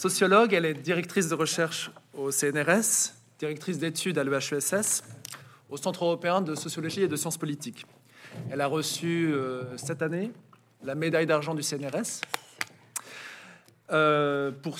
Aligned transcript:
Sociologue, 0.00 0.54
elle 0.54 0.64
est 0.64 0.72
directrice 0.72 1.28
de 1.28 1.34
recherche 1.34 1.90
au 2.14 2.30
CNRS, 2.30 3.12
directrice 3.38 3.78
d'études 3.78 4.16
à 4.16 4.24
l'EHESS, 4.24 5.04
au 5.68 5.76
Centre 5.76 6.06
européen 6.06 6.40
de 6.40 6.54
sociologie 6.54 7.02
et 7.02 7.06
de 7.06 7.16
sciences 7.16 7.36
politiques. 7.36 7.84
Elle 8.50 8.62
a 8.62 8.66
reçu 8.66 9.30
euh, 9.30 9.76
cette 9.76 10.00
année 10.00 10.32
la 10.82 10.94
médaille 10.94 11.26
d'argent 11.26 11.54
du 11.54 11.62
CNRS 11.62 12.22
euh, 13.90 14.50
pour, 14.50 14.78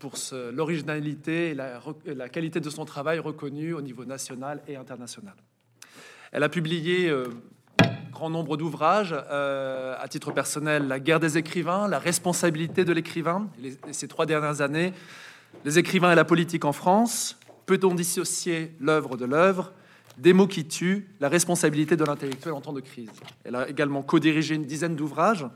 pour 0.00 0.14
l'originalité 0.52 1.50
et 1.50 1.54
la, 1.54 1.80
la, 2.04 2.28
qualité 2.28 2.58
de 2.58 2.70
son 2.70 2.84
travail 2.84 3.20
reconnue 3.20 3.72
au 3.72 3.82
niveau 3.82 4.04
national 4.04 4.62
et 4.66 4.74
international. 4.74 5.34
Elle 6.32 6.42
a 6.42 6.48
publié 6.48 7.08
euh, 7.08 7.28
grand 8.20 8.28
nombre 8.28 8.58
d'ouvrages 8.58 9.14
euh, 9.30 9.96
à 9.98 10.06
titre 10.06 10.30
personnel, 10.30 10.88
La 10.88 11.00
guerre 11.00 11.20
des 11.20 11.38
écrivains, 11.38 11.88
La 11.88 11.98
responsabilité 11.98 12.84
de 12.84 12.92
l'écrivain, 12.92 13.48
ces 13.92 14.08
trois 14.08 14.26
dernières 14.26 14.60
années, 14.60 14.92
Les 15.64 15.78
écrivains 15.78 16.12
et 16.12 16.14
la 16.14 16.26
politique 16.26 16.66
en 16.66 16.72
France, 16.72 17.38
Peut-on 17.64 17.94
dissocier 17.94 18.74
l'œuvre 18.78 19.16
de 19.16 19.24
l'œuvre 19.24 19.72
Des 20.18 20.34
mots 20.34 20.46
qui 20.46 20.66
tuent, 20.66 21.08
La 21.18 21.30
responsabilité 21.30 21.96
de 21.96 22.04
l'intellectuel 22.04 22.52
en 22.52 22.60
temps 22.60 22.74
de 22.74 22.82
crise. 22.82 23.08
Elle 23.42 23.54
a 23.54 23.66
également 23.70 24.02
co-dirigé 24.02 24.54
une 24.54 24.66
dizaine 24.66 24.96
d'ouvrages 24.96 25.46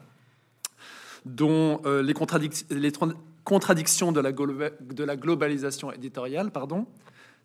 dont 1.26 1.82
euh, 1.84 2.02
les, 2.02 2.14
contradictions 2.14 4.10
de 4.10 4.20
la, 4.20 4.32
de 4.32 5.04
la, 5.04 5.16
globalisation 5.16 5.92
éditoriale, 5.92 6.50
pardon, 6.50 6.86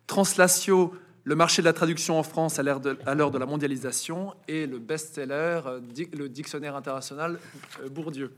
Translatio, 0.06 0.94
le 1.30 1.36
marché 1.36 1.62
de 1.62 1.66
la 1.66 1.72
traduction 1.72 2.18
en 2.18 2.24
France 2.24 2.58
à 2.58 2.64
l'heure 2.64 2.80
de, 2.80 3.38
la 3.38 3.46
mondialisation, 3.46 4.34
et 4.48 4.66
le 4.66 4.80
best-seller, 4.80 5.60
euh, 5.64 5.80
le 6.12 6.28
dictionnaire 6.28 6.74
international 6.74 7.38
euh, 7.80 7.88
Bourdieu. 7.88 8.32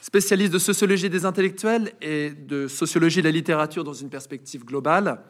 Spécialiste 0.00 0.52
de 0.52 0.60
sociologie 0.60 1.10
des 1.10 1.24
intellectuels 1.24 1.92
et 2.00 2.30
de 2.30 2.68
sociologie 2.68 3.18
de 3.18 3.24
la 3.24 3.32
littérature 3.32 3.82
dans 3.82 3.92
une 3.92 4.10
perspective 4.10 4.64
globale, 4.64 5.24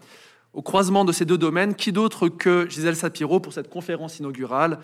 au 0.52 0.60
croisement 0.60 1.06
de 1.06 1.12
ces 1.12 1.24
deux 1.24 1.38
domaines, 1.38 1.74
qui 1.74 1.90
d'autre 1.90 2.28
que 2.28 2.68
Gisèle 2.68 2.96
Sapiro 2.96 3.40
pour 3.40 3.54
cette 3.54 3.70
conférence 3.70 4.18
inaugurale, 4.18 4.78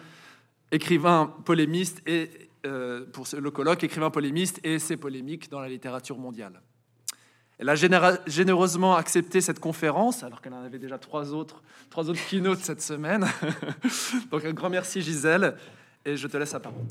écrivain 0.73 1.35
polémiste 1.45 2.01
et 2.07 2.31
euh, 2.65 3.05
pour 3.13 3.27
le 3.39 3.51
colloque 3.51 3.85
Écrivain 3.85 4.09
polémiste 4.09 4.59
et 4.65 4.79
ses 4.79 4.97
polémiques 4.97 5.51
dans 5.51 5.61
la 5.61 5.69
littérature 5.69 6.17
mondiale. 6.17 6.63
Elle 7.59 7.71
a 7.71 7.75
généreusement 7.75 8.97
accepté 8.97 9.41
cette 9.41 9.61
conférence, 9.61 10.23
alors 10.23 10.43
qu'elle 10.43 10.53
en 10.53 10.63
avait 10.63 10.79
déjà 10.79 10.99
trois 10.99 11.33
autres, 11.33 11.63
trois 11.89 12.11
autres 12.11 12.21
keynotes 12.29 12.59
cette 12.59 12.83
semaine. 12.83 13.27
Donc 14.31 14.45
un 14.45 14.53
grand 14.53 14.69
merci 14.69 15.01
Gisèle, 15.01 15.57
et 16.05 16.17
je 16.17 16.27
te 16.27 16.37
laisse 16.37 16.53
la 16.53 16.61
parole. 16.61 16.85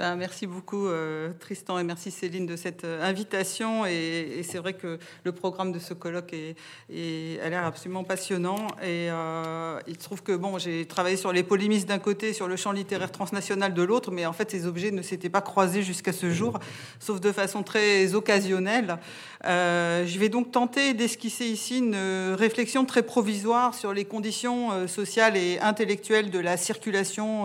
Ben, 0.00 0.16
merci 0.16 0.46
beaucoup 0.46 0.86
euh, 0.86 1.28
Tristan 1.40 1.78
et 1.78 1.84
merci 1.84 2.10
Céline 2.10 2.46
de 2.46 2.56
cette 2.56 2.84
euh, 2.84 3.06
invitation. 3.06 3.84
Et, 3.84 4.40
c'est 4.48 4.56
vrai 4.56 4.72
que 4.72 4.98
le 5.24 5.32
programme 5.32 5.72
de 5.72 5.78
ce 5.78 5.92
colloque 5.92 6.32
a 6.32 7.48
l'air 7.50 7.66
absolument 7.66 8.02
passionnant. 8.02 8.66
Et 8.82 9.10
euh, 9.10 9.78
il 9.86 9.96
se 9.96 10.04
trouve 10.04 10.22
que 10.22 10.32
bon, 10.32 10.56
j'ai 10.56 10.86
travaillé 10.86 11.18
sur 11.18 11.34
les 11.34 11.42
polémistes 11.42 11.86
d'un 11.86 11.98
côté, 11.98 12.32
sur 12.32 12.48
le 12.48 12.56
champ 12.56 12.72
littéraire 12.72 13.12
transnational 13.12 13.74
de 13.74 13.82
l'autre, 13.82 14.10
mais 14.10 14.24
en 14.24 14.32
fait 14.32 14.50
ces 14.50 14.64
objets 14.64 14.90
ne 14.90 15.02
s'étaient 15.02 15.28
pas 15.28 15.42
croisés 15.42 15.82
jusqu'à 15.82 16.14
ce 16.14 16.30
jour, 16.30 16.58
sauf 16.98 17.20
de 17.20 17.30
façon 17.30 17.62
très 17.62 18.14
occasionnelle. 18.14 18.96
je 19.44 20.18
vais 20.18 20.30
donc 20.30 20.50
tenter 20.50 20.94
d'esquisser 20.94 21.44
ici 21.44 21.76
une 21.76 22.34
réflexion 22.38 22.86
très 22.86 23.02
provisoire 23.02 23.74
sur 23.74 23.92
les 23.92 24.06
conditions 24.06 24.88
sociales 24.88 25.36
et 25.36 25.58
intellectuelles 25.60 26.30
de 26.30 26.38
la 26.38 26.56
circulation 26.56 27.44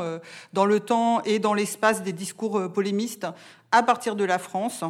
dans 0.54 0.66
le 0.66 0.80
temps 0.80 1.22
et 1.24 1.40
dans 1.40 1.54
l'espace 1.54 2.02
des 2.02 2.14
discours 2.14 2.45
euh, 2.54 2.70
polémistes 2.70 3.28
à 3.72 3.84
partir 3.84 4.16
de 4.16 4.24
la 4.24 4.38
France. 4.38 4.84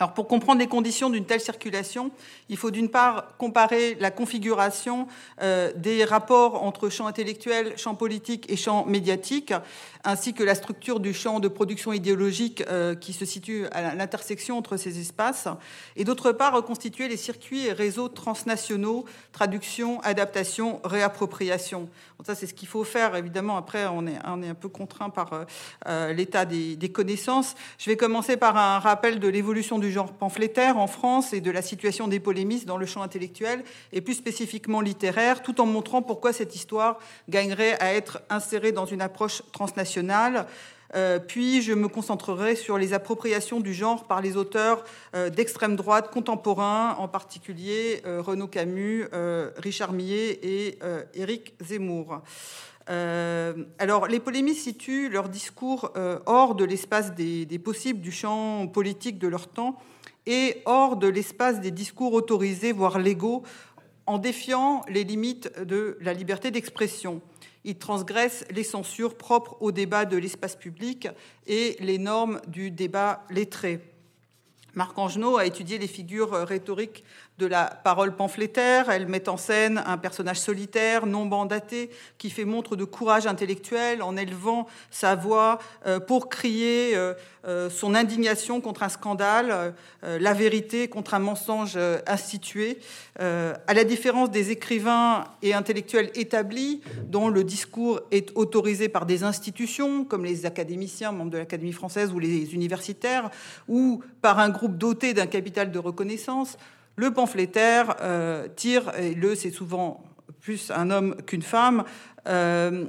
Alors 0.00 0.12
pour 0.12 0.26
comprendre 0.26 0.58
les 0.58 0.66
conditions 0.66 1.08
d'une 1.08 1.24
telle 1.24 1.40
circulation, 1.40 2.10
il 2.48 2.56
faut 2.56 2.72
d'une 2.72 2.88
part 2.88 3.36
comparer 3.38 3.96
la 4.00 4.10
configuration 4.10 5.06
euh, 5.40 5.72
des 5.76 6.04
rapports 6.04 6.64
entre 6.64 6.88
champ 6.88 7.06
intellectuel, 7.06 7.74
champ 7.78 7.94
politique 7.94 8.50
et 8.50 8.56
champ 8.56 8.86
médiatique, 8.86 9.54
ainsi 10.02 10.34
que 10.34 10.42
la 10.42 10.56
structure 10.56 10.98
du 10.98 11.14
champ 11.14 11.38
de 11.38 11.46
production 11.46 11.92
idéologique 11.92 12.64
euh, 12.68 12.96
qui 12.96 13.12
se 13.12 13.24
situe 13.24 13.66
à 13.70 13.94
l'intersection 13.94 14.58
entre 14.58 14.76
ces 14.76 14.98
espaces, 14.98 15.46
et 15.94 16.02
d'autre 16.02 16.32
part 16.32 16.54
reconstituer 16.54 17.06
les 17.06 17.16
circuits 17.16 17.66
et 17.66 17.72
réseaux 17.72 18.08
transnationaux, 18.08 19.04
traduction, 19.30 20.00
adaptation, 20.00 20.80
réappropriation. 20.82 21.88
ça 22.26 22.34
c'est 22.34 22.48
ce 22.48 22.54
qu'il 22.54 22.68
faut 22.68 22.84
faire, 22.84 23.14
évidemment, 23.14 23.56
après 23.56 23.86
on 23.86 24.08
est, 24.08 24.18
on 24.26 24.42
est 24.42 24.48
un 24.48 24.54
peu 24.54 24.68
contraint 24.68 25.10
par 25.10 25.46
euh, 25.86 26.12
l'état 26.12 26.46
des, 26.46 26.74
des 26.74 26.88
connaissances. 26.88 27.54
Je 27.78 27.88
vais 27.90 27.96
commencer 27.96 28.36
par 28.36 28.56
un 28.56 28.80
rappel 28.80 29.20
de 29.20 29.28
l'évolution 29.28 29.78
du 29.78 29.83
genre 29.90 30.12
pamphlétaire 30.12 30.78
en 30.78 30.86
France 30.86 31.32
et 31.32 31.40
de 31.40 31.50
la 31.50 31.62
situation 31.62 32.08
des 32.08 32.20
polémistes 32.20 32.66
dans 32.66 32.76
le 32.76 32.86
champ 32.86 33.02
intellectuel 33.02 33.64
et 33.92 34.00
plus 34.00 34.14
spécifiquement 34.14 34.80
littéraire, 34.80 35.42
tout 35.42 35.60
en 35.60 35.66
montrant 35.66 36.02
pourquoi 36.02 36.32
cette 36.32 36.54
histoire 36.54 36.98
gagnerait 37.28 37.80
à 37.80 37.94
être 37.94 38.22
insérée 38.30 38.72
dans 38.72 38.86
une 38.86 39.00
approche 39.00 39.42
transnationale. 39.52 40.46
Euh, 40.94 41.18
puis 41.18 41.62
je 41.62 41.72
me 41.72 41.88
concentrerai 41.88 42.54
sur 42.54 42.78
les 42.78 42.92
appropriations 42.92 43.60
du 43.60 43.74
genre 43.74 44.04
par 44.04 44.20
les 44.20 44.36
auteurs 44.36 44.84
euh, 45.14 45.28
d'extrême 45.28 45.76
droite 45.76 46.10
contemporains, 46.10 46.94
en 46.98 47.08
particulier 47.08 48.00
euh, 48.06 48.22
Renaud 48.22 48.46
Camus, 48.46 49.06
Richard 49.56 49.92
Millet 49.92 50.38
et 50.42 50.78
Éric 51.14 51.54
Zemmour. 51.60 52.22
Alors, 52.86 54.06
les 54.08 54.20
polémistes 54.20 54.64
situent 54.64 55.08
leur 55.08 55.28
discours 55.28 55.92
hors 56.26 56.54
de 56.54 56.64
l'espace 56.64 57.14
des, 57.14 57.58
possibles 57.58 58.00
du 58.00 58.12
champ 58.12 58.66
politique 58.66 59.18
de 59.18 59.28
leur 59.28 59.48
temps 59.48 59.78
et 60.26 60.62
hors 60.64 60.96
de 60.96 61.08
l'espace 61.08 61.60
des 61.60 61.70
discours 61.70 62.12
autorisés, 62.12 62.72
voire 62.72 62.98
légaux, 62.98 63.42
en 64.06 64.18
défiant 64.18 64.82
les 64.88 65.04
limites 65.04 65.60
de 65.60 65.96
la 66.00 66.12
liberté 66.12 66.50
d'expression. 66.50 67.20
Ils 67.64 67.78
transgressent 67.78 68.44
les 68.50 68.64
censures 68.64 69.16
propres 69.16 69.56
au 69.60 69.72
débat 69.72 70.04
de 70.04 70.16
l'espace 70.16 70.56
public 70.56 71.08
et 71.46 71.76
les 71.80 71.98
normes 71.98 72.40
du 72.46 72.70
débat 72.70 73.24
lettré. 73.30 73.80
Marc 74.74 74.98
Angenot 74.98 75.38
a 75.38 75.46
étudié 75.46 75.78
les 75.78 75.86
figures 75.86 76.32
rhétoriques 76.32 77.04
de 77.38 77.46
la 77.46 77.64
parole 77.64 78.14
pamphlétaire. 78.14 78.90
Elle 78.90 79.08
met 79.08 79.28
en 79.28 79.36
scène 79.36 79.82
un 79.86 79.98
personnage 79.98 80.38
solitaire, 80.38 81.06
non 81.06 81.24
mandaté, 81.24 81.90
qui 82.18 82.30
fait 82.30 82.44
montre 82.44 82.76
de 82.76 82.84
courage 82.84 83.26
intellectuel 83.26 84.02
en 84.02 84.16
élevant 84.16 84.66
sa 84.90 85.14
voix 85.14 85.58
euh, 85.86 85.98
pour 85.98 86.28
crier 86.28 86.92
euh, 86.94 87.14
euh, 87.46 87.68
son 87.70 87.94
indignation 87.94 88.60
contre 88.60 88.84
un 88.84 88.88
scandale, 88.88 89.74
la 90.02 90.32
vérité 90.32 90.88
contre 90.88 91.14
un 91.14 91.18
mensonge 91.18 91.78
institué. 92.06 92.78
À 93.18 93.74
la 93.74 93.84
différence 93.84 94.30
des 94.30 94.50
écrivains 94.50 95.24
et 95.42 95.54
intellectuels 95.54 96.10
établis, 96.14 96.80
dont 97.04 97.28
le 97.28 97.44
discours 97.44 98.00
est 98.10 98.30
autorisé 98.34 98.88
par 98.88 99.06
des 99.06 99.24
institutions, 99.24 100.04
comme 100.04 100.24
les 100.24 100.46
académiciens, 100.46 101.12
membres 101.12 101.30
de 101.30 101.38
l'Académie 101.38 101.72
française 101.72 102.12
ou 102.12 102.18
les 102.18 102.54
universitaires, 102.54 103.30
ou 103.68 104.02
par 104.20 104.38
un 104.38 104.50
groupe 104.50 104.76
doté 104.76 105.14
d'un 105.14 105.26
capital 105.26 105.70
de 105.70 105.78
reconnaissance, 105.78 106.56
le 106.96 107.12
pamphlétaire 107.12 107.96
euh, 108.00 108.48
tire, 108.54 108.92
et 108.98 109.14
le 109.14 109.34
c'est 109.34 109.50
souvent 109.50 110.02
plus 110.40 110.70
un 110.70 110.90
homme 110.90 111.16
qu'une 111.26 111.42
femme, 111.42 111.84
euh, 112.28 112.86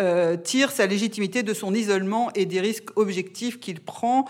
euh, 0.00 0.36
tire 0.36 0.70
sa 0.70 0.86
légitimité 0.86 1.42
de 1.42 1.52
son 1.54 1.74
isolement 1.74 2.30
et 2.34 2.46
des 2.46 2.60
risques 2.60 2.90
objectifs 2.96 3.60
qu'il 3.60 3.80
prend, 3.80 4.26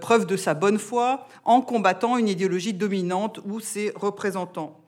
preuve 0.00 0.26
de 0.26 0.36
sa 0.36 0.54
bonne 0.54 0.78
foi, 0.78 1.26
en 1.44 1.60
combattant 1.60 2.16
une 2.16 2.28
idéologie 2.28 2.74
dominante 2.74 3.40
ou 3.44 3.60
ses 3.60 3.92
représentants. 3.94 4.80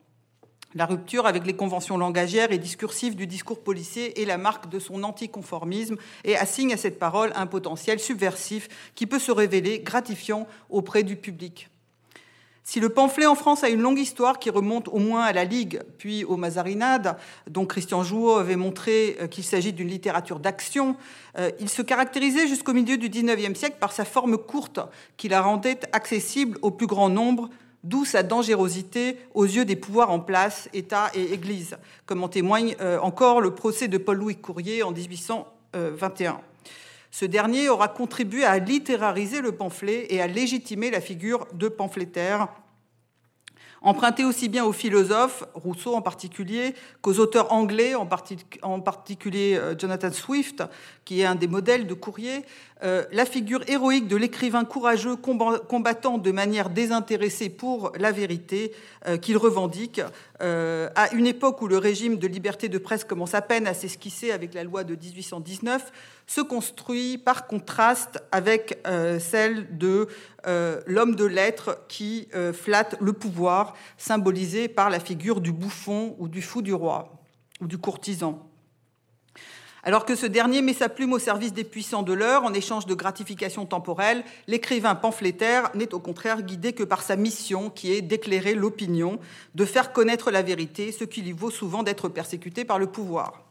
La 0.73 0.85
rupture 0.85 1.25
avec 1.25 1.45
les 1.45 1.55
conventions 1.55 1.97
langagières 1.97 2.53
et 2.53 2.57
discursives 2.57 3.15
du 3.15 3.27
discours 3.27 3.61
policier 3.61 4.21
est 4.21 4.25
la 4.25 4.37
marque 4.37 4.69
de 4.69 4.79
son 4.79 5.03
anticonformisme 5.03 5.97
et 6.23 6.37
assigne 6.37 6.71
à 6.71 6.77
cette 6.77 6.97
parole 6.97 7.33
un 7.35 7.45
potentiel 7.45 7.99
subversif 7.99 8.69
qui 8.95 9.05
peut 9.05 9.19
se 9.19 9.33
révéler 9.33 9.79
gratifiant 9.79 10.47
auprès 10.69 11.03
du 11.03 11.17
public. 11.17 11.69
Si 12.71 12.79
le 12.79 12.87
pamphlet 12.87 13.25
en 13.25 13.35
France 13.35 13.65
a 13.65 13.69
une 13.69 13.81
longue 13.81 13.99
histoire 13.99 14.39
qui 14.39 14.49
remonte 14.49 14.87
au 14.87 14.97
moins 14.97 15.25
à 15.25 15.33
la 15.33 15.43
Ligue, 15.43 15.81
puis 15.97 16.23
aux 16.23 16.37
Mazarinades, 16.37 17.17
dont 17.49 17.65
Christian 17.65 18.01
Jouot 18.01 18.35
avait 18.35 18.55
montré 18.55 19.17
euh, 19.19 19.27
qu'il 19.27 19.43
s'agit 19.43 19.73
d'une 19.73 19.89
littérature 19.89 20.39
d'action, 20.39 20.95
euh, 21.37 21.51
il 21.59 21.67
se 21.67 21.81
caractérisait 21.81 22.47
jusqu'au 22.47 22.71
milieu 22.71 22.95
du 22.95 23.09
XIXe 23.09 23.59
siècle 23.59 23.75
par 23.77 23.91
sa 23.91 24.05
forme 24.05 24.37
courte 24.37 24.79
qui 25.17 25.27
la 25.27 25.41
rendait 25.41 25.81
accessible 25.91 26.57
au 26.61 26.71
plus 26.71 26.87
grand 26.87 27.09
nombre, 27.09 27.49
d'où 27.83 28.05
sa 28.05 28.23
dangerosité 28.23 29.17
aux 29.33 29.43
yeux 29.43 29.65
des 29.65 29.75
pouvoirs 29.75 30.09
en 30.09 30.21
place, 30.21 30.69
État 30.71 31.11
et 31.13 31.33
Église, 31.33 31.75
comme 32.05 32.23
en 32.23 32.29
témoigne 32.29 32.77
euh, 32.79 32.99
encore 32.99 33.41
le 33.41 33.53
procès 33.53 33.89
de 33.89 33.97
Paul-Louis 33.97 34.37
Courrier 34.37 34.81
en 34.81 34.91
1821. 34.91 36.39
Ce 37.13 37.25
dernier 37.25 37.67
aura 37.67 37.89
contribué 37.89 38.45
à 38.45 38.57
littérariser 38.59 39.41
le 39.41 39.51
pamphlet 39.51 40.07
et 40.09 40.21
à 40.21 40.27
légitimer 40.27 40.89
la 40.89 41.01
figure 41.01 41.45
de 41.51 41.67
pamphlétaire, 41.67 42.47
emprunté 43.81 44.23
aussi 44.23 44.47
bien 44.47 44.63
aux 44.63 44.71
philosophes, 44.71 45.43
Rousseau 45.53 45.95
en 45.95 46.01
particulier, 46.01 46.75
qu'aux 47.01 47.19
auteurs 47.19 47.51
anglais, 47.51 47.95
en, 47.95 48.05
particulier 48.79 49.55
euh, 49.55 49.77
Jonathan 49.77 50.11
Swift, 50.11 50.63
qui 51.03 51.21
est 51.21 51.25
un 51.25 51.35
des 51.35 51.47
modèles 51.47 51.87
de 51.87 51.93
Courrier, 51.93 52.45
euh, 52.83 53.05
la 53.11 53.25
figure 53.25 53.61
héroïque 53.67 54.07
de 54.07 54.15
l'écrivain 54.15 54.65
courageux 54.65 55.15
combattant 55.15 56.17
de 56.17 56.31
manière 56.31 56.71
désintéressée 56.71 57.49
pour 57.49 57.91
la 57.99 58.11
vérité 58.11 58.73
euh, 59.07 59.17
qu'il 59.17 59.37
revendique, 59.37 60.01
euh, 60.41 60.89
à 60.95 61.13
une 61.13 61.27
époque 61.27 61.61
où 61.61 61.67
le 61.67 61.77
régime 61.77 62.17
de 62.17 62.27
liberté 62.27 62.69
de 62.69 62.79
presse 62.79 63.03
commence 63.03 63.35
à 63.35 63.41
peine 63.41 63.67
à 63.67 63.75
s'esquisser 63.75 64.31
avec 64.31 64.55
la 64.55 64.63
loi 64.63 64.83
de 64.83 64.95
1819, 64.95 65.91
se 66.25 66.41
construit 66.41 67.19
par 67.19 67.45
contraste 67.45 68.23
avec 68.31 68.79
celle 69.19 69.77
de 69.77 70.07
l'homme 70.87 71.15
de 71.15 71.25
lettres 71.25 71.79
qui 71.89 72.29
flatte 72.53 72.95
le 73.01 73.11
pouvoir, 73.11 73.73
symbolisé 73.97 74.69
par 74.69 74.89
la 74.89 75.01
figure 75.01 75.41
du 75.41 75.51
bouffon 75.51 76.15
ou 76.19 76.29
du 76.29 76.41
fou 76.41 76.61
du 76.61 76.73
roi 76.73 77.11
ou 77.59 77.67
du 77.67 77.77
courtisan. 77.77 78.50
Alors 79.83 80.05
que 80.05 80.15
ce 80.15 80.27
dernier 80.27 80.61
met 80.61 80.73
sa 80.73 80.89
plume 80.89 81.13
au 81.13 81.19
service 81.19 81.53
des 81.53 81.63
puissants 81.63 82.03
de 82.03 82.13
l'heure 82.13 82.43
en 82.43 82.53
échange 82.53 82.85
de 82.85 82.93
gratifications 82.93 83.65
temporelles, 83.65 84.23
l'écrivain 84.47 84.93
pamphlétaire 84.93 85.71
n'est 85.73 85.95
au 85.95 85.99
contraire 85.99 86.43
guidé 86.43 86.73
que 86.73 86.83
par 86.83 87.01
sa 87.01 87.15
mission 87.15 87.71
qui 87.71 87.91
est 87.91 88.01
d'éclairer 88.01 88.53
l'opinion, 88.53 89.19
de 89.55 89.65
faire 89.65 89.91
connaître 89.91 90.29
la 90.29 90.43
vérité, 90.43 90.91
ce 90.91 91.03
qui 91.03 91.23
lui 91.23 91.31
vaut 91.31 91.49
souvent 91.49 91.81
d'être 91.81 92.09
persécuté 92.09 92.63
par 92.63 92.77
le 92.77 92.87
pouvoir. 92.87 93.43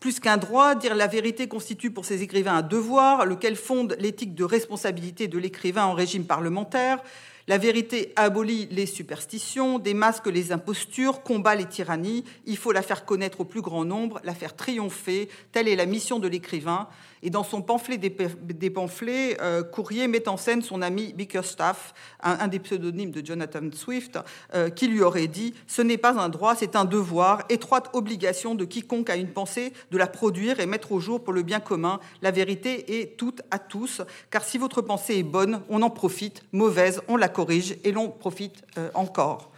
Plus 0.00 0.18
qu'un 0.18 0.38
droit, 0.38 0.74
dire 0.74 0.94
la 0.94 1.08
vérité 1.08 1.46
constitue 1.46 1.90
pour 1.90 2.06
ces 2.06 2.22
écrivains 2.22 2.56
un 2.56 2.62
devoir, 2.62 3.26
lequel 3.26 3.56
fonde 3.56 3.96
l'éthique 3.98 4.34
de 4.34 4.44
responsabilité 4.44 5.28
de 5.28 5.38
l'écrivain 5.38 5.84
en 5.84 5.94
régime 5.94 6.24
parlementaire, 6.24 7.02
la 7.48 7.58
vérité 7.58 8.12
abolit 8.16 8.66
les 8.72 8.86
superstitions, 8.86 9.78
démasque 9.78 10.26
les 10.26 10.50
impostures, 10.50 11.22
combat 11.22 11.54
les 11.54 11.66
tyrannies. 11.66 12.24
Il 12.44 12.56
faut 12.56 12.72
la 12.72 12.82
faire 12.82 13.04
connaître 13.04 13.40
au 13.40 13.44
plus 13.44 13.60
grand 13.60 13.84
nombre, 13.84 14.20
la 14.24 14.34
faire 14.34 14.56
triompher. 14.56 15.28
Telle 15.52 15.68
est 15.68 15.76
la 15.76 15.86
mission 15.86 16.18
de 16.18 16.26
l'écrivain. 16.26 16.88
Et 17.22 17.30
dans 17.30 17.44
son 17.44 17.62
pamphlet 17.62 17.98
des, 17.98 18.70
pamphlets, 18.70 19.36
euh, 19.40 19.62
Courrier 19.62 20.08
met 20.08 20.28
en 20.28 20.36
scène 20.36 20.62
son 20.62 20.82
ami 20.82 21.12
Bickerstaff, 21.12 21.94
un, 22.22 22.48
des 22.48 22.58
pseudonymes 22.58 23.10
de 23.10 23.24
Jonathan 23.24 23.60
Swift, 23.72 24.18
euh, 24.54 24.70
qui 24.70 24.88
lui 24.88 25.02
aurait 25.02 25.26
dit 25.26 25.54
Ce 25.66 25.82
n'est 25.82 25.96
pas 25.96 26.18
un 26.18 26.28
droit, 26.28 26.54
c'est 26.54 26.76
un 26.76 26.84
devoir, 26.84 27.44
étroite 27.48 27.90
obligation 27.92 28.54
de 28.54 28.64
quiconque 28.64 29.10
a 29.10 29.16
une 29.16 29.28
pensée 29.28 29.72
de 29.90 29.98
la 29.98 30.06
produire 30.06 30.60
et 30.60 30.66
mettre 30.66 30.92
au 30.92 31.00
jour 31.00 31.22
pour 31.22 31.32
le 31.32 31.42
bien 31.42 31.60
commun. 31.60 32.00
La 32.22 32.30
vérité 32.30 33.00
est 33.00 33.16
toute 33.16 33.42
à 33.50 33.58
tous, 33.58 34.02
car 34.30 34.44
si 34.44 34.58
votre 34.58 34.82
pensée 34.82 35.18
est 35.18 35.22
bonne, 35.22 35.62
on 35.68 35.82
en 35.82 35.90
profite, 35.90 36.42
mauvaise, 36.52 37.00
on 37.08 37.16
la 37.16 37.28
corrige 37.28 37.76
et 37.84 37.92
l'on 37.92 38.08
profite 38.08 38.62
euh, 38.78 38.90
encore. 38.94 39.52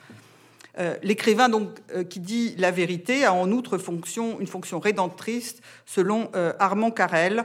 Euh, 0.78 0.96
l'écrivain 1.02 1.48
donc 1.48 1.70
euh, 1.94 2.04
qui 2.04 2.20
dit 2.20 2.54
la 2.56 2.70
vérité 2.70 3.24
a 3.24 3.34
en 3.34 3.50
outre 3.50 3.74
une 3.74 4.46
fonction 4.46 4.78
rédemptrice 4.78 5.56
selon 5.86 6.30
euh, 6.36 6.52
Armand 6.58 6.90
Carrel, 6.90 7.44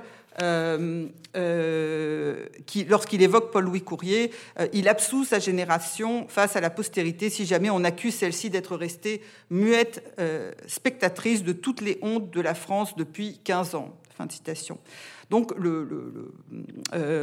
qui, 2.66 2.86
lorsqu'il 2.86 3.22
évoque 3.22 3.52
Paul-Louis 3.52 3.84
Courrier, 3.84 4.32
il 4.74 4.88
absout 4.88 5.26
sa 5.26 5.38
génération 5.38 6.26
face 6.28 6.56
à 6.56 6.62
la 6.62 6.72
postérité 6.72 7.30
si 7.30 7.46
jamais 7.46 7.70
on 7.70 7.84
accuse 7.84 8.16
celle-ci 8.16 8.50
d'être 8.50 8.76
restée 8.76 9.22
muette, 9.52 10.04
spectatrice 10.66 11.44
de 11.44 11.54
toutes 11.54 11.82
les 11.82 12.00
hontes 12.02 12.32
de 12.32 12.42
la 12.42 12.56
France 12.56 12.96
depuis 12.96 13.42
15 13.44 13.76
ans. 13.76 13.96
Fin 14.18 14.26
de 14.26 14.32
citation. 14.32 14.80
Donc 15.30 15.54
le, 15.56 16.32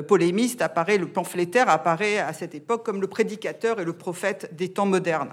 polémiste 0.07 0.63
apparaît, 0.63 0.97
le 0.97 1.09
pamphlétaire 1.09 1.69
apparaît 1.69 2.19
à 2.19 2.33
cette 2.33 2.55
époque 2.55 2.87
comme 2.87 3.01
le 3.01 3.09
prédicateur 3.09 3.81
et 3.81 3.85
le 3.85 3.93
prophète 3.93 4.55
des 4.55 4.69
temps 4.69 4.87
modernes. 4.87 5.33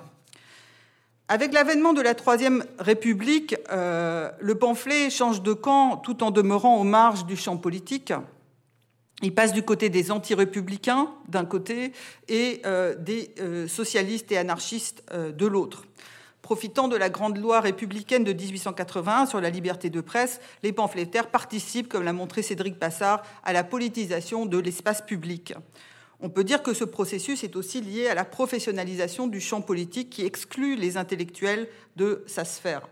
Avec 1.29 1.51
l'avènement 1.51 1.91
de 1.91 2.01
la 2.01 2.15
Troisième 2.15 2.63
République, 2.79 3.57
euh, 3.69 4.31
le 4.39 4.55
pamphlet 4.55 5.09
change 5.09 5.41
de 5.41 5.51
camp 5.51 5.97
tout 5.97 6.23
en 6.23 6.31
demeurant 6.31 6.77
aux 6.77 6.85
marges 6.85 7.25
du 7.25 7.35
champ 7.35 7.57
politique. 7.57 8.13
Il 9.21 9.35
passe 9.35 9.51
du 9.51 9.61
côté 9.61 9.89
des 9.89 10.09
anti-républicains 10.09 11.09
d'un 11.27 11.43
côté 11.43 11.91
et 12.29 12.61
euh, 12.65 12.95
des 12.95 13.33
euh, 13.41 13.67
socialistes 13.67 14.31
et 14.31 14.37
anarchistes 14.37 15.03
de 15.11 15.45
l'autre. 15.45 15.83
Profitant 16.41 16.87
de 16.87 16.95
la 16.95 17.09
grande 17.09 17.37
loi 17.37 17.59
républicaine 17.59 18.23
de 18.23 18.31
1881 18.31 19.25
sur 19.25 19.41
la 19.41 19.49
liberté 19.49 19.89
de 19.89 19.99
presse, 19.99 20.39
les 20.63 20.71
pamphlétaires 20.71 21.27
participent, 21.27 21.89
comme 21.89 22.03
l'a 22.03 22.13
montré 22.13 22.41
Cédric 22.41 22.79
Passard, 22.79 23.21
à 23.43 23.51
la 23.51 23.65
politisation 23.65 24.45
de 24.45 24.57
l'espace 24.59 25.01
public. 25.01 25.55
On 26.19 26.29
peut 26.29 26.43
dire 26.43 26.63
que 26.63 26.73
ce 26.73 26.83
processus 26.83 27.43
est 27.43 27.55
aussi 27.55 27.79
lié 27.79 28.07
à 28.07 28.15
la 28.15 28.25
professionnalisation 28.25 29.27
du 29.27 29.39
champ 29.39 29.61
politique 29.61 30.09
qui 30.09 30.25
exclut 30.25 30.75
les 30.75 30.97
intellectuels 30.97 31.67
de 31.95 32.23
sa 32.25 32.43
sphère. 32.43 32.87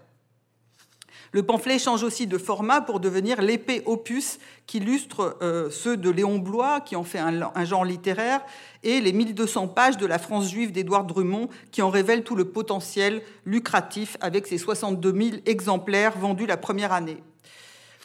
Le 1.32 1.44
pamphlet 1.44 1.80
change 1.80 2.04
aussi 2.04 2.28
de 2.28 2.38
format 2.38 2.82
pour 2.82 3.00
devenir 3.00 3.42
l'épée 3.42 3.82
opus 3.86 4.38
qui 4.68 4.78
illustre 4.78 5.38
euh, 5.42 5.70
ceux 5.70 5.98
de 5.98 6.10
Léon 6.10 6.38
Blois, 6.38 6.80
qui 6.82 6.96
en 6.96 7.04
fait 7.04 7.20
un, 7.20 7.42
un, 7.54 7.66
genre 7.66 7.84
littéraire, 7.84 8.42
et 8.84 9.02
les 9.02 9.12
1200 9.12 9.68
pages 9.70 9.98
de 9.98 10.06
la 10.06 10.18
France 10.18 10.50
juive 10.50 10.72
d'Édouard 10.72 11.04
Drummond, 11.04 11.50
qui 11.72 11.82
en 11.82 11.90
révèlent 11.90 12.24
tout 12.24 12.36
le 12.36 12.46
potentiel 12.46 13.22
lucratif 13.44 14.16
avec 14.22 14.48
ses 14.48 14.58
62 14.58 15.12
000 15.12 15.38
exemplaires 15.46 16.18
vendus 16.18 16.46
la 16.46 16.58
première 16.58 16.94
année. 16.94 17.18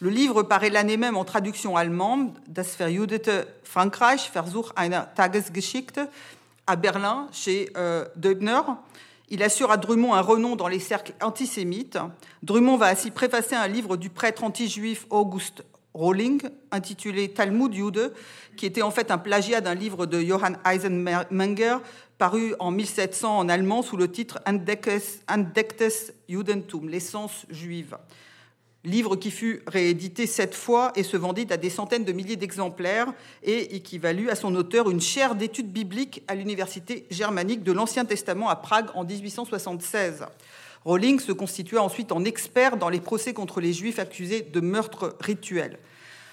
Le 0.02 0.08
livre 0.08 0.42
paraît 0.42 0.70
l'année 0.70 0.96
même 0.96 1.18
en 1.18 1.26
traduction 1.26 1.76
allemande, 1.76 2.32
Das 2.48 2.74
verjudete 2.78 3.46
Frankreich, 3.64 4.30
Versuch 4.32 4.72
einer 4.74 5.06
Tagesgeschichte, 5.14 6.00
à 6.66 6.76
Berlin, 6.76 7.28
chez 7.32 7.70
euh, 7.76 8.06
Deubner. 8.16 8.62
Il 9.28 9.42
assure 9.42 9.70
à 9.70 9.76
Drummond 9.76 10.14
un 10.14 10.22
renom 10.22 10.56
dans 10.56 10.68
les 10.68 10.78
cercles 10.78 11.12
antisémites. 11.20 11.98
Drummond 12.42 12.78
va 12.78 12.86
ainsi 12.86 13.10
préfacer 13.10 13.54
un 13.54 13.68
livre 13.68 13.98
du 13.98 14.08
prêtre 14.08 14.42
anti-juif 14.42 15.06
August 15.10 15.64
Rolling, 15.92 16.40
intitulé 16.70 17.28
Talmud 17.28 17.74
Jude, 17.74 18.14
qui 18.56 18.64
était 18.64 18.80
en 18.80 18.90
fait 18.90 19.10
un 19.10 19.18
plagiat 19.18 19.60
d'un 19.60 19.74
livre 19.74 20.06
de 20.06 20.18
Johann 20.22 20.56
Eisenmenger, 20.64 21.76
paru 22.16 22.54
en 22.58 22.70
1700 22.70 23.36
en 23.36 23.48
allemand 23.50 23.82
sous 23.82 23.98
le 23.98 24.10
titre 24.10 24.40
Entdecktes 24.46 26.14
Judentum, 26.26 26.88
l'essence 26.88 27.44
juive 27.50 27.98
livre 28.84 29.16
qui 29.16 29.30
fut 29.30 29.62
réédité 29.66 30.26
sept 30.26 30.54
fois 30.54 30.92
et 30.96 31.02
se 31.02 31.16
vendit 31.16 31.46
à 31.50 31.56
des 31.56 31.70
centaines 31.70 32.04
de 32.04 32.12
milliers 32.12 32.36
d'exemplaires 32.36 33.12
et 33.42 33.76
équivalut 33.76 34.30
à 34.30 34.34
son 34.34 34.54
auteur 34.54 34.90
une 34.90 35.00
chaire 35.00 35.34
d'études 35.34 35.70
bibliques 35.70 36.22
à 36.28 36.34
l'université 36.34 37.06
germanique 37.10 37.62
de 37.62 37.72
l'Ancien 37.72 38.04
Testament 38.04 38.48
à 38.48 38.56
Prague 38.56 38.88
en 38.94 39.04
1876. 39.04 40.24
Rowling 40.84 41.20
se 41.20 41.32
constitua 41.32 41.82
ensuite 41.82 42.10
en 42.10 42.24
expert 42.24 42.78
dans 42.78 42.88
les 42.88 43.00
procès 43.00 43.34
contre 43.34 43.60
les 43.60 43.74
juifs 43.74 43.98
accusés 43.98 44.40
de 44.40 44.60
meurtre 44.60 45.16
rituel. 45.20 45.78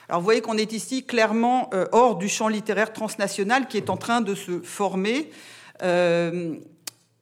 Alors 0.07 0.21
vous 0.21 0.25
voyez 0.25 0.39
qu'on 0.39 0.57
est 0.57 0.71
ici 0.71 1.03
clairement 1.03 1.69
euh, 1.73 1.85
hors 1.91 2.15
du 2.15 2.29
champ 2.29 2.47
littéraire 2.47 2.93
transnational 2.93 3.67
qui 3.67 3.75
est 3.75 3.89
en 3.89 3.97
train 3.97 4.21
de 4.21 4.35
se 4.35 4.61
former. 4.61 5.31
Euh, 5.83 6.55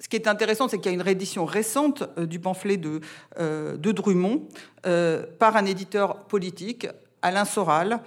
ce 0.06 0.10
qui 0.10 0.18
est 0.18 0.28
intéressant, 0.28 0.68
c'est 0.68 0.78
qu'il 0.78 0.92
y 0.92 0.94
a 0.94 0.94
une 0.94 1.02
réédition 1.02 1.46
récente 1.46 2.04
euh, 2.20 2.28
du 2.28 2.40
pamphlet 2.40 2.78
de, 2.78 3.02
euh, 3.40 3.76
Drummond 3.76 4.44
euh, 4.86 5.26
par 5.40 5.56
un 5.58 5.66
éditeur 5.66 6.26
politique, 6.26 6.88
Alain 7.24 7.44
Soral, 7.44 8.02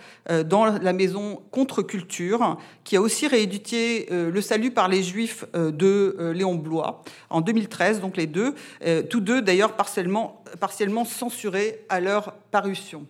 dans 0.47 0.64
la 0.64 0.93
maison 0.93 1.43
Contre-Culture, 1.50 2.57
qui 2.85 2.95
a 2.95 3.00
aussi 3.00 3.26
réédité 3.26 4.07
Le 4.11 4.40
salut 4.40 4.71
par 4.71 4.87
les 4.87 5.02
Juifs 5.02 5.45
de 5.55 6.31
Léon 6.33 6.55
Blois 6.55 7.02
en 7.28 7.40
2013, 7.40 8.00
donc 8.00 8.17
les 8.17 8.28
deux, 8.28 8.55
tous 9.11 9.19
deux 9.19 9.43
d'ailleurs 9.43 9.73
partiellement, 9.73 10.45
partiellement 10.61 11.05
censurés 11.05 11.85
à 11.88 11.99
leur 11.99 12.35
parution. 12.52 13.09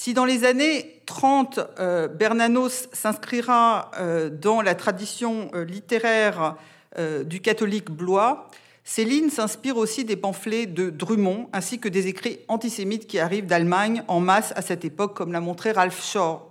Si 0.00 0.14
dans 0.14 0.24
les 0.24 0.44
années 0.44 1.02
30, 1.06 1.58
euh, 1.80 2.06
Bernanos 2.06 2.88
s'inscrira 2.92 3.90
euh, 3.98 4.30
dans 4.30 4.62
la 4.62 4.76
tradition 4.76 5.50
euh, 5.54 5.64
littéraire 5.64 6.54
du 7.26 7.40
catholique 7.40 7.90
blois, 7.90 8.48
Céline 8.82 9.28
s'inspire 9.28 9.76
aussi 9.76 10.04
des 10.04 10.16
pamphlets 10.16 10.66
de 10.66 10.88
Drummond 10.90 11.48
ainsi 11.52 11.78
que 11.78 11.88
des 11.88 12.06
écrits 12.06 12.40
antisémites 12.48 13.06
qui 13.06 13.18
arrivent 13.18 13.46
d'Allemagne 13.46 14.02
en 14.08 14.20
masse 14.20 14.52
à 14.56 14.62
cette 14.62 14.84
époque, 14.84 15.14
comme 15.14 15.32
l'a 15.32 15.40
montré 15.40 15.72
Ralph 15.72 16.02
Shore. 16.02 16.48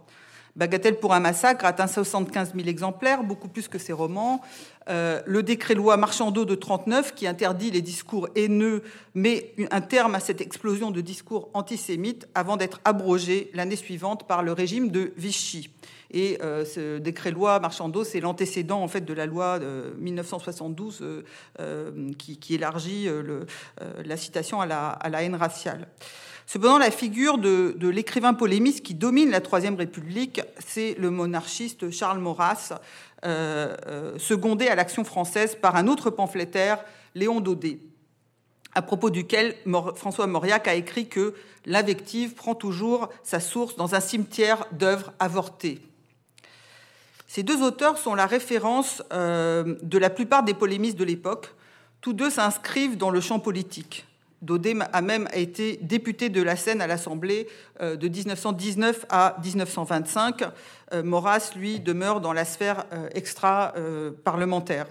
Bagatelle 0.58 1.00
pour 1.00 1.14
un 1.14 1.20
massacre 1.20 1.66
atteint 1.66 1.88
75 1.88 2.54
000 2.56 2.68
exemplaires, 2.68 3.24
beaucoup 3.24 3.48
plus 3.48 3.68
que 3.68 3.78
ses 3.78 3.94
romans. 3.94 4.42
Euh, 4.90 5.22
le 5.26 5.44
décret-loi 5.44 5.98
Marchandeau 5.98 6.46
de 6.46 6.56
39 6.56 7.14
qui 7.14 7.28
interdit 7.28 7.72
les 7.72 7.82
discours 7.82 8.30
haineux 8.36 8.84
met 9.16 9.54
un 9.72 9.82
terme 9.82 10.16
à 10.16 10.20
cette 10.20 10.40
explosion 10.40 10.92
de 10.92 11.02
discours 11.02 11.50
antisémites 11.54 12.28
avant 12.36 12.56
d'être 12.56 12.80
abrogé 12.86 13.52
l'année 13.54 13.76
suivante 13.76 14.28
par 14.28 14.44
le 14.44 14.54
régime 14.54 14.90
de 14.90 15.14
Vichy. 15.18 15.70
Et 16.12 16.40
euh, 16.42 16.64
ce 16.64 17.00
décret-loi 17.00 17.60
Marchandeau, 17.60 18.06
c'est 18.06 18.22
l'antécédent 18.22 18.82
en 18.82 18.88
fait 18.88 19.02
de 19.02 19.14
la 19.14 19.26
loi 19.26 19.60
de 19.60 19.94
1972 20.00 21.04
euh, 21.60 22.12
qui, 22.18 22.56
élargit 22.56 23.10
la 24.06 24.18
citation 24.18 24.62
à 24.62 24.66
la, 24.66 24.88
à 24.90 25.10
la 25.10 25.24
haine 25.24 25.36
raciale. 25.36 25.88
Cependant, 26.50 26.78
la 26.78 26.92
figure 26.92 27.38
de, 27.38 27.76
l'écrivain 27.90 28.34
polémiste 28.34 28.82
qui 28.82 28.94
domine 28.94 29.30
la 29.30 29.42
Troisième 29.42 29.76
République, 29.76 30.40
c'est 30.66 30.96
le 30.98 31.12
monarchiste 31.12 31.92
Charles 31.92 32.20
Maurras, 32.20 32.70
euh, 32.72 32.76
euh, 32.76 32.80
secondé 33.24 34.68
à 34.68 34.76
l'action 34.76 35.04
française 35.04 35.56
par 35.56 35.76
un 35.76 35.88
autre 35.88 36.10
pamphlétaire, 36.10 36.84
Léon 37.16 37.42
Daudet. 37.42 37.80
à 38.76 38.82
propos 38.82 39.10
duquel 39.10 39.56
François 39.96 40.28
Mauriac 40.28 40.68
a 40.68 40.76
écrit 40.76 41.08
que 41.08 41.34
l'invective 41.66 42.34
prend 42.34 42.56
toujours 42.56 43.10
sa 43.24 43.40
source 43.40 43.76
dans 43.76 43.96
un 43.96 44.00
cimetière 44.00 44.66
d'œuvres 44.72 45.14
avortées. 45.20 45.82
Ces 47.28 47.44
deux 47.44 47.62
auteurs 47.62 47.98
sont 47.98 48.16
la 48.16 48.26
référence 48.26 49.04
euh, 49.12 49.76
de 49.84 49.98
la 49.98 50.10
plupart 50.10 50.44
des 50.44 50.54
polémistes 50.54 50.98
de 50.98 51.04
l'époque. 51.04 51.54
Tous 52.00 52.14
deux 52.14 52.30
s'inscrivent 52.30 52.98
dans 52.98 53.10
le 53.10 53.20
champ 53.20 53.40
politique. 53.40 54.06
Daudet 54.42 54.76
a 54.94 55.02
même 55.02 55.28
été 55.34 55.80
député 55.82 56.30
de 56.30 56.42
la 56.42 56.56
Seine 56.56 56.82
à 56.82 56.88
l'Assemblée 56.88 57.48
euh, 57.82 57.96
de 57.96 58.08
1919 58.08 59.06
à 59.10 59.38
1925. 59.44 60.44
Euh, 60.94 61.04
Maurras, 61.04 61.52
lui, 61.56 61.80
demeure 61.80 62.22
dans 62.22 62.34
la 62.34 62.46
sphère 62.46 62.86
extra-parlementaire. 63.14 64.88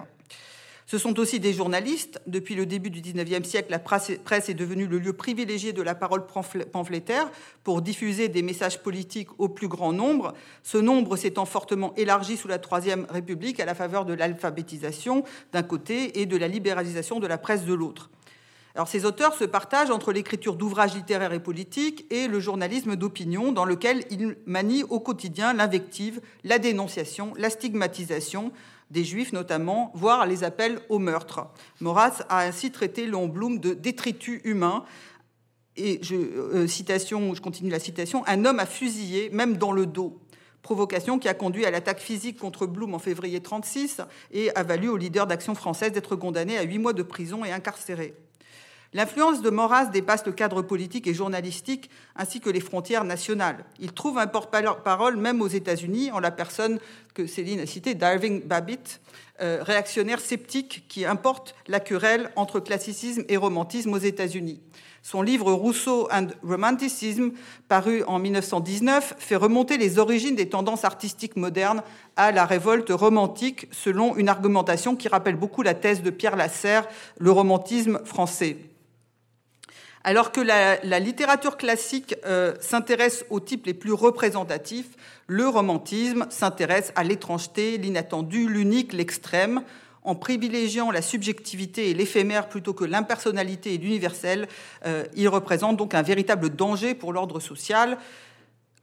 Ce 0.89 0.97
sont 0.97 1.19
aussi 1.19 1.41
des 1.41 1.51
journalistes. 1.51 2.21
Depuis 2.27 2.55
le 2.55 2.65
début 2.65 2.89
du 2.89 3.01
XIXe 3.01 3.45
siècle, 3.45 3.71
la 3.71 3.79
presse 3.79 4.09
est 4.09 4.53
devenue 4.53 4.87
le 4.87 4.99
lieu 4.99 5.11
privilégié 5.11 5.73
de 5.73 5.81
la 5.81 5.95
parole 5.95 6.25
pamphlétaire 6.71 7.29
pour 7.65 7.81
diffuser 7.81 8.29
des 8.29 8.41
messages 8.41 8.81
politiques 8.81 9.27
au 9.37 9.49
plus 9.49 9.67
grand 9.67 9.91
nombre. 9.91 10.33
Ce 10.63 10.77
nombre 10.77 11.17
s'étant 11.17 11.43
fortement 11.43 11.93
élargi 11.95 12.37
sous 12.37 12.47
la 12.47 12.57
Troisième 12.57 13.05
République 13.09 13.59
à 13.59 13.65
la 13.65 13.75
faveur 13.75 14.05
de 14.05 14.13
l'alphabétisation 14.13 15.25
d'un 15.51 15.63
côté 15.63 16.21
et 16.21 16.25
de 16.25 16.37
la 16.37 16.47
libéralisation 16.47 17.19
de 17.19 17.27
la 17.27 17.37
presse 17.37 17.65
de 17.65 17.73
l'autre. 17.73 18.09
Alors, 18.77 18.87
ces 18.87 19.05
auteurs 19.05 19.33
se 19.33 19.43
partagent 19.43 19.89
entre 19.89 20.11
l'écriture 20.11 20.55
d'ouvrages 20.55 20.93
littéraires 20.93 21.33
et 21.33 21.39
politiques 21.39 22.05
et 22.11 22.27
le 22.27 22.39
journalisme 22.39 22.95
d'opinion, 22.95 23.51
dans 23.51 23.65
lequel 23.65 24.03
ils 24.11 24.37
manient 24.45 24.83
au 24.83 24.99
quotidien 24.99 25.51
l'invective, 25.51 26.21
la 26.43 26.59
dénonciation, 26.59 27.33
la 27.39 27.49
stigmatisation, 27.49 28.51
des 28.91 29.03
juifs 29.03 29.33
notamment, 29.33 29.91
voire 29.95 30.27
les 30.27 30.43
appels 30.43 30.79
au 30.89 30.99
meurtre. 30.99 31.47
Maurras 31.81 32.23
a 32.29 32.41
ainsi 32.41 32.69
traité 32.69 33.07
Léon 33.07 33.27
Blum 33.27 33.57
de 33.57 33.73
détritus 33.73 34.41
humain. 34.43 34.85
Et 35.75 35.97
je, 36.03 36.13
euh, 36.13 36.67
citation, 36.67 37.33
je 37.33 37.41
continue 37.41 37.71
la 37.71 37.79
citation, 37.79 38.23
un 38.27 38.45
homme 38.45 38.59
a 38.59 38.67
fusillé, 38.67 39.31
même 39.31 39.57
dans 39.57 39.71
le 39.71 39.87
dos. 39.87 40.19
Provocation 40.61 41.17
qui 41.17 41.27
a 41.27 41.33
conduit 41.33 41.65
à 41.65 41.71
l'attaque 41.71 41.99
physique 41.99 42.37
contre 42.37 42.67
Blum 42.67 42.93
en 42.93 42.99
février 42.99 43.39
1936 43.39 44.01
et 44.29 44.55
a 44.55 44.61
valu 44.61 44.87
au 44.87 44.97
leader 44.97 45.25
d'Action 45.25 45.55
française 45.55 45.93
d'être 45.93 46.15
condamné 46.15 46.59
à 46.59 46.61
huit 46.61 46.77
mois 46.77 46.93
de 46.93 47.01
prison 47.01 47.43
et 47.43 47.51
incarcéré. 47.51 48.13
L'influence 48.93 49.41
de 49.41 49.49
Maurras 49.49 49.85
dépasse 49.85 50.25
le 50.25 50.31
cadre 50.31 50.61
politique 50.61 51.07
et 51.07 51.13
journalistique 51.13 51.89
ainsi 52.15 52.39
que 52.39 52.49
les 52.49 52.61
frontières 52.61 53.03
nationales. 53.03 53.65
Il 53.79 53.91
trouve 53.91 54.17
un 54.17 54.27
porte-parole 54.27 55.17
même 55.17 55.41
aux 55.41 55.47
États-Unis 55.47 56.11
en 56.11 56.19
la 56.19 56.31
personne 56.31 56.79
que 57.13 57.27
Céline 57.27 57.59
a 57.59 57.65
citée, 57.65 57.95
Darwin 57.95 58.39
Babbitt, 58.39 59.01
euh, 59.41 59.59
réactionnaire 59.61 60.19
sceptique 60.19 60.85
qui 60.87 61.05
importe 61.05 61.53
la 61.67 61.79
querelle 61.79 62.31
entre 62.35 62.59
classicisme 62.59 63.23
et 63.27 63.37
romantisme 63.37 63.93
aux 63.93 63.97
États-Unis. 63.97 64.61
Son 65.03 65.21
livre 65.21 65.51
Rousseau 65.51 66.07
and 66.11 66.27
Romanticism, 66.43 67.29
paru 67.67 68.03
en 68.07 68.19
1919, 68.19 69.15
fait 69.17 69.35
remonter 69.35 69.77
les 69.77 69.99
origines 69.99 70.35
des 70.35 70.49
tendances 70.49 70.85
artistiques 70.85 71.35
modernes 71.35 71.81
à 72.15 72.31
la 72.31 72.45
révolte 72.45 72.89
romantique, 72.89 73.67
selon 73.71 74.15
une 74.15 74.27
argumentation 74.27 74.95
qui 74.95 75.07
rappelle 75.07 75.35
beaucoup 75.35 75.61
la 75.61 75.73
thèse 75.73 76.01
de 76.01 76.09
Pierre 76.09 76.35
Lasserre, 76.35 76.87
le 77.19 77.31
romantisme 77.31 77.99
français. 78.05 78.57
Alors 80.07 80.31
que 80.31 80.39
la, 80.39 80.99
littérature 80.99 81.57
classique 81.57 82.15
euh, 82.25 82.55
s'intéresse 82.61 83.25
aux 83.29 83.41
types 83.41 83.65
les 83.65 83.73
plus 83.73 83.91
représentatifs, 83.91 84.87
le 85.27 85.49
romantisme 85.49 86.27
s'intéresse 86.29 86.93
à 86.95 87.03
l'étrangeté, 87.03 87.77
l'inattendu, 87.77 88.47
l'unique, 88.47 88.93
l'extrême. 88.93 89.63
En 90.03 90.15
privilégiant 90.15 90.91
la 90.91 91.01
subjectivité 91.01 91.89
et 91.89 91.93
l'éphémère 91.93 92.47
plutôt 92.47 92.73
que 92.73 92.85
l'impersonnalité 92.85 93.73
et 93.73 93.77
l'universel, 93.77 94.47
euh, 94.85 95.03
il 95.13 95.27
représente 95.27 95.75
donc 95.75 95.93
un 95.93 96.03
véritable 96.03 96.51
danger 96.51 96.95
pour 96.95 97.11
l'ordre 97.11 97.41
social. 97.41 97.97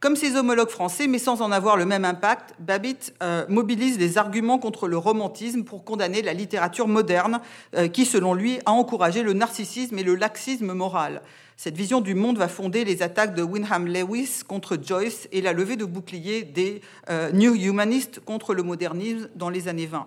Comme 0.05 0.15
ses 0.15 0.35
homologues 0.35 0.69
français, 0.69 1.07
mais 1.07 1.17
sans 1.17 1.41
en 1.41 1.51
avoir 1.51 1.77
le 1.77 1.85
même 1.85 2.05
impact, 2.05 2.53
Babbitt 2.59 3.15
euh, 3.23 3.43
mobilise 3.49 3.97
des 3.97 4.19
arguments 4.19 4.59
contre 4.59 4.87
le 4.87 4.99
romantisme 4.99 5.63
pour 5.63 5.83
condamner 5.83 6.21
la 6.21 6.33
littérature 6.33 6.87
moderne, 6.87 7.41
euh, 7.75 7.87
qui, 7.87 8.05
selon 8.05 8.35
lui, 8.35 8.59
a 8.67 8.71
encouragé 8.71 9.23
le 9.23 9.33
narcissisme 9.33 9.97
et 9.97 10.03
le 10.03 10.13
laxisme 10.13 10.73
moral. 10.73 11.23
Cette 11.57 11.75
vision 11.75 12.01
du 12.01 12.13
monde 12.13 12.37
va 12.37 12.47
fonder 12.47 12.85
les 12.85 13.01
attaques 13.01 13.33
de 13.33 13.41
Wyndham 13.41 13.87
Lewis 13.87 14.43
contre 14.47 14.77
Joyce 14.79 15.27
et 15.31 15.41
la 15.41 15.53
levée 15.53 15.75
de 15.75 15.85
boucliers 15.85 16.43
des 16.43 16.81
euh, 17.09 17.31
New 17.31 17.55
Humanists 17.55 18.19
contre 18.19 18.53
le 18.53 18.61
modernisme 18.61 19.27
dans 19.33 19.49
les 19.49 19.67
années 19.67 19.87
20. 19.87 20.05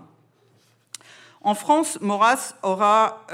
En 1.40 1.57
France, 1.57 1.99
Maurras 2.00 2.55
aura 2.62 3.26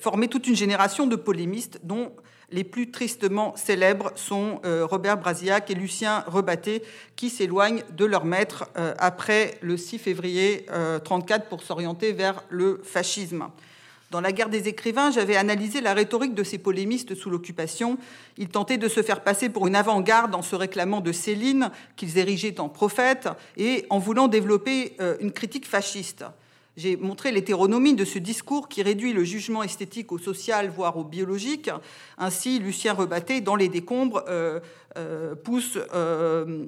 formé 0.00 0.28
toute 0.28 0.46
une 0.46 0.56
génération 0.56 1.06
de 1.06 1.16
polémistes 1.16 1.78
dont 1.82 2.10
les 2.50 2.64
plus 2.64 2.90
tristement 2.90 3.54
célèbres 3.56 4.12
sont 4.16 4.60
euh, 4.64 4.86
Robert 4.86 5.18
Brasiac 5.18 5.70
et 5.70 5.74
Lucien 5.74 6.24
Rebatté, 6.26 6.82
qui 7.16 7.30
s'éloignent 7.30 7.82
de 7.90 8.04
leur 8.04 8.24
maître 8.24 8.68
euh, 8.76 8.94
après 8.98 9.58
le 9.60 9.76
6 9.76 9.98
février 9.98 10.66
1934 10.70 11.42
euh, 11.42 11.48
pour 11.48 11.62
s'orienter 11.62 12.12
vers 12.12 12.42
le 12.50 12.80
fascisme. 12.84 13.48
Dans 14.10 14.20
la 14.20 14.30
guerre 14.30 14.50
des 14.50 14.68
écrivains, 14.68 15.10
j'avais 15.10 15.34
analysé 15.34 15.80
la 15.80 15.92
rhétorique 15.92 16.34
de 16.34 16.44
ces 16.44 16.58
polémistes 16.58 17.16
sous 17.16 17.30
l'occupation. 17.30 17.98
Ils 18.38 18.48
tentaient 18.48 18.78
de 18.78 18.88
se 18.88 19.02
faire 19.02 19.22
passer 19.22 19.48
pour 19.48 19.66
une 19.66 19.74
avant-garde 19.74 20.34
en 20.34 20.42
se 20.42 20.54
réclamant 20.54 21.00
de 21.00 21.10
Céline, 21.10 21.70
qu'ils 21.96 22.18
érigeaient 22.18 22.60
en 22.60 22.68
prophète, 22.68 23.28
et 23.56 23.86
en 23.90 23.98
voulant 23.98 24.28
développer 24.28 24.96
une 25.18 25.32
critique 25.32 25.66
fasciste. 25.66 26.24
J'ai 26.76 26.96
montré 26.96 27.30
l'hétéronomie 27.30 27.94
de 27.94 28.04
ce 28.04 28.18
discours 28.18 28.68
qui 28.68 28.82
réduit 28.82 29.12
le 29.12 29.22
jugement 29.22 29.62
esthétique 29.62 30.10
au 30.10 30.18
social, 30.18 30.70
voire 30.70 30.96
au 30.96 31.04
biologique. 31.04 31.70
Ainsi, 32.18 32.58
Lucien 32.58 32.94
Rebatté, 32.94 33.40
dans 33.40 33.54
Les 33.54 33.68
Décombres, 33.68 34.24
euh, 34.28 34.58
euh, 34.96 35.36
pousse 35.36 35.78
euh, 35.94 36.66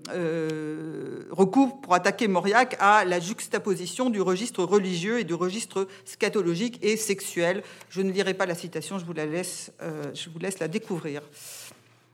recours 1.33 1.81
pour 1.81 1.95
attaquer 1.95 2.29
Mauriac 2.29 2.77
à 2.79 3.05
la 3.05 3.19
juxtaposition 3.19 4.09
du 4.09 4.21
registre 4.21 4.63
religieux 4.63 5.19
et 5.19 5.25
du 5.25 5.35
registre 5.35 5.89
scatologique 6.05 6.79
et 6.83 6.97
sexuel. 6.97 7.65
Je 7.91 8.01
ne 8.01 8.13
lirai 8.13 8.35
pas 8.35 8.47
la 8.47 8.55
citation, 8.55 9.01
je 9.01 9.05
vous 9.05 9.13
la 9.13 9.27
laisse, 9.27 9.73
la 10.61 10.69
découvrir. 10.69 11.23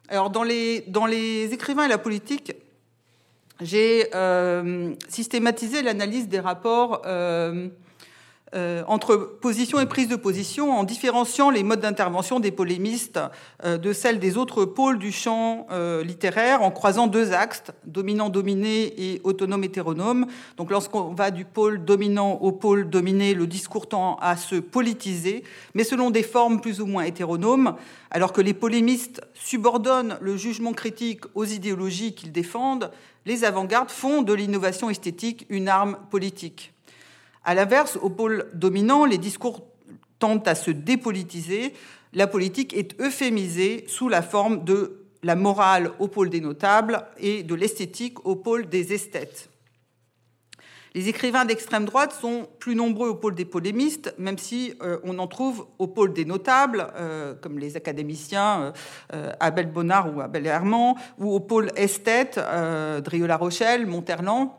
Alors, 0.09 0.31
dans 0.31 0.45
les, 0.45 1.49
écrivains 1.53 1.85
et 1.85 1.89
la 1.89 1.99
politique, 1.99 2.55
j'ai 3.61 4.09
systématisé 5.09 5.83
l'analyse 5.83 6.29
des 6.29 6.41
rapports 6.41 7.03
euh, 7.05 7.69
entre 8.87 9.17
position 9.17 9.81
et 9.81 9.87
prise 9.87 10.09
de 10.09 10.17
position 10.17 10.73
en 10.73 10.85
différenciant 10.85 11.51
les 11.51 11.63
modes 11.63 11.81
d'intervention 11.81 12.41
des 12.41 12.51
polémistes 12.51 13.19
euh, 13.65 13.79
de 13.79 13.93
celles 13.93 14.19
des 14.19 14.37
autres 14.37 14.65
pôles 14.65 14.99
du 14.99 15.13
champ 15.13 15.67
euh, 15.71 16.03
littéraire 16.05 16.63
en 16.63 16.71
croisant 16.71 17.07
deux 17.07 17.33
axes, 17.33 17.65
dominant-dominé 17.85 18.95
et 18.97 19.21
autonome-hétéronome. 19.25 20.27
Donc 20.57 20.71
lorsqu'on 20.71 21.15
va 21.15 21.31
du 21.31 21.45
pôle 21.45 21.85
dominant 21.85 22.33
au 22.35 22.53
pôle 22.53 22.89
dominé, 22.89 23.35
le 23.35 23.47
discours 23.47 23.89
tend 23.89 24.17
à 24.21 24.37
se 24.37 24.57
politiser, 24.57 25.45
mais 25.75 25.85
selon 25.85 26.11
des 26.11 26.23
formes 26.23 26.61
plus 26.61 26.81
ou 26.81 26.87
moins 26.87 27.05
hétéronomes, 27.05 27.77
alors 28.11 28.33
que 28.33 28.41
les 28.41 28.55
polémistes 28.55 29.23
subordonnent 29.35 30.19
le 30.21 30.37
jugement 30.37 30.73
critique 30.73 31.25
aux 31.35 31.45
idéologies 31.45 32.15
qu'ils 32.15 32.33
défendent, 32.33 32.91
les 33.25 33.45
avant-gardes 33.45 33.91
font 33.91 34.23
de 34.23 34.33
l'innovation 34.33 34.91
esthétique 34.91 35.47
une 35.49 35.69
arme 35.69 35.97
politique. 36.11 36.72
À 37.45 37.55
l'inverse, 37.55 37.99
au 38.01 38.11
pôle 38.11 38.49
dominant, 38.55 39.05
les 39.05 39.19
discours 39.19 39.67
tendent 40.19 40.47
à 40.47 40.55
se 40.55 40.71
dépolitiser. 40.71 41.75
La 42.13 42.27
politique 42.27 42.75
est 42.75 43.01
euphémisée 43.01 43.85
sous 43.89 44.09
la 44.09 44.23
forme 44.23 44.65
de 44.65 45.07
la 45.23 45.35
morale 45.35 45.91
au 45.99 46.09
pôle 46.09 46.31
des 46.31 46.41
notables 46.41 47.05
et 47.19 47.43
de 47.43 47.55
l'esthétique 47.55 48.25
au 48.27 48.37
pôle 48.37 48.69
des 48.69 48.93
esthètes. 48.93 49.49
Les 50.95 51.09
écrivains 51.09 51.47
d'extrême 51.47 51.87
droite 51.87 52.13
sont 52.13 52.47
plus 52.59 52.75
nombreux 52.75 53.09
au 53.09 53.15
pôle 53.15 53.35
des 53.35 53.47
polémistes, 53.47 54.15
même 54.19 54.37
si 54.37 54.75
euh, 54.83 54.99
on 55.05 55.19
en 55.19 55.27
trouve 55.27 55.67
au 55.79 55.87
pôle 55.87 56.13
des 56.13 56.27
notables, 56.27 56.87
euh, 56.97 57.35
comme 57.35 57.59
les 57.59 57.79
académiciens 57.79 58.75
euh, 59.15 59.33
Abel 59.41 59.73
Bonnard 59.73 60.15
ou 60.15 60.21
Abel 60.21 60.47
Herman, 60.47 60.95
ou 61.19 61.33
au 61.33 61.41
pôle 61.41 61.71
esthète, 61.77 62.39
Drieux-La 62.39 63.37
Rochelle, 63.39 63.87
Monterland, 63.87 64.51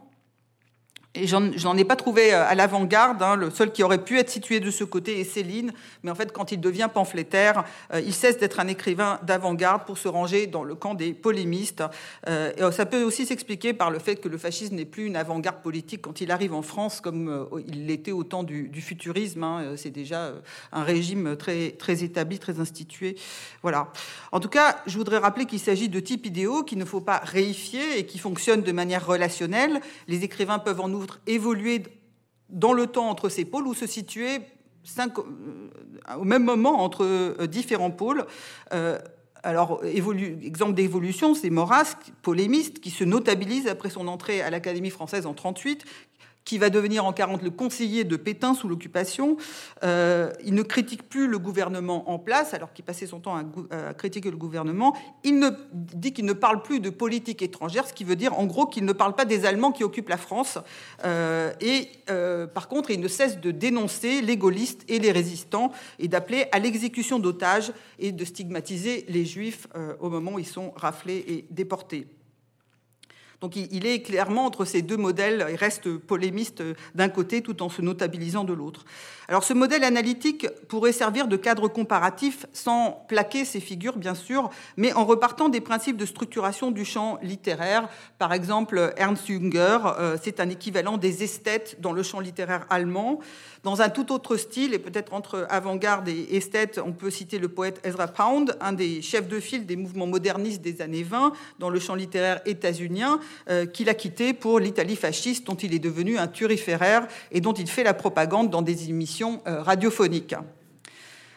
et 1.15 1.27
j'en 1.27 1.77
ai 1.77 1.84
pas 1.84 1.96
trouvé 1.96 2.34
euh, 2.34 2.43
à 2.43 2.55
l'avant-garde. 2.55 3.22
Hein. 3.22 3.36
Le 3.36 3.51
seul 3.51 3.72
qui 3.72 3.84
aurait 3.84 4.03
pu 4.03 4.17
être 4.17 4.32
situé 4.32 4.60
de 4.60 4.72
ce 4.72 4.84
côté 4.84 5.20
est 5.20 5.24
Céline. 5.24 5.72
Mais 6.01 6.10
en 6.10 6.15
fait, 6.15 6.32
quand 6.32 6.51
il 6.51 6.60
devient 6.60 6.89
pamphlétaire, 6.91 7.65
euh, 7.93 8.01
il 8.01 8.13
cesse 8.13 8.39
d'être 8.39 8.60
un 8.60 8.67
écrivain 8.67 9.20
d'avant-garde 9.22 9.86
pour 9.86 10.00
se 10.00 10.08
ranger 10.08 10.48
dans 10.48 10.63
le 10.63 10.74
camp 10.74 10.96
des 10.96 11.13
polémistes. 11.13 11.84
Euh, 12.27 12.51
et 12.58 12.72
ça 12.72 12.88
peut 12.88 13.03
aussi 13.03 13.27
s'expliquer 13.27 13.74
par 13.74 13.91
le 13.91 14.00
fait 14.00 14.15
que 14.15 14.27
le 14.27 14.39
fascisme 14.39 14.74
n'est 14.74 14.86
plus 14.86 15.05
une 15.05 15.15
avant-garde 15.15 15.62
politique 15.62 16.01
quand 16.01 16.20
il 16.20 16.32
arrive 16.32 16.53
en 16.55 16.63
France, 16.63 17.00
comme 17.00 17.48
il 17.67 17.86
l'était 17.86 18.12
au 18.12 18.24
temps 18.24 18.43
du, 18.43 18.72
futurisme. 18.82 19.43
Hein. 19.43 19.74
C'est 19.77 19.91
déjà 19.91 20.32
un 20.72 20.84
régime 20.84 21.36
très, 21.38 21.72
très 21.72 22.03
établi, 22.03 22.39
très 22.39 22.60
institué. 22.60 23.15
Voilà. 23.62 23.91
En 24.32 24.39
tout 24.39 24.50
cas, 24.50 24.77
je 24.88 24.98
voudrais 24.98 25.20
rappeler 25.20 25.46
qu'il 25.46 25.60
s'agit 25.60 25.89
de 25.89 26.00
types 26.00 26.25
idéaux 26.25 26.63
qu'il 26.63 26.79
ne 26.79 26.86
faut 26.86 27.01
pas 27.01 27.22
réifier 27.24 28.00
et 28.00 28.05
qui 28.08 28.17
fonctionnent 28.17 28.63
de 28.63 28.72
manière 28.72 29.05
relationnelle. 29.05 29.79
Les 30.08 30.24
écrivains 30.24 30.58
peuvent 30.60 30.82
en 30.82 30.89
évoluer 31.27 31.83
dans 32.50 32.74
le 32.74 32.88
temps 32.88 33.10
entre 33.10 33.29
ces 33.29 33.45
pôles 33.45 33.67
ou 33.67 33.74
se 33.74 33.88
situer 33.88 34.39
cinq, 34.83 35.17
au 35.17 36.24
même 36.24 36.43
moment 36.43 36.83
entre 36.83 37.45
différents 37.45 37.91
pôles. 37.91 38.25
Alors, 39.43 39.83
exemple 39.83 40.74
d'évolution, 40.74 41.36
c'est 41.36 41.50
Maurras, 41.50 41.95
polémiste, 42.22 42.79
qui 42.79 42.91
se 42.91 43.03
notabilise 43.03 43.67
après 43.67 43.89
son 43.89 44.07
entrée 44.07 44.41
à 44.41 44.50
l'Académie 44.50 44.89
française 44.89 45.25
en 45.25 45.33
38, 45.33 45.83
qui 46.45 46.57
va 46.57 46.69
devenir 46.69 47.05
en 47.05 47.13
40 47.13 47.41
le 47.41 47.50
conseiller 47.50 48.03
de 48.03 48.15
Pétain 48.15 48.53
sous 48.53 48.67
l'occupation. 48.67 49.38
Euh, 49.83 50.31
il 50.43 50.53
ne 50.53 50.63
critique 50.63 51.07
plus 51.07 51.27
le 51.27 51.39
gouvernement 51.39 52.09
en 52.09 52.19
place, 52.19 52.53
alors 52.53 52.73
qu'il 52.73 52.85
passait 52.85 53.07
son 53.07 53.19
temps 53.19 53.35
à, 53.35 53.93
critiquer 53.93 54.31
le 54.31 54.38
gouvernement. 54.38 54.95
Il 55.23 55.55
dit 55.73 56.13
qu'il 56.13 56.25
ne 56.25 56.33
parle 56.33 56.62
plus 56.62 56.79
de 56.79 56.89
politique 56.89 57.41
étrangère, 57.41 57.88
ce 57.88 57.93
qui 57.93 58.03
veut 58.03 58.15
dire 58.15 58.38
en 58.38 58.45
gros 58.45 58.65
qu'il 58.65 58.85
ne 58.85 58.93
parle 58.93 59.15
pas 59.15 59.25
des 59.25 59.45
Allemands 59.45 59.71
qui 59.71 59.83
occupent 59.83 60.09
la 60.09 60.17
France. 60.17 60.57
Euh, 61.05 61.51
et 61.62 61.89
euh, 62.09 62.47
par 62.47 62.67
contre, 62.67 62.91
il 62.91 63.00
ne 63.00 63.07
cesse 63.07 63.39
de 63.39 63.51
dénoncer 63.51 64.21
les 64.21 64.38
gaullistes 64.38 64.83
et 64.88 65.00
les 65.00 65.12
résistants 65.12 65.71
et 66.00 66.07
d'appeler 66.07 66.45
à 66.51 66.59
l'exécution 66.59 67.19
d'otages 67.19 67.71
et 68.00 68.12
de 68.12 68.25
stigmatiser 68.25 69.05
les 69.07 69.25
juifs 69.25 69.67
au 70.00 70.09
moment 70.09 70.33
où 70.33 70.39
ils 70.39 70.45
sont 70.45 70.73
raflés 70.75 71.23
et 71.27 71.45
déportés. 71.50 72.07
Donc 73.43 73.57
il 73.57 73.85
est 73.85 74.00
clairement 74.00 74.45
entre 74.45 74.63
ces 74.63 74.81
deux 74.81 74.95
modèles, 74.95 75.45
il 75.50 75.57
reste 75.57 75.97
polémiste 75.97 76.63
d'un 76.95 77.09
côté 77.09 77.41
tout 77.41 77.62
en 77.62 77.67
se 77.67 77.81
notabilisant 77.81 78.45
de 78.45 78.53
l'autre. 78.53 78.85
Alors 79.30 79.44
ce 79.44 79.53
modèle 79.53 79.84
analytique 79.84 80.48
pourrait 80.68 80.92
servir 80.92 81.27
de 81.27 81.38
cadre 81.38 81.68
comparatif 81.68 82.46
sans 82.51 83.06
plaquer 83.08 83.46
ces 83.46 83.62
figures 83.62 83.96
bien 83.96 84.15
sûr, 84.15 84.50
mais 84.75 84.92
en 84.94 85.06
repartant 85.06 85.48
des 85.48 85.62
principes 85.62 85.98
de 85.98 86.06
structuration 86.06 86.72
du 86.72 86.84
champ 86.84 87.20
littéraire. 87.22 87.88
Par 88.20 88.34
exemple, 88.34 88.94
Ernst 88.98 89.27
Jünger, 89.27 89.77
euh, 89.98 90.18
c'est 90.22 90.39
un 90.39 90.50
équivalent 90.50 90.98
des 90.98 91.24
esthètes 91.24 91.77
dans 91.80 91.94
le 91.94 92.03
champ 92.03 92.20
littéraire 92.20 92.65
allemand. 92.70 93.20
Dans 93.63 93.82
un 93.82 93.88
tout 93.88 94.12
autre 94.12 94.36
style, 94.36 94.74
et 94.74 94.80
peut-être 94.80 95.13
entre 95.13 95.48
avant-garde 95.50 96.10
et 96.10 96.36
esthète, 96.36 96.82
on 96.86 96.92
peut 96.92 97.10
citer 97.10 97.39
le 97.39 97.48
poète 97.48 97.80
Ezra 97.86 98.08
Pound, 98.08 98.58
un 98.60 98.74
des 98.74 99.01
chefs 99.01 99.30
de 99.30 99.39
file 99.39 99.65
des 99.65 99.77
mouvements 99.77 100.08
modernistes 100.08 100.62
des 100.62 100.82
années 100.82 101.03
20 101.03 101.32
dans 101.60 101.70
le 101.70 101.80
champ 101.80 101.96
littéraire 101.96 102.42
états-unien, 102.46 103.22
euh, 103.50 103.65
qu'il 103.65 103.88
a 103.88 103.94
quitté 103.94 104.34
pour 104.34 104.60
l'Italie 104.60 104.98
fasciste, 104.98 105.48
dont 105.48 105.56
il 105.56 105.74
est 105.74 105.80
devenu 105.80 106.18
un 106.18 106.27
turiféraire 106.27 107.08
et 107.32 107.39
dont 107.39 107.53
il 107.53 107.68
fait 107.68 107.84
la 107.84 107.94
propagande 107.94 108.50
dans 108.50 108.62
des 108.62 108.89
émissions 108.89 109.13
euh, 109.24 109.62
radiophoniques. 109.62 110.36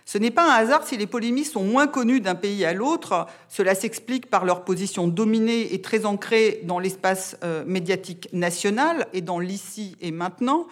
Ce 0.05 0.19
n'est 0.19 0.31
pas 0.31 0.45
un 0.45 0.63
hasard 0.63 0.87
si 0.87 0.97
les 0.97 1.09
polémistes 1.09 1.55
sont 1.55 1.65
moins 1.65 1.89
connus 1.89 2.21
d'un 2.21 2.37
pays 2.37 2.65
à 2.65 2.73
l'autre. 2.73 3.27
Cela 3.49 3.75
s'explique 3.75 4.31
par 4.31 4.45
leur 4.45 4.65
position 4.65 5.09
dominée 5.09 5.75
et 5.75 5.83
très 5.83 6.07
ancrée 6.07 6.61
dans 6.63 6.79
l'espace 6.79 7.37
euh, 7.43 7.65
médiatique 7.67 8.29
national 8.33 9.09
et 9.13 9.21
dans 9.21 9.41
l'ici 9.41 9.97
et 10.01 10.13
maintenant, 10.13 10.67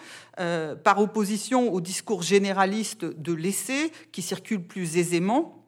par 0.83 0.99
opposition 0.99 1.71
au 1.71 1.79
discours 1.79 2.21
généraliste 2.21 3.05
de 3.05 3.31
l'essai 3.31 3.93
qui 4.11 4.21
circule 4.21 4.61
plus 4.61 4.97
aisément 4.97 5.64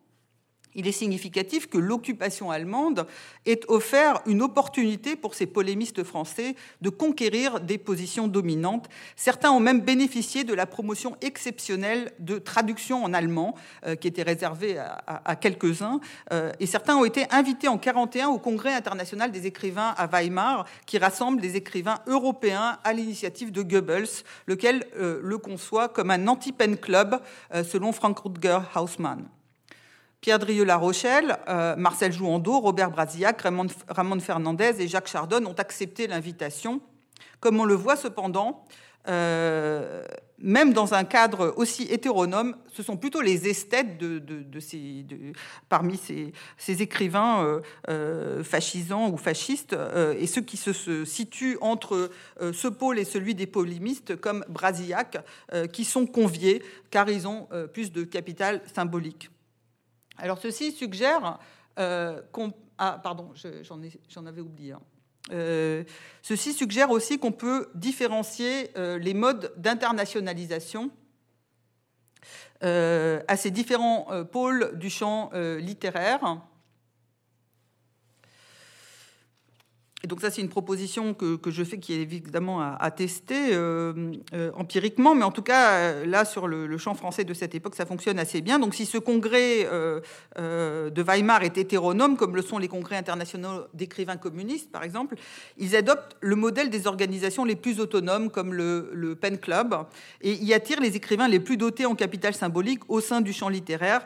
il 0.78 0.88
est 0.88 0.94
significatif 0.94 1.68
que 1.68 1.78
l'occupation 1.78 2.52
allemande 2.52 3.08
ait 3.46 3.60
offert 3.68 4.22
une 4.28 4.42
opportunité 4.42 5.16
pour 5.16 5.34
ces 5.34 5.48
polémistes 5.48 6.04
français 6.04 6.56
de 6.82 6.90
conquérir 6.90 7.60
des 7.60 7.80
positions 7.80 8.28
dominantes. 8.28 8.88
Certains 9.16 9.52
ont 9.52 9.60
même 9.60 9.82
bénéficié 9.82 10.44
de 10.44 10.54
la 10.54 10.68
promotion 10.68 11.18
exceptionnelle 11.22 12.14
de 12.20 12.38
traduction 12.38 13.04
en 13.04 13.14
allemand, 13.14 13.56
euh, 13.86 13.96
qui 13.96 14.08
était 14.08 14.24
réservée 14.24 14.78
à, 14.78 15.36
quelques-uns. 15.36 16.00
Euh, 16.32 16.52
et 16.60 16.68
certains 16.68 16.96
ont 16.96 17.06
été 17.06 17.26
invités 17.32 17.68
en 17.68 17.78
1941 17.78 18.28
au 18.28 18.38
Congrès 18.38 18.74
international 18.74 19.32
des 19.32 19.48
écrivains 19.48 19.96
à 19.98 20.06
Weimar, 20.06 20.66
qui 20.86 21.00
rassemble 21.00 21.42
des 21.42 21.56
écrivains 21.56 22.00
européens 22.06 22.78
à 22.84 22.94
l'initiative 22.94 23.52
de 23.52 23.64
Goebbels, 23.64 24.24
lequel 24.46 24.86
euh, 25.00 25.20
le 25.24 25.38
conçoit 25.40 25.90
comme 25.90 26.12
un 26.12 26.28
anti-pen 26.28 26.78
club, 26.78 27.20
selon 27.64 27.92
Frank 27.92 28.20
Rutger 28.20 28.60
Hausmann. 28.76 29.28
Pierre 30.22 30.40
Drieux-La 30.40 30.78
Rochelle, 30.78 31.38
euh, 31.48 31.76
Marcel 31.76 32.12
Jouandeau, 32.12 32.60
Robert 32.60 32.92
Brasillac, 32.92 33.42
Ramon, 33.42 34.20
Fernandez 34.20 34.74
et 34.80 34.88
Jacques 34.88 35.08
Chardonne 35.08 35.46
ont 35.46 35.54
accepté 35.54 36.08
l'invitation. 36.08 36.82
Comme 37.40 37.60
on 37.60 37.66
le 37.66 37.76
voit 37.76 37.96
cependant, 37.96 38.66
euh, 39.08 40.04
même 40.40 40.74
dans 40.74 40.96
un 40.96 41.04
cadre 41.04 41.54
aussi 41.56 41.84
hétéronome, 41.84 42.58
ce 42.74 42.82
sont 42.82 42.98
plutôt 42.98 43.22
les 43.22 43.48
esthètes 43.48 44.04
parmi 45.70 45.98
ces, 45.98 46.82
écrivains 46.82 47.62
euh, 47.88 48.44
fascisants 48.44 49.10
ou 49.10 49.18
fascistes 49.18 49.76
et 50.20 50.28
ceux 50.28 50.42
qui 50.42 50.58
se, 50.58 51.06
situent 51.06 51.58
entre 51.62 52.10
ce 52.40 52.68
pôle 52.68 53.00
et 53.00 53.06
celui 53.06 53.34
des 53.34 53.48
polémistes, 53.48 54.16
comme 54.16 54.44
Brasillac, 54.50 55.20
qui 55.72 55.86
sont 55.86 56.06
conviés 56.06 56.62
car 56.92 57.10
ils 57.10 57.28
ont 57.28 57.48
plus 57.72 57.92
de 57.92 58.04
capital 58.04 58.62
symbolique. 58.74 59.30
Alors 60.18 60.40
ceci 60.40 60.72
suggère 60.72 61.40
euh, 61.80 62.22
qu'on... 62.32 62.54
Oublié. 64.42 64.76
Euh, 65.32 65.84
ceci 66.22 66.54
suggère 66.54 66.92
aussi 66.92 67.18
qu'on 67.18 67.32
peut 67.32 67.70
différencier 67.74 68.70
euh, 68.78 69.00
les 69.00 69.14
modes 69.14 69.52
d'internationalisation 69.58 70.92
à 72.62 73.38
ces 73.38 73.52
différents 73.52 74.26
pôles 74.32 74.80
du 74.80 74.90
champ 74.90 75.30
littéraire. 75.60 76.42
Donc 80.06 80.22
ça, 80.22 80.30
c'est 80.30 80.42
une 80.42 80.50
proposition 80.50 81.16
que, 81.16 81.40
je 81.48 81.64
fais 81.64 81.80
qui 81.80 81.94
est 81.94 82.02
évidemment 82.02 82.62
à, 82.62 82.92
tester 82.92 83.54
euh, 83.54 84.14
euh, 84.34 84.52
empiriquement, 84.54 85.16
mais 85.16 85.24
en 85.24 85.32
tout 85.32 85.42
cas, 85.42 85.72
euh, 85.72 86.06
là, 86.06 86.24
sur 86.24 86.48
le, 86.48 86.78
champ 86.78 86.94
français 86.94 87.24
de 87.24 87.34
cette 87.34 87.56
époque, 87.56 87.74
ça 87.74 87.88
fonctionne 87.88 88.20
assez 88.20 88.42
bien. 88.42 88.60
Donc 88.60 88.76
si 88.76 88.86
ce 88.86 89.00
congrès 89.00 89.68
de 90.38 91.02
Weimar 91.02 91.42
est 91.42 91.58
hétéronome, 91.58 92.16
comme 92.16 92.36
le 92.36 92.44
sont 92.44 92.60
les 92.60 92.68
congrès 92.68 92.96
internationaux 92.98 93.64
d'écrivains 93.74 94.18
communistes, 94.18 94.72
par 94.72 94.84
exemple, 94.84 95.16
ils 95.58 95.76
adoptent 95.76 96.16
le 96.22 96.36
modèle 96.36 96.70
des 96.70 96.86
organisations 96.86 97.44
les 97.44 97.56
plus 97.56 97.80
autonomes, 97.80 98.30
comme 98.30 98.54
le, 98.54 98.92
le 98.94 99.16
Pen 99.16 99.40
Club, 99.40 99.76
et 100.22 100.34
y 100.34 100.54
attirent 100.54 100.82
les 100.82 100.96
écrivains 100.96 101.28
les 101.28 101.40
plus 101.40 101.58
dotés 101.58 101.88
en 101.88 101.96
capital 101.96 102.36
symbolique 102.36 102.82
au 102.88 103.02
sein 103.02 103.22
du 103.22 103.34
champ 103.34 103.50
littéraire, 103.50 104.06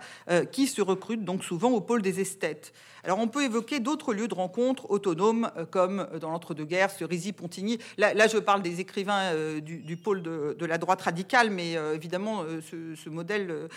qui 0.54 0.68
se 0.68 0.82
recrutent 0.82 1.26
donc 1.26 1.44
souvent 1.44 1.72
au 1.72 1.82
pôle 1.82 2.02
des 2.02 2.22
esthètes. 2.22 2.72
Alors 3.04 3.20
on 3.20 3.28
peut 3.28 3.44
évoquer 3.44 3.80
d'autres 3.80 4.14
lieux 4.14 4.28
de 4.28 4.34
rencontre 4.34 4.90
autonomes, 4.90 5.52
euh, 5.58 5.66
comme 5.66 6.08
euh, 6.14 6.20
dans 6.20 6.32
l'entre-deux-guerres, 6.32 6.92
Cerisy-Pontigny. 6.92 7.80
Là, 7.98 8.28
je 8.28 8.38
parle 8.38 8.62
des 8.62 8.80
écrivains 8.80 9.34
euh, 9.34 9.60
du, 9.60 9.98
pôle 9.98 10.22
de, 10.22 10.66
la 10.66 10.78
droite 10.78 11.02
radicale, 11.02 11.50
mais 11.50 11.74
évidemment, 11.94 12.44
ce, 12.62 13.10
modèle 13.10 13.68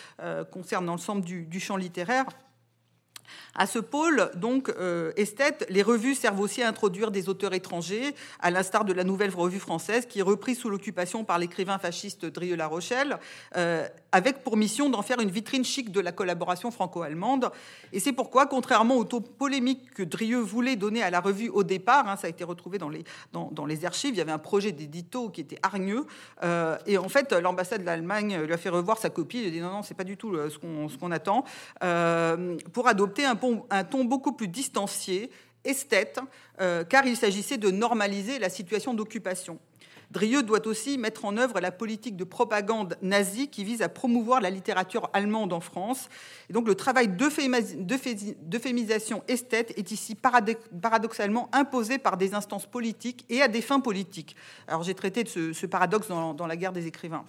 concerne 0.53 0.87
l'ensemble 0.87 1.25
du 1.25 1.61
champ 1.61 1.77
littéraire. 1.77 2.27
À 3.57 3.67
ce 3.67 3.79
pôle, 3.79 4.31
donc, 4.35 4.69
euh, 4.69 5.13
esthète, 5.17 5.65
les 5.69 5.83
revues 5.83 6.17
servent 6.17 6.41
aussi 6.41 6.63
à 6.63 6.69
introduire 6.69 7.13
des 7.13 7.29
auteurs 7.29 7.55
étrangers, 7.55 8.15
à 8.41 8.51
l'instar 8.51 8.85
de 8.85 8.93
la 8.93 9.05
Nouvelle 9.05 9.31
Revue 9.31 9.61
française, 9.61 10.07
qui 10.07 10.19
est 10.19 10.23
reprise 10.23 10.59
sous 10.59 10.71
l'occupation 10.71 11.25
par 11.25 11.39
l'écrivain 11.39 11.79
fasciste 11.79 12.27
Drieux-La 12.27 12.67
Rochelle, 12.67 13.19
euh, 13.57 13.87
avec 14.11 14.43
pour 14.43 14.57
mission 14.57 14.91
d'en 14.91 15.03
faire 15.03 15.21
une 15.21 15.31
vitrine 15.31 15.65
chic 15.65 15.93
de 15.93 16.01
la 16.01 16.11
collaboration 16.11 16.73
franco-allemande. 16.73 17.51
Et 17.93 18.01
c'est 18.01 18.13
pourquoi, 18.13 18.47
contrairement 18.47 18.97
au 18.97 19.05
taux 19.05 19.21
polémique 19.21 19.93
que 19.95 20.03
Drieux 20.03 20.41
voulait 20.41 20.77
donner 20.77 21.03
à 21.03 21.11
la 21.11 21.21
revue 21.21 21.49
au 21.49 21.63
départ, 21.63 22.09
hein, 22.09 22.17
ça 22.17 22.27
a 22.27 22.31
été 22.31 22.43
retrouvé 22.43 22.79
dans 22.79 22.89
les, 22.89 23.85
archives, 23.85 24.15
il 24.15 24.19
y 24.19 24.21
avait 24.21 24.33
un 24.33 24.39
projet 24.39 24.73
d'édito 24.73 25.29
qui 25.29 25.41
était 25.41 25.59
hargneux. 25.63 26.07
Euh, 26.43 26.77
et 26.87 26.99
en 26.99 27.09
fait, 27.09 27.33
l'ambassade 27.33 27.83
de 27.83 27.87
l'Allemagne 27.87 28.41
lui 28.43 28.53
a 28.53 28.57
fait 28.57 28.69
revoir 28.69 28.99
sa 28.99 29.11
copie. 29.11 29.43
Il 29.43 29.47
a 29.47 29.51
dit 29.51 29.61
non, 29.61 29.71
non, 29.71 29.83
c'est 29.83 29.95
pas 29.95 30.05
du 30.05 30.17
tout 30.17 30.37
qu'on 30.61 30.89
ce 30.89 30.99
qu'on 30.99 31.13
attend. 31.13 31.45
pour 32.73 32.89
adopter 32.89 33.25
un 33.25 33.37
un 33.71 33.85
ton 33.85 34.05
beaucoup 34.05 34.33
plus 34.33 34.49
distancié, 34.49 35.31
esthète, 35.65 36.21
euh, 36.61 36.85
car 36.85 37.07
il 37.07 37.17
s'agissait 37.17 37.59
de 37.59 37.71
normaliser 37.71 38.39
la 38.39 38.51
situation 38.51 38.95
d'occupation. 38.95 39.59
Drieux 40.11 40.43
doit 40.43 40.67
aussi 40.67 40.99
mettre 40.99 41.25
en 41.25 41.37
œuvre 41.37 41.61
la 41.61 41.71
politique 41.73 42.17
de 42.17 42.25
propagande 42.25 42.97
nazie 43.03 43.49
qui 43.49 43.65
vise 43.65 43.83
à 43.83 43.89
promouvoir 43.89 44.41
la 44.41 44.51
littérature 44.51 45.11
allemande 45.13 45.53
en 45.53 45.61
France. 45.61 46.09
Et 46.49 46.53
donc 46.53 46.69
le 46.69 46.77
travail 46.77 47.09
d'euphémisation 47.09 49.25
esthète 49.27 49.77
est 49.77 49.91
ici 49.91 50.15
paradoxalement 50.15 51.49
imposé 51.53 51.99
par 51.99 52.17
des 52.17 52.35
instances 52.35 52.67
politiques 52.67 53.25
et 53.29 53.43
à 53.43 53.49
des 53.49 53.63
fins 53.63 53.81
politiques. 53.81 54.37
Alors 54.69 54.85
j'ai 54.85 54.95
traité 54.95 55.25
de 55.25 55.29
ce, 55.29 55.67
paradoxe 55.67 56.07
dans 56.09 56.47
la 56.47 56.57
guerre 56.57 56.73
des 56.73 56.87
écrivains. 56.87 57.25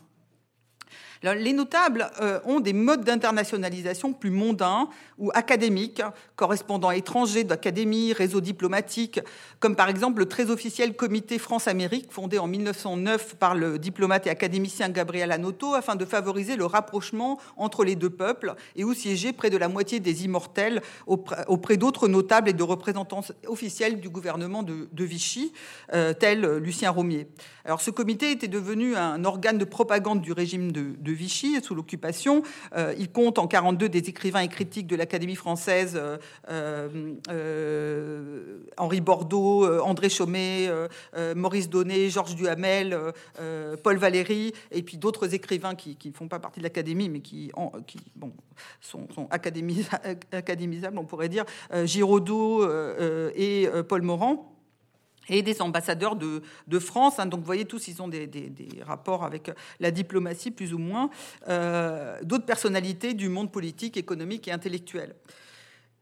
Les 1.23 1.53
notables 1.53 2.09
euh, 2.21 2.39
ont 2.45 2.59
des 2.59 2.73
modes 2.73 3.03
d'internationalisation 3.03 4.13
plus 4.13 4.29
mondains 4.29 4.89
ou 5.17 5.31
académiques, 5.33 6.01
correspondants 6.35 6.91
étrangers 6.91 7.43
d'académie, 7.43 8.13
réseaux 8.13 8.41
diplomatiques, 8.41 9.19
comme 9.59 9.75
par 9.75 9.89
exemple 9.89 10.19
le 10.19 10.25
très 10.27 10.49
officiel 10.49 10.95
comité 10.95 11.39
France-Amérique, 11.39 12.11
fondé 12.11 12.37
en 12.37 12.47
1909 12.47 13.35
par 13.35 13.55
le 13.55 13.79
diplomate 13.79 14.27
et 14.27 14.29
académicien 14.29 14.89
Gabriel 14.89 15.31
Anoto, 15.31 15.73
afin 15.73 15.95
de 15.95 16.05
favoriser 16.05 16.55
le 16.57 16.65
rapprochement 16.65 17.39
entre 17.55 17.83
les 17.85 17.95
deux 17.95 18.09
peuples, 18.09 18.53
et 18.75 18.83
où 18.83 18.93
siégeait 18.93 19.33
près 19.33 19.49
de 19.49 19.57
la 19.57 19.69
moitié 19.69 19.99
des 19.99 20.25
immortels 20.25 20.81
auprès 21.07 21.77
d'autres 21.77 22.07
notables 22.07 22.49
et 22.49 22.53
de 22.53 22.63
représentants 22.63 23.23
officiels 23.47 23.99
du 23.99 24.09
gouvernement 24.09 24.63
de, 24.63 25.03
Vichy, 25.05 25.53
euh, 25.93 26.13
tel 26.13 26.57
Lucien 26.57 26.91
Romier. 26.91 27.27
Alors 27.63 27.81
ce 27.81 27.91
comité 27.91 28.31
était 28.31 28.47
devenu 28.47 28.95
un 28.95 29.23
organe 29.23 29.57
de 29.57 29.65
propagande 29.65 30.21
du 30.21 30.33
régime 30.33 30.71
de 30.71 31.11
Vichy 31.15 31.61
sous 31.61 31.75
l'occupation. 31.75 32.43
il 32.97 33.11
compte 33.11 33.39
en 33.39 33.47
42 33.47 33.89
des 33.89 34.09
écrivains 34.09 34.41
et 34.41 34.47
critiques 34.47 34.87
de 34.87 34.95
l'Académie 34.95 35.35
française, 35.35 35.99
Henri 38.77 39.01
Bordeaux, 39.01 39.67
André 39.81 40.09
Chaumet, 40.09 40.69
Maurice 41.35 41.69
Donnet, 41.69 42.09
Georges 42.09 42.35
Duhamel, 42.35 42.97
Paul 43.83 43.97
Valéry, 43.97 44.53
et 44.71 44.83
puis 44.83 44.97
d'autres 44.97 45.33
écrivains 45.33 45.75
qui 45.75 45.97
ne 46.05 46.11
font 46.13 46.27
pas 46.27 46.39
partie 46.39 46.59
de 46.59 46.63
l'Académie, 46.63 47.09
mais 47.09 47.21
qui, 47.21 47.51
qui 47.87 47.99
bon, 48.15 48.31
sont, 48.81 49.07
sont 49.13 49.27
académisables, 49.31 50.97
on 50.97 51.05
pourrait 51.05 51.29
dire, 51.29 51.45
Giraudoux 51.85 52.63
et 53.35 53.69
Paul 53.87 54.01
Morand 54.01 54.54
et 55.29 55.41
des 55.41 55.61
ambassadeurs 55.61 56.15
de, 56.15 56.41
France. 56.79 57.19
Hein. 57.19 57.25
donc 57.25 57.39
vous 57.39 57.45
voyez 57.45 57.65
tous, 57.65 57.87
ils 57.87 58.01
ont 58.01 58.07
des, 58.07 58.29
rapports 58.85 59.23
avec 59.23 59.51
la 59.79 59.91
diplomatie 59.91 60.51
plus 60.51 60.73
ou 60.73 60.77
moins, 60.77 61.09
euh, 61.47 62.19
d'autres 62.23 62.45
personnalités 62.45 63.13
du 63.13 63.29
monde 63.29 63.51
politique, 63.51 63.97
économique 63.97 64.47
et 64.47 64.51
intellectuel. 64.51 65.15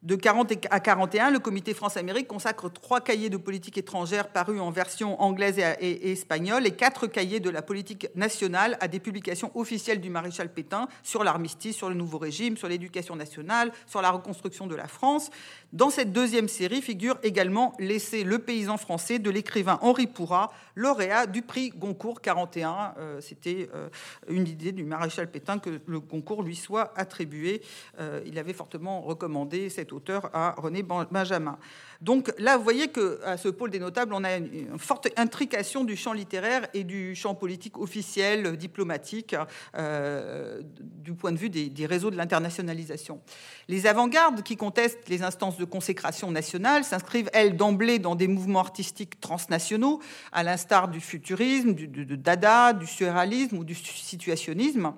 De 0.03 0.17
40 0.17 0.67
à 0.69 0.81
41, 0.81 1.31
le 1.31 1.39
comité 1.39 1.73
France-Amérique 1.73 2.27
consacre 2.27 2.69
trois 2.69 2.99
cahiers 2.99 3.29
de 3.29 3.37
politique 3.37 3.77
étrangère 3.77 4.27
parus 4.33 4.59
en 4.59 4.69
version 4.69 5.21
anglaise 5.21 5.57
et, 5.79 6.11
espagnole 6.11 6.67
et 6.67 6.71
quatre 6.71 7.07
cahiers 7.07 7.39
de 7.39 7.49
la 7.49 7.61
politique 7.61 8.09
nationale 8.13 8.77
à 8.81 8.89
des 8.89 8.99
publications 8.99 9.49
officielles 9.55 10.01
du 10.01 10.09
maréchal 10.09 10.51
Pétain 10.51 10.89
sur 11.03 11.23
l'armistice, 11.23 11.77
sur 11.77 11.87
le 11.87 11.95
nouveau 11.95 12.17
régime, 12.17 12.57
sur 12.57 12.67
l'éducation 12.67 13.15
nationale, 13.15 13.71
sur 13.87 14.01
la 14.01 14.11
reconstruction 14.11 14.67
de 14.67 14.75
la 14.75 14.89
France. 14.89 15.29
Dans 15.71 15.89
cette 15.89 16.11
deuxième 16.11 16.49
série 16.49 16.81
figure 16.81 17.17
également 17.23 17.71
Laisser 17.79 18.25
le 18.25 18.39
paysan 18.39 18.75
français 18.75 19.19
de 19.19 19.29
l'écrivain 19.29 19.79
Henri 19.81 20.07
Pourrat, 20.07 20.51
lauréat 20.75 21.27
du 21.27 21.43
prix 21.43 21.69
Goncourt 21.69 22.19
41. 22.19 22.95
Euh, 22.97 23.21
c'était 23.21 23.69
euh, 23.73 23.87
une 24.27 24.47
idée 24.47 24.73
du 24.73 24.83
maréchal 24.83 25.31
Pétain 25.31 25.59
que 25.59 25.79
le 25.85 25.99
Goncourt 26.01 26.43
lui 26.43 26.57
soit 26.57 26.91
attribué. 26.97 27.61
Euh, 28.01 28.21
il 28.25 28.37
avait 28.37 28.53
fortement 28.53 29.01
recommandé 29.01 29.69
cette 29.69 29.92
auteur 29.93 30.29
à 30.33 30.55
René 30.57 30.83
Benjamin. 30.83 31.57
Donc 32.03 32.33
là, 32.37 32.57
vous 32.57 32.63
voyez 32.63 32.89
qu'à 32.89 33.37
ce 33.37 33.47
pôle 33.47 33.69
des 33.69 33.79
notables, 33.79 34.13
on 34.13 34.25
a 34.25 34.35
une 34.35 34.77
forte 34.77 35.07
intrication 35.15 35.85
du 35.85 35.95
champ 35.95 36.11
littéraire 36.11 36.67
et 36.73 36.83
du 36.83 37.15
champ 37.15 37.33
politique 37.33 37.77
officiel, 37.77 38.57
diplomatique, 38.57 39.37
euh, 39.77 40.61
du 40.81 41.13
point 41.13 41.31
de 41.31 41.37
vue 41.37 41.49
des, 41.49 41.85
réseaux 41.85 42.11
de 42.11 42.17
l'internationalisation. 42.17 43.21
Les 43.69 43.87
avant-gardes 43.87 44.43
qui 44.43 44.57
contestent 44.57 45.07
les 45.07 45.23
instances 45.23 45.57
de 45.57 45.63
consécration 45.63 46.29
nationale 46.29 46.83
s'inscrivent, 46.83 47.29
elles, 47.31 47.55
d'emblée 47.55 47.99
dans 47.99 48.15
des 48.15 48.27
mouvements 48.27 48.59
artistiques 48.59 49.21
transnationaux, 49.21 50.01
à 50.33 50.43
l'instar 50.43 50.89
du 50.89 50.99
futurisme, 50.99 51.73
du, 51.73 51.87
dada, 52.17 52.73
du 52.73 52.85
surréalisme 52.85 53.59
ou 53.59 53.63
du 53.63 53.75
situationnisme. 53.75 54.93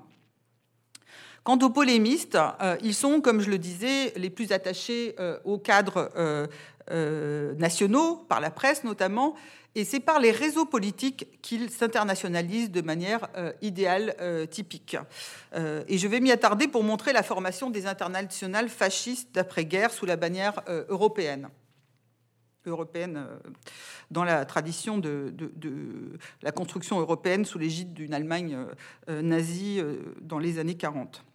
Quant 1.45 1.60
aux 1.60 1.69
polémistes, 1.69 2.39
euh, 2.60 2.75
ils 2.81 2.95
sont, 2.95 3.21
comme 3.21 3.39
je 3.39 3.51
le 3.51 3.60
disais, 3.60 4.12
les 4.15 4.31
plus 4.31 4.51
attachés 4.51 5.15
euh, 5.19 5.38
au 5.45 5.60
cadre 5.60 6.10
euh, 6.17 7.53
nationaux, 7.53 8.15
par 8.15 8.41
la 8.41 8.49
presse 8.49 8.84
notamment, 8.84 9.36
et 9.75 9.86
c'est 9.86 9.99
par 9.99 10.19
les 10.19 10.31
réseaux 10.31 10.65
politiques 10.65 11.39
qu'ils 11.43 11.69
s'internationalisent 11.69 12.71
de 12.71 12.81
manière 12.81 13.27
idéale, 13.62 14.15
typique. 14.49 14.95
et 15.53 15.97
je 15.97 16.08
vais 16.08 16.21
m'y 16.21 16.31
attarder 16.31 16.69
pour 16.69 16.81
montrer 16.81 17.12
la 17.12 17.23
formation 17.23 17.69
des 17.69 17.86
internationales 17.86 18.69
fascistes 18.69 19.36
d'après-guerre 19.36 19.91
sous 19.91 20.05
la 20.05 20.15
bannière 20.15 20.62
européenne 20.88 21.49
européenne 22.65 23.27
dans 24.12 24.23
la 24.23 24.45
tradition 24.45 24.97
de, 24.97 25.34
la 26.41 26.53
construction 26.53 27.01
européenne 27.01 27.43
sous 27.43 27.60
l'égide 27.60 27.93
d'une 27.93 28.13
Allemagne 28.13 28.58
nazie 29.10 29.81
dans 30.21 30.39
les 30.39 30.58
années 30.58 30.77
40. 30.77 31.25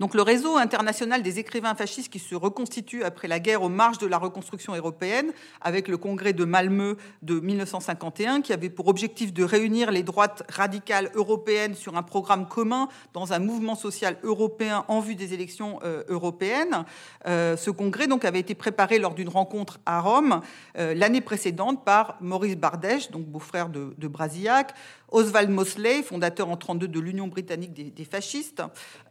Donc 0.00 0.14
le 0.14 0.22
réseau 0.22 0.56
international 0.56 1.22
des 1.22 1.38
écrivains 1.38 1.74
fascistes 1.74 2.12
qui 2.12 2.18
se 2.18 2.34
reconstitue 2.34 3.02
après 3.02 3.28
la 3.28 3.40
guerre 3.40 3.62
aux 3.62 3.68
marges 3.68 3.98
de 3.98 4.06
la 4.06 4.18
reconstruction 4.18 4.74
européenne, 4.74 5.32
avec 5.60 5.88
le 5.88 5.96
congrès 5.96 6.32
de 6.32 6.44
Malmö 6.44 6.96
de 7.22 7.40
1951, 7.40 8.42
qui 8.42 8.52
avait 8.52 8.70
pour 8.70 8.88
objectif 8.88 9.32
de 9.32 9.44
réunir 9.44 9.90
les 9.90 10.02
droites 10.02 10.42
radicales 10.48 11.10
européennes 11.14 11.74
sur 11.74 11.96
un 11.96 12.02
programme 12.02 12.46
commun 12.46 12.88
dans 13.12 13.32
un 13.32 13.38
mouvement 13.38 13.74
social 13.74 14.16
européen 14.22 14.84
en 14.88 15.00
vue 15.00 15.14
des 15.14 15.34
élections 15.34 15.80
euh, 15.82 16.04
européennes. 16.08 16.84
Euh, 17.26 17.56
ce 17.56 17.70
congrès 17.70 18.06
donc 18.06 18.24
avait 18.24 18.40
été 18.40 18.54
préparé 18.54 18.98
lors 18.98 19.14
d'une 19.14 19.28
rencontre 19.28 19.80
à 19.86 20.00
Rome 20.00 20.40
euh, 20.78 20.94
l'année 20.94 21.20
précédente 21.20 21.84
par 21.84 22.16
Maurice 22.20 22.56
Bardèche, 22.56 23.10
donc 23.10 23.24
beau-frère 23.24 23.68
de, 23.68 23.94
de 23.96 24.08
Brasillac, 24.08 24.74
Oswald 25.10 25.50
Mosley, 25.50 26.02
fondateur 26.02 26.46
en 26.46 26.56
1932 26.56 26.88
de 26.88 27.00
l'Union 27.00 27.28
britannique 27.28 27.72
des, 27.72 28.04
fascistes, 28.04 28.62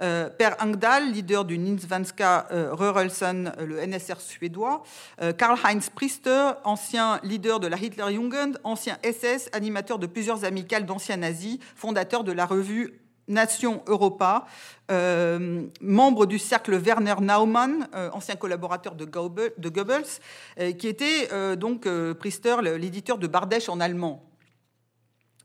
euh, 0.02 0.30
Per 0.30 0.52
Engdahl, 0.60 1.12
leader 1.12 1.46
du 1.46 1.58
Ninsvenska 1.58 2.48
euh, 2.52 2.74
Rörelsen, 2.74 3.54
euh, 3.58 3.66
le 3.66 3.86
NSR 3.86 4.20
suédois, 4.20 4.84
Karl-Heinz 5.38 5.90
Priester, 5.90 6.52
ancien 6.64 7.20
leader 7.24 7.60
de 7.60 7.68
la 7.68 7.78
Hitlerjugend, 7.78 8.60
ancien 8.64 8.98
SS, 9.04 9.50
animateur 9.54 10.00
de 10.00 10.08
plusieurs 10.08 10.46
amicales 10.46 10.86
d'anciens 10.86 11.18
nazis, 11.18 11.58
fondateur 11.76 12.24
de 12.24 12.32
la 12.32 12.46
revue 12.46 13.00
Nation 13.28 13.84
Europa, 13.88 14.46
membre 15.82 16.26
du 16.26 16.40
cercle 16.40 16.76
Werner 16.76 17.16
Naumann, 17.20 17.90
ancien 18.14 18.36
collaborateur 18.36 18.96
de, 18.96 19.04
Goebbels, 19.04 20.76
qui 20.78 20.88
était 20.88 21.28
donc 21.58 21.88
Priester, 22.20 22.56
l'éditeur 22.62 23.18
de 23.18 23.28
Bardèche 23.28 23.68
en 23.68 23.82
allemand. 23.82 24.27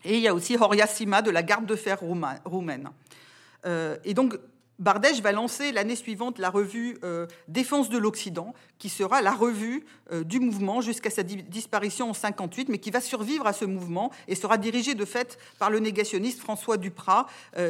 Et 0.04 0.16
il 0.16 0.20
y 0.20 0.28
a 0.28 0.34
aussi 0.34 0.56
Horia 0.56 0.86
Sima 0.86 1.22
de 1.22 1.30
la 1.30 1.42
garde 1.42 1.66
de 1.66 1.76
fer 1.76 1.98
roumaine. 2.44 2.90
Euh, 3.66 3.96
et 4.04 4.14
donc, 4.14 4.36
Bardèche 4.78 5.20
va 5.20 5.30
lancer 5.30 5.70
l'année 5.70 5.94
suivante 5.94 6.40
la 6.40 6.50
revue 6.50 6.98
euh, 7.04 7.28
Défense 7.46 7.88
de 7.88 7.98
l'Occident, 7.98 8.52
qui 8.78 8.88
sera 8.88 9.22
la 9.22 9.30
revue 9.30 9.84
euh, 10.10 10.24
du 10.24 10.40
mouvement 10.40 10.80
jusqu'à 10.80 11.10
sa 11.10 11.22
disparition 11.22 12.10
en 12.10 12.14
58, 12.14 12.68
mais 12.68 12.78
qui 12.78 12.90
va 12.90 13.00
survivre 13.00 13.46
à 13.46 13.52
ce 13.52 13.64
mouvement 13.64 14.10
et 14.26 14.34
sera 14.34 14.58
dirigée 14.58 14.94
de 14.94 15.04
fait 15.04 15.38
par 15.60 15.70
le 15.70 15.78
négationniste 15.78 16.40
François 16.40 16.78
Duprat, 16.78 17.26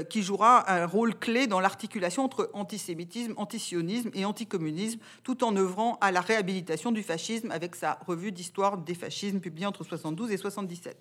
qui 0.09 0.23
jouera 0.23 0.71
un 0.73 0.87
rôle 0.87 1.15
clé 1.15 1.47
dans 1.47 1.61
l'articulation 1.61 2.25
entre 2.25 2.51
antisémitisme, 2.55 3.35
antisionisme 3.37 4.11
et 4.15 4.25
anticommunisme, 4.25 5.01
tout 5.23 5.45
en 5.45 5.55
œuvrant 5.57 5.99
à 6.01 6.13
la 6.13 6.23
réhabilitation 6.23 6.93
du 6.93 7.03
fascisme 7.03 7.51
avec 7.51 7.77
sa 7.77 7.99
revue 8.07 8.33
d'histoire 8.33 8.79
des 8.79 8.95
fascismes 8.95 9.41
publiée 9.41 9.67
entre 9.67 9.85
72 9.85 10.31
et 10.31 10.39
77. 10.39 10.97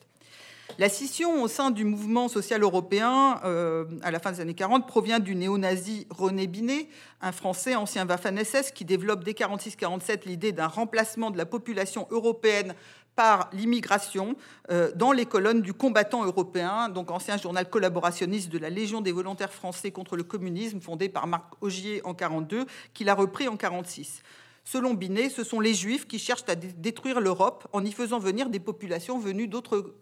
La 0.77 0.89
scission 0.89 1.43
au 1.43 1.47
sein 1.47 1.69
du 1.69 1.83
mouvement 1.83 2.27
social 2.27 2.63
européen 2.63 3.39
euh, 3.43 3.85
à 4.03 4.11
la 4.11 4.19
fin 4.19 4.31
des 4.31 4.39
années 4.39 4.53
40 4.53 4.87
provient 4.87 5.19
du 5.19 5.35
néo-nazi 5.35 6.07
René 6.09 6.47
Binet, 6.47 6.87
un 7.21 7.31
Français 7.31 7.75
ancien 7.75 8.05
Waffen-SS 8.05 8.71
qui 8.71 8.85
développe 8.85 9.23
dès 9.23 9.33
46-47 9.33 10.25
l'idée 10.25 10.51
d'un 10.51 10.67
remplacement 10.67 11.29
de 11.29 11.37
la 11.37 11.45
population 11.45 12.07
européenne 12.09 12.73
par 13.15 13.49
l'immigration 13.51 14.35
euh, 14.69 14.91
dans 14.95 15.11
les 15.11 15.25
colonnes 15.25 15.61
du 15.61 15.73
combattant 15.73 16.23
européen, 16.23 16.89
donc 16.89 17.11
ancien 17.11 17.37
journal 17.37 17.69
collaborationniste 17.69 18.49
de 18.49 18.57
la 18.57 18.69
Légion 18.69 19.01
des 19.01 19.11
volontaires 19.11 19.51
français 19.53 19.91
contre 19.91 20.15
le 20.15 20.23
communisme, 20.23 20.79
fondé 20.79 21.09
par 21.09 21.27
Marc 21.27 21.53
Augier 21.61 22.01
en 22.05 22.13
42, 22.13 22.65
qu'il 22.93 23.09
a 23.09 23.13
repris 23.13 23.47
en 23.47 23.57
46. 23.57 24.21
Selon 24.63 24.93
Binet, 24.93 25.29
ce 25.29 25.43
sont 25.43 25.59
les 25.59 25.73
Juifs 25.73 26.07
qui 26.07 26.19
cherchent 26.19 26.47
à 26.47 26.55
détruire 26.55 27.19
l'Europe 27.19 27.67
en 27.73 27.83
y 27.83 27.91
faisant 27.91 28.19
venir 28.19 28.49
des 28.49 28.59
populations 28.59 29.19
venues 29.19 29.47
d'autres 29.47 29.95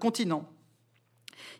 continent. 0.00 0.44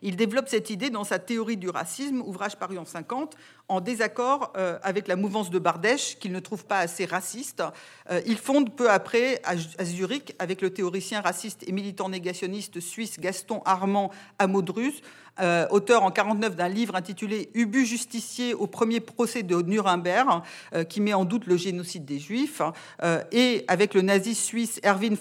Il 0.01 0.15
développe 0.15 0.47
cette 0.47 0.69
idée 0.69 0.89
dans 0.89 1.03
sa 1.03 1.19
théorie 1.19 1.57
du 1.57 1.69
racisme, 1.69 2.21
ouvrage 2.21 2.57
paru 2.57 2.77
en 2.77 2.85
50, 2.85 3.35
en 3.67 3.81
désaccord 3.81 4.53
euh, 4.57 4.79
avec 4.83 5.07
la 5.07 5.15
mouvance 5.15 5.49
de 5.49 5.59
Bardèche, 5.59 6.17
qu'il 6.19 6.31
ne 6.31 6.39
trouve 6.39 6.65
pas 6.65 6.79
assez 6.79 7.05
raciste. 7.05 7.63
il 8.25 8.37
fonde 8.37 8.75
peu 8.75 8.89
après 8.89 9.41
à, 9.43 9.55
Zurich, 9.83 10.35
avec 10.39 10.61
le 10.61 10.71
théoricien 10.71 11.21
raciste 11.21 11.67
et 11.67 11.71
militant 11.71 12.09
négationniste 12.09 12.79
suisse 12.79 13.19
Gaston 13.19 13.61
Armand 13.65 14.11
Amodrus, 14.39 15.01
auteur 15.69 16.03
en 16.03 16.11
49 16.11 16.55
d'un 16.55 16.67
livre 16.67 16.95
intitulé 16.95 17.49
Ubu 17.53 17.85
justicier 17.85 18.53
au 18.53 18.67
premier 18.67 18.99
procès 18.99 19.43
de 19.43 19.61
Nuremberg, 19.61 20.41
qui 20.89 21.01
met 21.01 21.13
en 21.13 21.25
doute 21.25 21.45
le 21.45 21.57
génocide 21.57 22.05
des 22.05 22.19
Juifs, 22.19 22.61
et 23.31 23.63
avec 23.67 23.93
le 23.93 24.01
nazi 24.01 24.35
suisse 24.35 24.79
Erwin 24.83 25.15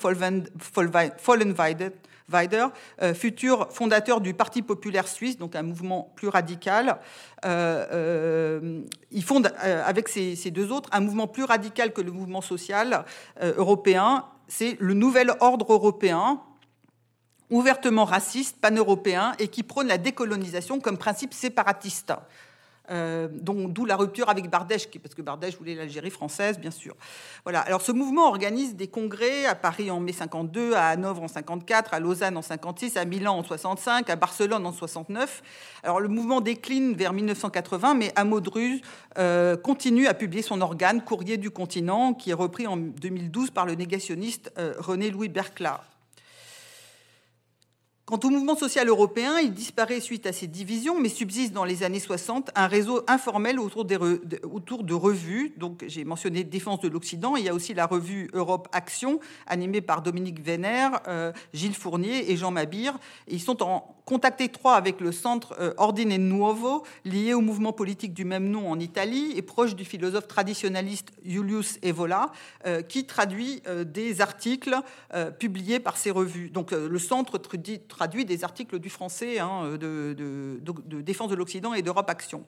Vollenweider, 1.24 1.90
Weider, 2.28 2.66
euh, 3.02 3.14
futur 3.14 3.68
fondateur 3.70 4.20
du 4.20 4.34
Parti 4.34 4.62
populaire 4.62 5.08
suisse, 5.08 5.38
donc 5.38 5.56
un 5.56 5.62
mouvement 5.62 6.12
plus 6.14 6.28
radical. 6.28 6.98
Euh, 7.44 7.86
euh, 7.92 8.82
il 9.10 9.24
fonde 9.24 9.52
avec 9.58 10.08
ces, 10.08 10.50
deux 10.50 10.70
autres 10.70 10.90
un 10.92 11.00
mouvement 11.00 11.26
plus 11.26 11.44
radical 11.44 11.92
que 11.92 12.00
le 12.00 12.12
mouvement 12.12 12.40
social 12.40 13.04
européen. 13.40 14.26
C'est 14.46 14.76
le 14.80 14.94
nouvel 14.94 15.32
ordre 15.40 15.72
européen, 15.72 16.40
ouvertement 17.50 18.04
raciste, 18.04 18.58
pan-européen, 18.60 19.32
et 19.38 19.48
qui 19.48 19.62
prône 19.62 19.88
la 19.88 19.98
décolonisation 19.98 20.80
comme 20.80 20.98
principe 20.98 21.32
séparatiste. 21.32 22.12
Euh, 22.90 23.28
d'où 23.30 23.84
la 23.84 23.96
rupture 23.96 24.28
avec 24.28 24.48
Bardèche, 24.50 24.88
parce 25.02 25.14
que 25.14 25.22
Bardèche 25.22 25.56
voulait 25.58 25.74
l'Algérie 25.74 26.10
française, 26.10 26.58
bien 26.58 26.70
sûr. 26.70 26.94
Voilà. 27.44 27.60
Alors 27.60 27.80
ce 27.80 27.92
mouvement 27.92 28.28
organise 28.28 28.76
des 28.76 28.88
congrès 28.88 29.46
à 29.46 29.54
Paris 29.54 29.90
en 29.90 30.00
mai 30.00 30.12
52, 30.12 30.74
à 30.74 30.88
Hanovre 30.88 31.22
en 31.22 31.28
54, 31.28 31.94
à 31.94 32.00
Lausanne 32.00 32.36
en 32.36 32.42
56, 32.42 32.96
à 32.96 33.04
Milan 33.04 33.38
en 33.38 33.42
65, 33.42 34.08
à 34.10 34.16
Barcelone 34.16 34.64
en 34.66 34.72
69. 34.72 35.42
Alors 35.82 36.00
le 36.00 36.08
mouvement 36.08 36.40
décline 36.40 36.94
vers 36.94 37.12
1980, 37.12 37.94
mais 37.94 38.12
Amodruz 38.16 38.80
euh, 39.18 39.56
continue 39.56 40.06
à 40.06 40.14
publier 40.14 40.42
son 40.42 40.60
organe 40.60 41.02
Courrier 41.02 41.36
du 41.36 41.50
continent, 41.50 42.14
qui 42.14 42.30
est 42.30 42.34
repris 42.34 42.66
en 42.66 42.76
2012 42.76 43.50
par 43.50 43.66
le 43.66 43.74
négationniste 43.74 44.52
euh, 44.58 44.74
René-Louis 44.78 45.28
Berclat. 45.28 45.80
Quant 48.08 48.20
au 48.24 48.30
mouvement 48.30 48.56
social 48.56 48.88
européen, 48.88 49.38
il 49.38 49.52
disparaît 49.52 50.00
suite 50.00 50.24
à 50.24 50.32
ces 50.32 50.46
divisions, 50.46 50.98
mais 50.98 51.10
subsiste 51.10 51.52
dans 51.52 51.66
les 51.66 51.82
années 51.82 52.00
60 52.00 52.50
un 52.54 52.66
réseau 52.66 53.02
informel 53.06 53.60
autour, 53.60 53.84
des 53.84 53.98
autour 54.50 54.84
de 54.84 54.94
revues. 54.94 55.52
Donc, 55.58 55.84
j'ai 55.86 56.04
mentionné 56.04 56.42
Défense 56.42 56.80
de 56.80 56.88
l'Occident. 56.88 57.36
Il 57.36 57.44
y 57.44 57.50
a 57.50 57.54
aussi 57.54 57.74
la 57.74 57.84
revue 57.84 58.30
Europe 58.32 58.66
Action, 58.72 59.20
animée 59.46 59.82
par 59.82 60.00
Dominique 60.00 60.40
Vénère, 60.40 61.02
euh, 61.06 61.34
Gilles 61.52 61.74
Fournier 61.74 62.32
et 62.32 62.38
Jean 62.38 62.50
Mabir. 62.50 62.98
ils 63.26 63.42
sont 63.42 63.62
en 63.62 63.94
contact 64.08 64.40
étroit 64.40 64.74
avec 64.74 65.02
le 65.02 65.12
centre 65.12 65.54
euh, 65.60 65.74
Ordine 65.76 66.16
Nuovo, 66.16 66.82
lié 67.04 67.34
au 67.34 67.42
mouvement 67.42 67.74
politique 67.74 68.14
du 68.14 68.24
même 68.24 68.48
nom 68.48 68.70
en 68.70 68.80
Italie 68.80 69.34
et 69.36 69.42
proche 69.42 69.76
du 69.76 69.84
philosophe 69.84 70.26
traditionnaliste 70.26 71.10
Julius 71.26 71.78
Evola, 71.82 72.32
euh, 72.64 72.80
qui 72.80 73.04
traduit 73.04 73.62
des 73.84 74.22
articles 74.22 74.74
publiés 75.38 75.78
par 75.78 75.98
ces 75.98 76.10
revues. 76.10 76.48
Donc, 76.48 76.70
le 76.70 76.98
centre 76.98 77.38
traduit 77.38 78.24
des 78.24 78.44
articles 78.44 78.78
du 78.78 78.88
français 78.88 79.40
hein, 79.40 79.76
de, 79.78 80.16
défense 81.02 81.28
de 81.28 81.34
l'Occident 81.34 81.74
et 81.74 81.82
d'Europe 81.82 82.08
Action. 82.08 82.44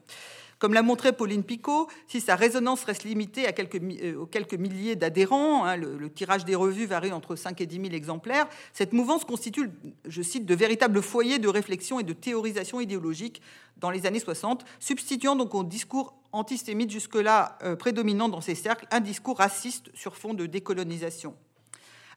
Comme 0.60 0.74
l'a 0.74 0.82
montré 0.82 1.14
Pauline 1.14 1.42
Picot, 1.42 1.88
si 2.06 2.20
sa 2.20 2.36
résonance 2.36 2.84
reste 2.84 3.04
limitée 3.04 3.46
à 3.46 3.52
quelques, 3.52 3.82
euh, 3.82 4.20
aux 4.20 4.26
quelques 4.26 4.54
milliers 4.54 4.94
d'adhérents, 4.94 5.64
hein, 5.64 5.76
le, 5.76 6.10
tirage 6.10 6.44
des 6.44 6.54
revues 6.54 6.84
varie 6.84 7.12
entre 7.12 7.34
5 7.34 7.58
et 7.62 7.66
10 7.66 7.76
000 7.76 7.86
exemplaires, 7.94 8.46
cette 8.74 8.92
mouvance 8.92 9.24
constitue, 9.24 9.70
je 10.06 10.20
cite, 10.20 10.44
de 10.44 10.54
véritables 10.54 11.00
foyers 11.00 11.38
de 11.38 11.48
réflexion 11.48 11.98
et 11.98 12.02
de 12.02 12.12
théorisation 12.12 12.78
idéologique 12.78 13.40
dans 13.78 13.90
les 13.90 14.04
années 14.04 14.20
60, 14.20 14.66
substituant 14.80 15.34
donc 15.34 15.54
au 15.54 15.64
discours 15.64 16.14
antisémite 16.32 16.90
jusque-là 16.90 17.56
euh, 17.62 17.74
prédominant 17.74 18.28
dans 18.28 18.42
ces 18.42 18.54
cercles 18.54 18.86
un 18.90 19.00
discours 19.00 19.38
raciste 19.38 19.90
sur 19.94 20.14
fond 20.14 20.34
de 20.34 20.44
décolonisation. 20.44 21.34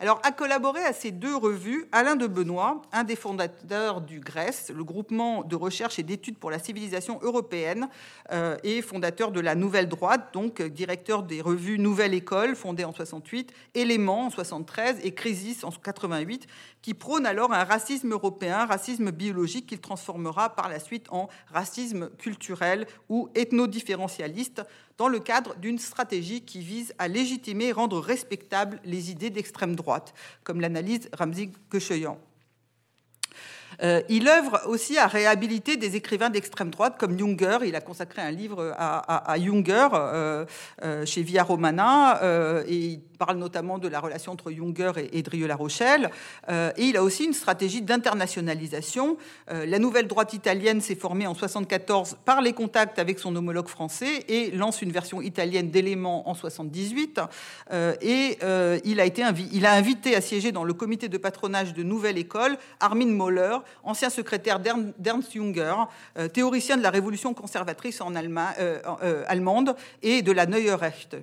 Alors, 0.04 0.20
a 0.24 0.34
collaboré 0.34 0.84
à 0.84 0.92
ces 0.92 1.12
deux 1.12 1.34
revues 1.34 1.86
Alain 1.94 2.18
de 2.18 2.28
Benoît, 2.28 2.82
un 2.92 3.06
des 3.06 3.16
fondateurs 3.16 4.02
du 4.02 4.20
GRES, 4.20 4.74
le 4.76 4.84
groupement 4.84 5.46
de 5.46 5.56
recherche 5.56 5.98
et 5.98 6.04
d'études 6.04 6.38
pour 6.38 6.52
la 6.52 6.60
civilisation 6.60 7.20
européenne, 7.22 7.88
euh, 8.34 8.58
et 8.66 8.82
fondateur 8.82 9.32
de 9.32 9.40
la 9.40 9.56
Nouvelle 9.56 9.88
Droite, 9.88 10.34
donc 10.34 10.62
directeur 10.62 11.24
des 11.24 11.40
revues 11.40 11.80
Nouvelle 11.80 12.14
École, 12.14 12.58
fondée 12.58 12.84
en 12.84 12.92
68, 12.92 13.54
Éléments 13.76 14.26
en 14.26 14.30
73 14.30 14.98
et 15.04 15.14
Crisis 15.14 15.64
en 15.64 15.72
88, 15.72 16.48
qui 16.82 16.94
prône 16.94 17.26
alors 17.26 17.54
un 17.54 17.64
racisme 17.64 18.12
européen, 18.12 18.66
racisme 18.66 19.10
biologique 19.10 19.68
qu'il 19.68 19.80
transformera 19.80 20.54
par 20.54 20.68
la 20.68 20.80
suite 20.80 21.06
en 21.12 21.30
racisme 21.48 22.10
culturel 22.18 22.88
ou 23.08 23.30
ethno-différentialiste 23.36 24.64
dans 24.98 25.08
le 25.08 25.20
cadre 25.20 25.56
d'une 25.56 25.80
stratégie 25.80 26.42
qui 26.42 26.60
vise 26.60 26.94
à 27.00 27.08
légitimer 27.08 27.66
et 27.66 27.72
rendre 27.72 28.00
respectables 28.00 28.80
les 28.86 29.12
idées 29.12 29.30
d'extrême 29.30 29.76
droite, 29.76 30.14
comme 30.44 30.62
l'analyse 30.62 31.10
Ramzi 31.14 31.52
Kecheyan. 31.72 32.20
Euh, 33.82 34.02
il 34.10 34.28
œuvre 34.28 34.62
aussi 34.68 34.98
à 34.98 35.08
réhabiliter 35.08 35.78
des 35.78 35.96
écrivains 35.96 36.30
d'extrême 36.30 36.70
droite 36.70 36.96
comme 36.98 37.18
Junger. 37.18 37.60
Il 37.66 37.76
a 37.76 37.82
consacré 37.82 38.22
un 38.22 38.32
livre 38.32 38.74
à, 38.78 39.36
Junger 39.40 39.88
euh, 39.94 40.46
euh, 40.84 41.06
chez 41.06 41.24
Via 41.24 41.44
Romana 41.44 42.20
et 42.68 42.76
il 42.76 43.00
parle 43.20 43.38
notamment 43.38 43.78
de 43.78 43.88
la 43.88 44.00
relation 44.00 44.32
entre 44.32 44.52
Junger 44.52 44.92
et, 45.12 45.22
Drieux-La 45.22 45.56
Rochelle. 45.56 46.10
et 46.50 46.84
il 46.84 46.98
a 46.98 47.04
aussi 47.04 47.24
une 47.26 47.34
stratégie 47.34 47.82
d'internationalisation. 47.82 49.18
la 49.48 49.80
nouvelle 49.80 50.08
droite 50.08 50.34
italienne 50.34 50.82
s'est 50.82 50.96
formée 50.96 51.26
en 51.26 51.34
74 51.34 52.18
par 52.26 52.42
les 52.42 52.54
contacts 52.54 53.00
avec 53.00 53.20
son 53.20 53.36
homologue 53.36 53.68
français 53.68 54.26
et 54.28 54.52
lance 54.52 54.82
une 54.82 54.92
version 54.92 55.22
italienne 55.22 55.70
d'éléments 55.70 56.30
en 56.30 56.34
78. 56.34 57.22
et 58.02 58.38
il 58.84 59.00
a, 59.00 59.06
été 59.06 59.24
il 59.52 59.66
a 59.66 59.74
invité 59.74 60.16
à 60.16 60.22
siéger 60.22 60.52
dans 60.52 60.64
le 60.64 60.74
comité 60.74 61.08
de 61.08 61.18
patronage 61.18 61.74
de 61.74 61.84
Nouvelle 61.84 62.18
École 62.18 62.58
Armin 62.80 63.14
Moller, 63.14 63.58
ancien 63.84 64.10
secrétaire 64.10 64.60
d'Ernst 64.60 65.34
Junger, 65.34 65.76
euh, 66.18 66.28
théoricien 66.28 66.78
de 66.78 66.84
la 66.84 66.90
révolution 66.90 67.34
conservatrice 67.34 68.02
en 68.02 68.14
euh, 68.16 68.80
euh, 69.04 69.24
allemande 69.28 69.76
et 70.02 70.22
de 70.22 70.32
la 70.32 70.46
Neue 70.46 70.74
Rechte. 70.74 71.18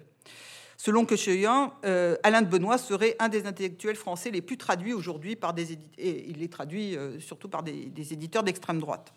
Selon 0.77 1.05
Kecheyan, 1.05 1.75
Alain 2.23 2.41
de 2.41 2.47
Benoît 2.47 2.79
serait 2.79 3.15
un 3.19 3.29
des 3.29 3.45
intellectuels 3.45 3.97
français 3.97 4.31
les 4.31 4.41
plus 4.41 4.57
traduits 4.57 4.95
aujourd'hui 4.95 5.37
par 5.37 5.53
des 5.53 5.73
et 5.99 6.31
il 6.31 6.43
est 6.43 6.51
traduit 6.51 6.97
surtout 7.19 7.51
par 7.51 7.63
des 7.63 8.13
éditeurs 8.15 8.43
d'extrême 8.43 8.81
droite. 8.81 9.13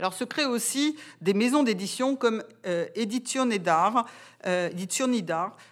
Alors 0.00 0.14
se 0.14 0.24
créent 0.24 0.46
aussi 0.46 0.96
des 1.20 1.34
maisons 1.34 1.62
d'édition 1.62 2.16
comme 2.16 2.42
Edizione 2.94 3.58
d'Art, 3.58 4.06
euh, 4.46 4.70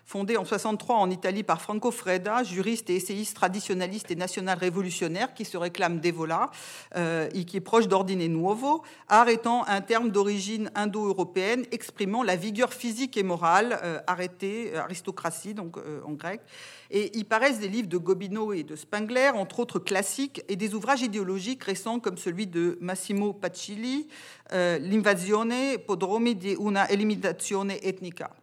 fondée 0.05 0.37
en 0.37 0.45
63 0.45 0.97
en 0.97 1.09
Italie 1.09 1.43
par 1.43 1.63
Franco 1.63 1.91
Freda, 1.91 2.43
juriste 2.43 2.91
et 2.91 2.97
essayiste 2.97 3.35
traditionnaliste 3.37 4.11
et 4.11 4.17
national-révolutionnaire 4.17 5.33
qui 5.33 5.47
se 5.47 5.57
réclame 5.57 6.01
d'Evola 6.01 6.51
euh, 6.97 7.31
et 7.33 7.47
qui 7.47 7.57
est 7.57 7.63
proche 7.63 7.89
d'Ordine 7.89 8.27
Nuovo, 8.27 8.83
art 9.09 9.31
étant 9.31 9.67
un 9.67 9.81
terme 9.81 10.11
d'origine 10.11 10.71
indo-européenne 10.75 11.65
exprimant 11.73 12.23
la 12.23 12.37
vigueur 12.37 12.75
physique 12.75 13.17
et 13.17 13.23
morale, 13.23 13.79
euh, 13.83 13.99
arrêtée, 14.07 14.77
aristocratie 14.77 15.55
donc 15.55 15.79
euh, 15.79 16.01
en 16.05 16.13
grec. 16.13 16.43
Et 16.91 17.19
y 17.19 17.25
paraissent 17.25 17.61
des 17.61 17.69
livres 17.69 17.89
de 17.89 17.99
Gobineau 17.99 18.53
et 18.53 18.63
de 18.63 18.75
Spengler, 18.75 19.31
entre 19.35 19.61
autres 19.61 19.79
classiques, 19.79 20.43
et 20.49 20.57
des 20.57 20.75
ouvrages 20.75 21.03
idéologiques 21.03 21.65
récents 21.65 22.01
comme 22.01 22.17
celui 22.17 22.47
de 22.47 22.79
Massimo 22.81 23.33
Pacilli, 23.33 24.09
L'invasione 24.51 25.79
podromi 25.79 26.35
di 26.35 26.55
una 26.59 26.89
eliminazione 26.89 27.83
etnica. 27.83 28.35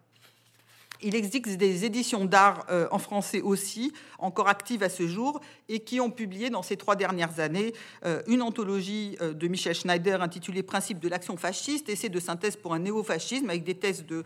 Il 1.02 1.14
existe 1.14 1.56
des 1.56 1.84
éditions 1.84 2.24
d'art 2.24 2.64
euh, 2.70 2.88
en 2.90 2.98
français 2.98 3.40
aussi, 3.42 3.92
encore 4.18 4.48
actives 4.48 4.82
à 4.82 4.88
ce 4.88 5.06
jour, 5.06 5.40
et 5.68 5.80
qui 5.80 6.00
ont 6.00 6.10
publié 6.10 6.50
dans 6.50 6.62
ces 6.62 6.76
trois 6.76 6.96
dernières 6.96 7.40
années 7.40 7.74
euh, 8.04 8.22
une 8.26 8.42
anthologie 8.42 9.16
euh, 9.20 9.32
de 9.32 9.48
Michel 9.48 9.74
Schneider 9.74 10.22
intitulée 10.22 10.62
Principe 10.62 10.98
de 11.00 11.08
l'action 11.08 11.36
fasciste, 11.36 11.88
essai 11.88 12.08
de 12.08 12.20
synthèse 12.20 12.56
pour 12.56 12.74
un 12.74 12.78
néofascisme, 12.78 13.50
avec 13.50 13.64
des 13.64 13.74
thèses 13.74 14.04
de 14.04 14.22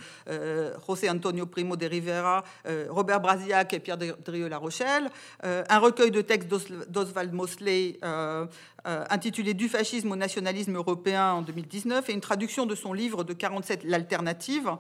José 0.87 1.11
Antonio 1.11 1.47
Primo 1.47 1.77
de 1.77 1.87
Rivera, 1.87 2.45
Robert 2.89 3.21
Brasiac 3.21 3.73
et 3.75 3.81
Pierre 3.81 3.99
Drieux-La 3.99 4.59
Rochelle, 4.59 5.11
un 5.43 5.79
recueil 5.79 6.11
de 6.11 6.21
textes 6.21 6.49
d'Oswald 6.89 7.33
Mosley 7.33 7.99
intitulé 8.85 9.55
Du 9.55 9.69
fascisme 9.69 10.13
au 10.13 10.17
nationalisme 10.17 10.77
européen 10.77 11.33
en 11.33 11.43
2019, 11.43 12.09
et 12.09 12.13
une 12.13 12.21
traduction 12.21 12.67
de 12.67 12.75
son 12.75 12.93
livre 12.93 13.25
de 13.25 13.33
47, 13.33 13.85
L'alternative. 13.85 14.71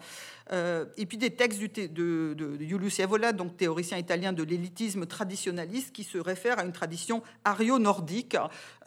Euh, 0.53 0.87
et 0.97 1.07
puis 1.07 1.17
des 1.17 1.31
textes 1.31 1.61
de, 1.61 1.87
de, 1.87 2.35
de 2.35 3.33
donc 3.33 3.57
théoricien 3.57 3.99
italien 3.99 4.33
de 4.33 4.43
l'élitisme 4.43 5.07
traditionnaliste, 5.07 5.93
qui 5.93 6.05
se 6.05 6.19
réfère 6.19 6.59
à 6.59 6.65
une 6.65 6.73
tradition 6.73 7.23
ario-nordique, 7.45 8.37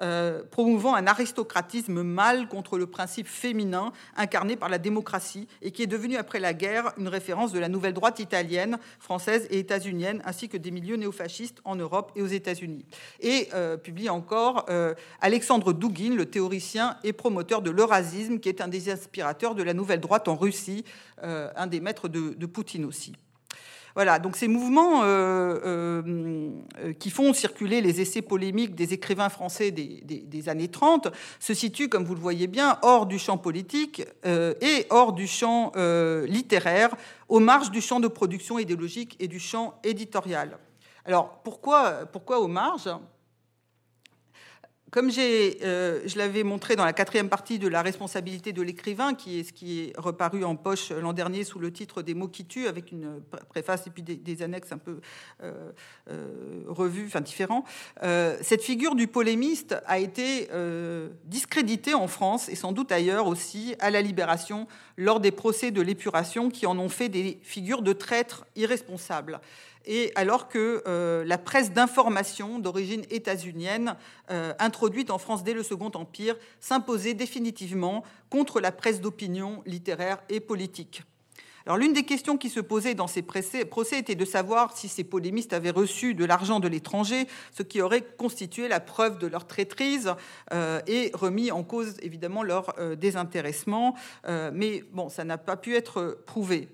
euh, 0.02 0.44
promouvant 0.52 0.94
un 0.96 1.08
aristocratisme 1.08 2.04
mâle 2.04 2.48
contre 2.48 2.78
le 2.78 2.88
principe 2.88 3.28
féminin 3.28 3.94
incarné 4.18 4.56
par 4.56 4.70
la 4.70 4.78
démocratie, 4.78 5.48
et 5.62 5.72
qui 5.72 5.84
est 5.84 5.88
devenu 5.88 6.18
après 6.18 6.40
la 6.40 6.54
guerre 6.54 6.92
une 6.98 7.08
référence 7.08 7.54
de 7.54 7.60
la 7.60 7.70
nouvelle 7.70 7.94
droite 7.94 8.20
italienne, 8.20 8.78
française 9.00 9.48
et 9.50 9.60
états-unienne, 9.60 10.22
ainsi 10.26 10.50
que 10.50 10.58
des 10.58 10.72
milieux 10.72 10.98
néofascistes 10.98 11.62
en 11.64 11.76
Europe 11.76 12.12
et 12.16 12.22
aux 12.22 12.28
États-Unis. 12.28 12.86
Et 13.22 13.48
euh, 13.54 13.78
publie 13.78 14.10
encore 14.10 14.66
Alexandre 15.22 15.74
Douguin, 15.74 16.16
le 16.16 16.26
théoricien 16.26 16.98
et 17.04 17.14
promoteur 17.14 17.62
de 17.62 17.72
l'eurasisme, 17.72 18.40
qui 18.40 18.50
est 18.50 18.62
un 18.62 18.68
des 18.68 18.90
inspirateurs 18.90 19.56
de 19.56 19.64
la 19.64 19.74
nouvelle 19.74 20.00
droite 20.00 20.28
en 20.28 20.36
Russie, 20.36 20.84
un 21.22 21.68
des 21.68 21.80
maîtres 21.80 22.08
de, 22.08 22.46
Poutine 22.46 22.86
aussi. 22.86 23.14
Voilà, 23.96 24.18
donc 24.18 24.36
ces 24.36 24.48
mouvements 24.48 25.04
euh, 25.04 25.60
euh, 25.64 26.94
qui 26.98 27.12
font 27.12 27.32
circuler 27.32 27.80
les 27.80 28.02
essais 28.02 28.24
polémiques 28.24 28.74
des 28.74 28.94
écrivains 28.94 29.30
français 29.30 29.70
des, 29.70 30.50
années 30.50 30.68
30 30.68 31.10
se 31.40 31.54
situent, 31.54 31.90
comme 31.90 32.04
vous 32.04 32.16
le 32.16 32.20
voyez 32.20 32.48
bien, 32.48 32.80
hors 32.82 33.06
du 33.06 33.20
champ 33.20 33.38
politique 33.38 34.04
euh, 34.26 34.56
et 34.62 34.88
hors 34.90 35.14
du 35.14 35.28
champ 35.28 35.72
littéraire, 36.28 36.96
aux 37.30 37.40
marges 37.40 37.70
du 37.70 37.82
champ 37.82 38.00
de 38.00 38.08
production 38.08 38.58
idéologique 38.58 39.16
et 39.20 39.28
du 39.28 39.40
champ 39.40 39.76
éditorial. 39.84 40.58
Alors 41.06 41.42
pourquoi, 41.44 42.06
pourquoi 42.12 42.40
aux 42.40 42.48
marges 42.48 42.90
comme 44.94 45.10
euh, 45.18 46.02
je 46.06 46.18
l'avais 46.20 46.44
montré 46.44 46.76
dans 46.76 46.86
la 46.86 46.94
quatrième 46.94 47.28
partie 47.28 47.58
de 47.58 47.68
la 47.68 47.82
responsabilité 47.82 48.54
de 48.54 48.62
l'écrivain, 48.62 49.16
qui 49.16 49.40
est 49.40 49.44
ce 49.44 49.52
qui 49.52 49.80
est 49.80 49.94
reparu 49.98 50.44
en 50.44 50.56
poche 50.56 50.92
l'an 50.92 51.14
dernier 51.14 51.44
sous 51.44 51.58
le 51.58 51.74
titre 51.74 52.04
des 52.04 52.14
mots 52.14 52.28
qui 52.28 52.46
tuent, 52.46 52.68
avec 52.68 52.92
une 52.92 53.20
préface 53.50 53.88
et 53.88 53.90
puis 53.90 54.04
des, 54.04 54.44
annexes 54.44 54.72
un 54.72 54.78
peu 54.78 55.00
euh, 55.42 55.72
euh, 56.12 56.62
revues, 56.68 57.06
enfin 57.08 57.22
différents, 57.22 57.66
cette 58.04 58.62
figure 58.62 58.94
du 58.94 59.08
polémiste 59.08 59.76
a 59.88 59.98
été 59.98 60.48
discréditée 61.26 61.96
en 61.96 62.08
France 62.08 62.48
et 62.50 62.56
sans 62.56 62.72
doute 62.72 62.92
ailleurs 62.92 63.26
aussi 63.26 63.76
à 63.80 63.90
la 63.90 64.02
Libération 64.02 64.68
lors 64.98 65.20
des 65.20 65.32
procès 65.32 65.72
de 65.72 65.82
l'épuration 65.82 66.52
qui 66.52 66.68
en 66.68 66.78
ont 66.78 66.90
fait 66.90 67.10
des 67.10 67.40
figures 67.42 67.82
de 67.82 67.94
traîtres 67.94 68.46
irresponsables 68.56 69.40
et 69.86 70.12
alors 70.16 70.48
que 70.48 70.84
euh, 70.88 71.24
la 71.26 71.38
presse 71.38 71.72
d'information 71.72 72.60
d'origine 72.60 73.04
états-unienne, 73.10 73.96
euh, 74.32 74.54
introduite 74.60 75.12
en 75.12 75.18
France 75.18 75.44
dès 75.44 75.54
le 75.54 75.64
Second 75.64 75.92
Empire, 75.96 76.36
s'imposait 76.60 77.14
définitivement 77.14 78.04
contre 78.30 78.60
la 78.60 78.72
presse 78.72 79.02
d'opinion 79.02 79.62
littéraire 79.66 80.20
et 80.30 80.40
politique. 80.40 81.04
Alors 81.66 81.78
l'une 81.78 81.94
des 81.94 82.04
questions 82.04 82.38
qui 82.38 82.50
se 82.50 82.60
posaient 82.60 82.94
dans 82.94 83.08
ces 83.08 83.22
procès, 83.22 83.62
était 83.98 84.16
de 84.16 84.26
savoir 84.26 84.76
si 84.76 84.90
ces 84.90 85.06
polémistes 85.06 85.54
avaient 85.54 85.70
reçu 85.70 86.14
de 86.14 86.26
l'argent 86.26 86.60
de 86.60 86.68
l'étranger, 86.68 87.26
ce 87.54 87.64
qui 87.64 87.82
aurait 87.82 88.02
constitué 88.02 88.68
la 88.68 88.82
preuve 88.82 89.18
de 89.18 89.28
leur 89.28 89.48
traîtrise 89.48 90.14
euh, 90.52 90.82
et 90.88 91.12
remis 91.14 91.52
en 91.52 91.64
cause 91.64 91.96
évidemment 92.02 92.44
leur 92.44 92.76
désintéressement. 92.98 93.96
mais 94.28 94.84
bon, 94.92 95.08
ça 95.08 95.24
n'a 95.24 95.38
pas 95.38 95.56
pu 95.56 95.76
être 95.76 96.22
prouvé. 96.26 96.68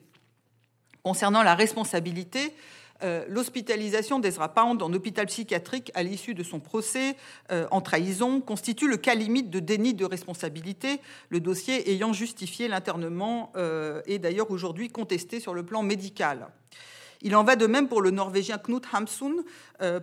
Concernant 1.03 1.43
la 1.43 1.53
responsabilité, 1.53 2.53
euh, 3.01 3.23
l'hospitalisation 3.29 4.19
d'Ezra 4.19 4.49
Pound 4.49 4.81
en 4.81 4.91
hôpital 4.91 5.25
psychiatrique 5.27 5.91
à 5.95 6.03
l'issue 6.03 6.33
de 6.33 6.43
son 6.43 6.59
procès 6.59 7.15
euh, 7.51 7.65
en 7.71 7.79
trahison 7.79 8.41
constitue 8.41 8.89
le 8.89 8.97
cas 8.97 9.15
limite 9.15 9.49
de 9.49 9.59
déni 9.59 9.93
de 9.93 10.03
responsabilité, 10.03 10.99
le 11.29 11.39
dossier 11.39 11.91
ayant 11.91 12.11
justifié 12.11 12.67
l'internement 12.67 13.53
euh, 13.55 14.01
est 14.05 14.19
d'ailleurs 14.19 14.51
aujourd'hui 14.51 14.89
contesté 14.89 15.39
sur 15.39 15.53
le 15.53 15.63
plan 15.63 15.81
médical. 15.81 16.49
Il 17.21 17.35
en 17.35 17.43
va 17.43 17.55
de 17.55 17.67
même 17.67 17.87
pour 17.87 18.01
le 18.01 18.11
Norvégien 18.11 18.57
Knut 18.57 18.83
Hamsun, 18.93 19.43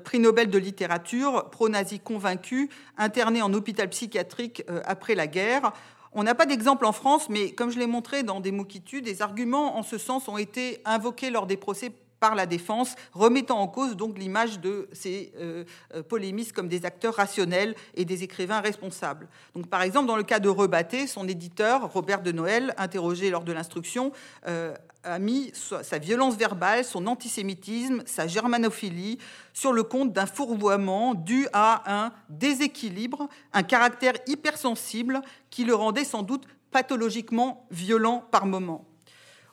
prix 0.05 0.19
Nobel 0.19 0.51
de 0.51 0.59
littérature, 0.59 1.49
pro-nazi 1.49 1.99
convaincu, 1.99 2.69
interné 2.99 3.41
en 3.41 3.55
hôpital 3.55 3.89
psychiatrique 3.89 4.63
après 4.85 5.15
la 5.15 5.27
guerre. 5.27 5.73
On 6.13 6.25
n'a 6.25 6.35
pas 6.35 6.45
d'exemple 6.45 6.85
en 6.85 6.93
France, 6.93 7.31
mais 7.31 7.53
comme 7.53 7.71
je 7.71 7.79
l'ai 7.79 7.87
montré 7.87 8.23
dans 8.23 8.41
des 8.41 8.53
mots 8.53 8.65
qui 8.65 8.83
tuent, 8.83 9.01
des 9.01 9.23
arguments 9.23 9.79
en 9.79 9.83
ce 9.83 9.97
sens 9.97 10.29
ont 10.29 10.37
été 10.37 10.83
invoqués 10.85 11.31
lors 11.31 11.47
des 11.47 11.57
procès 11.57 11.91
par 12.21 12.35
la 12.35 12.47
défense, 12.47 12.95
remettant 13.13 13.59
en 13.59 13.69
cause 13.69 13.97
donc 13.97 14.19
l'image 14.19 14.61
de 14.61 14.89
ces 14.93 15.33
euh, 15.39 15.65
euh, 15.95 16.03
polémistes 16.03 16.53
comme 16.53 16.69
des 16.69 16.85
acteurs 16.85 17.15
rationnels 17.15 17.75
et 17.95 18.05
des 18.05 18.23
écrivains 18.23 18.61
responsables. 18.61 19.29
Donc, 19.55 19.69
par 19.69 19.83
exemple, 19.83 20.07
dans 20.07 20.17
le 20.17 20.23
cas 20.23 20.39
de 20.39 20.49
Rebatté, 20.49 21.07
son 21.07 21.29
éditeur, 21.29 21.93
Robert 21.93 22.23
de 22.23 22.33
Noël, 22.33 22.75
interrogé 22.79 23.31
lors 23.31 23.45
de 23.45 23.53
l'instruction, 23.53 24.13
euh, 24.47 24.75
a 25.05 25.19
mis 25.21 25.53
sa 25.55 25.99
violence 25.99 26.35
verbale, 26.37 26.85
son 26.85 27.07
antisémitisme, 27.07 28.03
sa 28.07 28.27
germanophilie 28.27 29.19
sur 29.53 29.73
le 29.73 29.85
compte 29.85 30.13
d'un 30.13 30.27
fourvoiement 30.27 31.15
dû 31.15 31.47
à 31.53 32.05
un 32.05 32.13
déséquilibre, 32.29 33.29
un 33.53 33.63
caractère 33.63 34.15
hypersensible 34.27 35.23
qui 35.49 35.65
le 35.65 35.77
rendait 35.77 36.05
sans 36.05 36.23
doute 36.23 36.45
pathologiquement 36.73 37.67
violent 37.71 38.25
par 38.33 38.47
moments. 38.47 38.85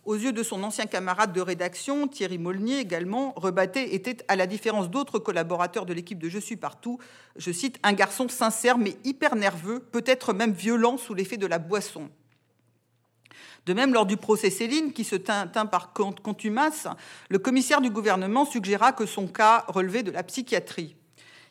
Aux 0.05 0.15
yeux 0.15 0.33
de 0.33 0.43
son 0.43 0.63
ancien 0.63 0.85
camarade 0.85 1.31
de 1.31 1.39
rédaction, 1.39 2.09
Thierry 2.09 2.37
Molnier 2.37 2.79
également, 2.79 3.33
Rebatté 3.37 3.95
était, 3.95 4.17
à 4.27 4.35
la 4.35 4.47
différence 4.47 4.89
d'autres 4.89 5.17
collaborateurs 5.17 5.85
de 5.85 5.93
l'équipe 5.93 6.19
de 6.19 6.27
Je 6.27 6.39
suis 6.39 6.57
partout, 6.57 6.99
je 7.37 7.53
cite, 7.53 7.79
un 7.83 7.93
garçon 7.93 8.27
sincère 8.27 8.77
mais 8.77 8.97
hyper 9.05 9.37
nerveux, 9.37 9.79
peut-être 9.79 10.33
même 10.33 10.51
violent 10.51 10.97
sous 10.97 11.13
l'effet 11.13 11.37
de 11.37 11.47
la 11.47 11.57
boisson. 11.57 12.09
De 13.65 13.73
même, 13.73 13.93
lors 13.93 14.05
du 14.05 14.17
procès 14.17 14.49
Céline, 14.49 14.91
qui 14.91 15.05
se 15.05 15.15
tint, 15.15 15.47
par 15.47 15.93
contumace, 15.93 16.87
le 17.29 17.39
commissaire 17.39 17.79
du 17.79 17.89
gouvernement 17.89 18.43
suggéra 18.43 18.91
que 18.91 19.05
son 19.05 19.27
cas 19.27 19.63
relevait 19.69 20.03
de 20.03 20.11
la 20.11 20.23
psychiatrie. 20.23 20.97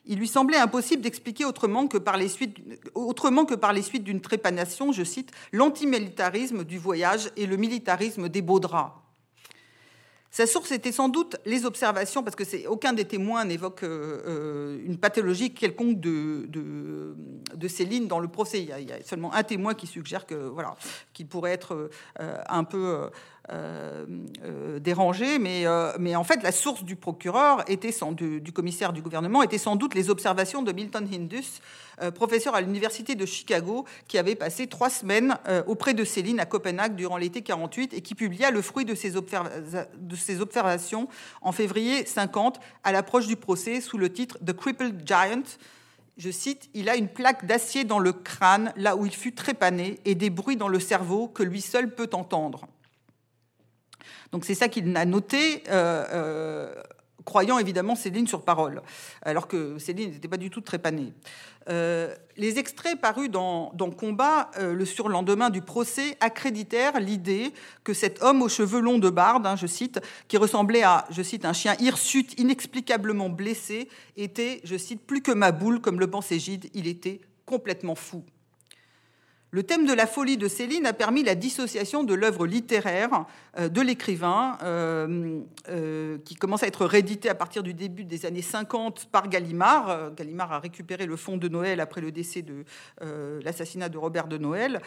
Il 0.05 0.19
lui 0.19 0.29
semblait 0.29 0.57
impossible 0.57 1.03
d'expliquer 1.03 1.45
autrement 1.45 1.87
que 1.87 1.99
par 1.99 2.17
les 2.17 2.29
suites, 2.29 4.05
d'une 4.05 4.21
trépanation, 4.21 4.93
je 4.93 5.05
cite, 5.05 5.31
l'antimilitarisme 5.53 6.65
du 6.65 6.79
voyage 6.79 7.31
et 7.37 7.47
le 7.47 7.57
militarisme 7.57 8.29
des 8.29 8.43
beaux 8.43 8.61
draps. 8.61 9.02
Sa 10.33 10.47
source 10.47 10.73
était 10.73 10.93
sans 10.93 11.11
doute 11.11 11.37
les 11.45 11.67
observations, 11.67 12.23
parce 12.23 12.37
que 12.37 12.67
aucun 12.67 12.95
des 12.95 13.05
témoins 13.05 13.45
n'évoque 13.45 13.83
euh, 13.83 14.23
euh, 14.27 14.83
une 14.83 14.97
pathologie 14.97 15.53
quelconque 15.53 16.01
de, 16.01 16.49
de, 16.49 17.69
Céline 17.69 18.09
dans 18.09 18.19
le 18.19 18.29
procès. 18.29 18.63
Il 18.63 18.89
y, 18.89 18.93
a, 18.93 19.03
seulement 19.05 19.35
un 19.35 19.43
témoin 19.43 19.75
qui 19.75 19.87
suggère 19.87 20.25
que 20.25 20.35
voilà, 20.35 20.75
qu'il 21.13 21.27
pourrait 21.27 21.53
être 21.53 21.91
euh, 22.19 22.39
un 22.49 22.65
peu 22.65 23.11
dérangé, 24.81 25.39
mais, 25.39 25.67
en 25.67 26.25
fait, 26.25 26.43
la 26.43 26.53
source 26.53 26.83
du 26.83 26.97
procureur, 26.97 27.63
était 27.69 27.93
sans, 27.93 28.13
du, 28.13 28.53
commissaire 28.55 28.95
du 28.95 29.03
gouvernement, 29.03 29.43
était 29.43 29.59
sans 29.59 29.77
doute 29.77 29.95
les 29.95 30.09
observations 30.09 30.63
de 30.63 30.73
Milton 30.73 31.07
Hindus, 31.13 31.61
professeur 32.15 32.55
à 32.55 32.61
l'université 32.61 33.15
de 33.15 33.27
Chicago, 33.27 33.85
qui 34.09 34.19
avait 34.19 34.35
passé 34.35 34.67
trois 34.67 34.91
semaines 34.91 35.37
auprès 35.67 35.95
de 35.95 36.05
Céline 36.05 36.41
à 36.41 36.47
Copenhague 36.47 36.95
durant 36.97 37.17
l'été 37.17 37.43
48 37.43 37.95
et 37.95 38.01
qui 38.01 38.15
publia 38.15 38.51
le 38.51 38.63
fruit 38.63 38.85
de 38.85 38.95
ses, 38.95 39.17
observations 40.41 41.09
en 41.41 41.53
février 41.53 42.07
50 42.07 42.61
à 42.85 42.93
l'approche 42.93 43.27
du 43.27 43.37
procès 43.37 43.81
sous 43.81 43.99
le 43.99 44.13
titre 44.13 44.39
The 44.45 44.53
Crippled 44.53 45.07
Giant. 45.07 45.43
Je 46.19 46.31
cite, 46.31 46.69
Il 46.75 46.89
a 46.89 46.97
une 46.97 47.09
plaque 47.09 47.47
d'acier 47.47 47.85
dans 47.85 47.99
le 47.99 48.13
crâne, 48.13 48.73
là 48.77 48.97
où 48.97 49.07
il 49.07 49.15
fut 49.15 49.35
trépané, 49.35 49.99
et 50.05 50.15
des 50.15 50.31
bruits 50.31 50.57
dans 50.57 50.69
le 50.69 50.81
cerveau 50.81 51.29
que 51.29 51.43
lui 51.43 51.61
seul 51.61 51.95
peut 51.95 52.11
entendre. 52.13 52.67
Donc 54.31 54.45
c'est 54.45 54.55
ça 54.55 54.69
qu'il 54.69 54.95
a 54.97 55.05
noté. 55.05 55.63
Euh, 55.69 56.07
euh, 56.13 56.83
croyant 57.25 57.59
évidemment 57.59 57.95
Céline 57.95 58.27
sur 58.27 58.43
parole, 58.43 58.83
alors 59.23 59.49
que 59.49 59.79
Céline 59.79 60.11
n'était 60.11 60.29
pas 60.29 60.37
du 60.37 60.51
tout 60.51 60.61
trépanée. 60.61 61.13
Euh, 61.69 62.15
les 62.37 62.59
extraits 62.59 63.01
parus 63.01 63.31
dans, 63.31 63.71
Combat 63.97 64.51
le 64.59 64.85
surlendemain 64.85 65.51
du 65.51 65.61
procès 65.61 66.17
accréditèrent 66.21 66.99
l'idée 66.99 67.53
que 67.85 67.95
cet 67.95 68.23
homme 68.23 68.43
aux 68.43 68.49
cheveux 68.49 68.81
longs 68.81 68.99
de 68.99 69.11
barde, 69.11 69.47
hein, 69.47 69.57
je 69.57 69.67
cite, 69.67 70.01
qui 70.29 70.37
ressemblait 70.37 70.83
à, 70.83 71.07
je 71.11 71.23
cite, 71.23 71.45
un 71.45 71.53
chien 71.53 71.75
hirsute 71.79 72.39
inexplicablement 72.39 73.29
blessé, 73.29 73.89
était, 74.17 74.61
je 74.65 74.77
cite, 74.77 75.03
plus 75.07 75.23
que 75.23 75.33
ma 75.33 75.53
boule, 75.53 75.81
comme 75.81 76.01
le 76.01 76.09
pensait 76.09 76.39
Gide, 76.39 76.71
il 76.75 76.87
était 76.87 77.21
complètement 77.47 77.95
fou. 77.95 78.25
Le 79.55 79.63
thème 79.63 79.85
de 79.85 79.93
la 79.93 80.07
folie 80.07 80.39
de 80.39 80.49
Céline 80.49 80.87
a 80.87 80.95
permis 80.95 81.23
la 81.23 81.35
dissociation 81.35 82.05
de 82.05 82.15
l'œuvre 82.15 82.47
littéraire 82.47 83.27
euh, 83.59 83.69
de 83.69 83.83
l'écrivain, 83.83 84.57
euh, 84.63 85.41
euh, 85.69 86.17
qui 86.25 86.37
commence 86.37 86.63
à 86.63 86.67
être 86.67 86.87
réédité 86.87 87.29
à 87.29 87.35
partir 87.35 87.63
du 87.63 87.75
début 87.75 88.05
des 88.05 88.25
années 88.25 88.41
50 88.41 89.11
par 89.13 89.29
Gallimard. 89.29 90.13
Gallimard 90.15 90.53
a 90.53 90.59
récupéré 90.59 91.05
le 91.05 91.17
fonds 91.17 91.37
de 91.37 91.49
Noël 91.49 91.81
après 91.81 92.01
le 92.01 92.11
décès 92.11 92.41
de 92.41 92.65
l'assassinat 93.45 93.91
de 93.91 93.99
Robert 93.99 94.27
de 94.27 94.39
Noël. 94.39 94.81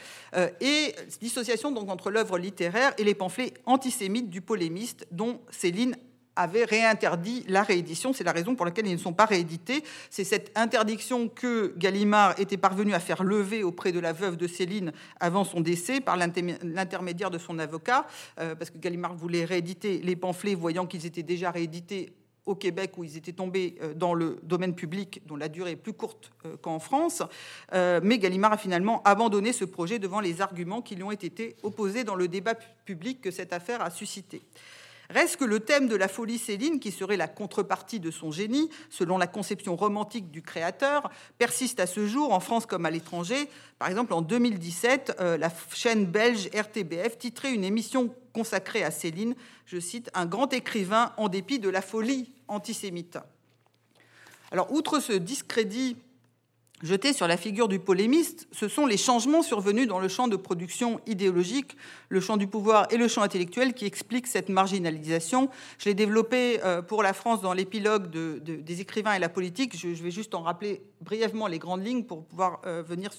et 0.61 0.95
dissociation 1.21 1.75
entre 1.87 2.09
l'œuvre 2.09 2.39
littéraire 2.39 2.93
et 2.97 3.03
les 3.03 3.13
pamphlets 3.13 3.53
antisémites 3.65 4.31
du 4.31 4.41
polémiste, 4.41 5.05
dont 5.11 5.41
Céline 5.51 5.95
avait 6.35 6.65
réinterdit 6.65 7.45
la 7.47 7.63
réédition. 7.63 8.13
C'est 8.13 8.23
la 8.23 8.31
raison 8.31 8.55
pour 8.55 8.65
laquelle 8.65 8.87
ils 8.87 8.93
ne 8.93 8.97
sont 8.97 9.13
pas 9.13 9.25
réédités. 9.25 9.83
C'est 10.09 10.23
cette 10.23 10.51
interdiction 10.55 11.27
que 11.27 11.73
Gallimard 11.77 12.39
était 12.39 12.57
parvenu 12.57 12.93
à 12.93 12.99
faire 12.99 13.23
lever 13.23 13.63
auprès 13.63 13.91
de 13.91 13.99
la 13.99 14.13
veuve 14.13 14.37
de 14.37 14.47
Céline 14.47 14.91
avant 15.19 15.43
son 15.43 15.61
décès 15.61 16.01
par 16.01 16.17
l'intermédiaire 16.17 17.31
de 17.31 17.37
son 17.37 17.59
avocat, 17.59 18.05
euh, 18.39 18.55
parce 18.55 18.69
que 18.69 18.77
Gallimard 18.77 19.15
voulait 19.15 19.45
rééditer 19.45 19.99
les 19.99 20.15
pamphlets, 20.15 20.55
voyant 20.55 20.85
qu'ils 20.85 21.05
étaient 21.05 21.23
déjà 21.23 21.51
réédités 21.51 22.13
au 22.45 22.53
Québec 22.53 22.91
où 22.97 23.03
ils 23.03 23.17
étaient 23.17 23.33
tombés 23.33 23.75
euh, 23.81 23.93
dans 23.95 24.13
le 24.13 24.37
domaine 24.43 24.75
public, 24.75 25.21
dont 25.25 25.35
la 25.35 25.49
durée 25.49 25.71
est 25.71 25.75
plus 25.75 25.93
courte 25.93 26.31
euh, 26.45 26.57
qu'en 26.57 26.79
France. 26.79 27.23
Mais 27.73 28.19
Gallimard 28.19 28.53
a 28.53 28.57
finalement 28.57 29.01
abandonné 29.03 29.53
ce 29.53 29.65
projet 29.65 29.99
devant 29.99 30.19
les 30.19 30.41
arguments 30.41 30.81
qui 30.81 30.95
lui 30.95 31.03
ont 31.03 31.11
été 31.11 31.55
opposés 31.63 32.03
dans 32.03 32.15
le 32.15 32.27
débat 32.27 32.55
public 32.85 33.21
que 33.21 33.31
cette 33.31 33.53
affaire 33.53 33.81
a 33.81 33.89
suscité. 33.89 34.41
Reste 35.09 35.37
que 35.37 35.45
le 35.45 35.59
thème 35.59 35.87
de 35.87 35.95
la 35.95 36.07
folie 36.07 36.37
Céline, 36.37 36.79
qui 36.79 36.91
serait 36.91 37.17
la 37.17 37.27
contrepartie 37.27 37.99
de 37.99 38.11
son 38.11 38.31
génie, 38.31 38.69
selon 38.89 39.17
la 39.17 39.27
conception 39.27 39.75
romantique 39.75 40.31
du 40.31 40.41
créateur, 40.41 41.09
persiste 41.37 41.79
à 41.79 41.87
ce 41.87 42.07
jour 42.07 42.33
en 42.33 42.39
France 42.39 42.65
comme 42.65 42.85
à 42.85 42.91
l'étranger. 42.91 43.49
Par 43.77 43.89
exemple, 43.89 44.13
en 44.13 44.21
2017, 44.21 45.17
euh, 45.19 45.37
la 45.37 45.51
chaîne 45.73 46.05
belge 46.05 46.49
RTBF 46.53 47.17
titrait 47.17 47.53
une 47.53 47.63
émission 47.63 48.13
consacrée 48.33 48.83
à 48.83 48.91
Céline, 48.91 49.35
je 49.65 49.79
cite, 49.79 50.09
Un 50.13 50.25
grand 50.25 50.51
écrivain 50.53 51.13
en 51.17 51.29
dépit 51.29 51.59
de 51.59 51.69
la 51.69 51.81
folie 51.81 52.31
antisémite. 52.47 53.17
Alors, 54.51 54.71
outre 54.71 54.99
ce 54.99 55.13
discrédit 55.13 55.97
jeté 56.83 57.13
sur 57.13 57.27
la 57.27 57.37
figure 57.37 57.67
du 57.67 57.79
polémiste, 57.79 58.47
ce 58.51 58.67
sont 58.67 58.85
les 58.85 58.97
changements 58.97 59.41
survenus 59.41 59.87
dans 59.87 59.99
le 59.99 60.07
champ 60.07 60.27
de 60.27 60.35
production 60.35 60.99
idéologique, 61.07 61.77
le 62.09 62.19
champ 62.19 62.37
du 62.37 62.47
pouvoir 62.47 62.87
et 62.91 62.97
le 62.97 63.07
champ 63.07 63.21
intellectuel 63.21 63.73
qui 63.73 63.85
expliquent 63.85 64.27
cette 64.27 64.49
marginalisation. 64.49 65.49
Je 65.77 65.89
l'ai 65.89 65.93
développé 65.93 66.59
euh, 66.63 66.81
pour 66.81 67.01
la 67.01 67.13
France 67.13 67.41
dans 67.41 67.53
l'épilogue 67.53 68.09
des 68.09 68.81
écrivains 68.81 69.13
et 69.13 69.19
la 69.19 69.29
politique. 69.29 69.77
Je, 69.77 69.87
vais 69.87 70.11
juste 70.11 70.35
en 70.35 70.41
rappeler 70.41 70.83
brièvement 71.01 71.47
les 71.47 71.59
grandes 71.59 71.85
lignes 71.85 72.03
pour 72.03 72.25
pouvoir 72.25 72.61
euh, 72.65 72.83
venir 72.83 73.11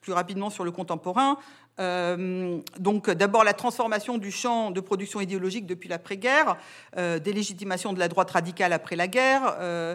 plus 0.00 0.12
rapidement 0.12 0.50
sur 0.50 0.64
le 0.64 0.70
contemporain. 0.70 1.38
Euh, 1.80 2.58
donc 2.78 3.08
d'abord 3.10 3.44
la 3.44 3.52
transformation 3.52 4.18
du 4.18 4.30
champ 4.30 4.70
de 4.70 4.80
production 4.80 5.20
idéologique 5.20 5.66
depuis 5.66 5.88
l'après-guerre, 5.88 6.56
euh, 6.96 7.18
délégitimation 7.18 7.92
de 7.92 7.98
la 7.98 8.08
droite 8.08 8.30
radicale 8.30 8.72
après 8.72 8.96
la 8.96 9.06
guerre, 9.06 9.56
euh, 9.60 9.94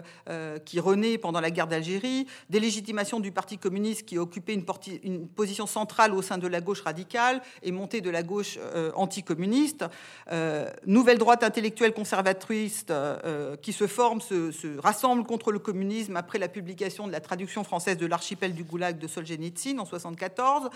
qui 0.64 0.80
renaît 0.80 1.18
pendant 1.18 1.40
la 1.40 1.50
guerre 1.50 1.66
d'Algérie, 1.66 2.26
délégitimation 2.48 3.20
du 3.20 3.32
Parti 3.32 3.58
communiste 3.58 4.06
qui 4.06 4.18
occupait 4.18 4.54
une, 4.54 5.28
position 5.28 5.66
centrale 5.66 6.14
au 6.14 6.22
sein 6.22 6.38
de 6.38 6.46
la 6.46 6.60
gauche 6.60 6.82
radicale 6.82 7.42
et 7.62 7.72
montée 7.72 8.00
de 8.00 8.10
la 8.10 8.22
gauche 8.22 8.58
anticommuniste, 8.94 9.84
nouvelle 10.86 11.18
droite 11.18 11.42
intellectuelle 11.42 11.92
conservatrice 11.92 12.86
qui 13.62 13.72
se 13.72 13.86
forme, 13.86 14.20
se, 14.20 14.52
se, 14.52 14.78
rassemble 14.78 15.24
contre 15.24 15.52
le 15.52 15.58
communisme 15.58 16.16
après 16.16 16.38
la 16.38 16.48
publication 16.48 17.06
de 17.06 17.12
la 17.12 17.20
traduction 17.20 17.64
française 17.64 17.96
de 17.96 18.06
l'archipel 18.06 18.54
du 18.54 18.64
Goulag 18.64 18.98
de 18.98 19.06
Solzhenitsyn 19.06 19.78
en 19.78 19.84
74, 19.84 20.70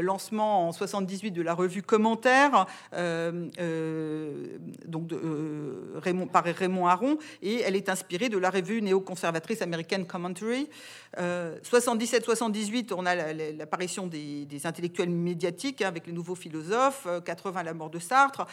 lancement 0.00 0.49
en 0.50 0.72
78 0.72 1.30
de 1.30 1.42
la 1.42 1.54
revue 1.54 1.82
Commentaire, 1.82 2.66
euh, 2.94 3.48
euh, 3.58 4.58
donc 4.86 5.12
euh, 5.12 5.98
Raymond, 6.02 6.26
par 6.26 6.44
Raymond 6.44 6.86
Aron, 6.86 7.18
et 7.42 7.60
elle 7.60 7.76
est 7.76 7.88
inspirée 7.88 8.28
de 8.28 8.38
la 8.38 8.50
revue 8.50 8.82
néoconservatrice 8.82 9.62
américaine 9.62 10.06
Commentary. 10.06 10.68
77-78, 11.16 12.92
on 12.96 13.04
a 13.04 13.32
l'apparition 13.52 14.06
des, 14.06 14.46
intellectuels 14.64 15.10
médiatiques 15.10 15.82
hein, 15.82 15.88
avec 15.88 16.06
les 16.06 16.12
nouveaux 16.12 16.36
philosophes, 16.36 17.08
80 17.24 17.64
la 17.64 17.74
mort 17.74 17.90
de 17.90 17.98
Sartre, 17.98 18.46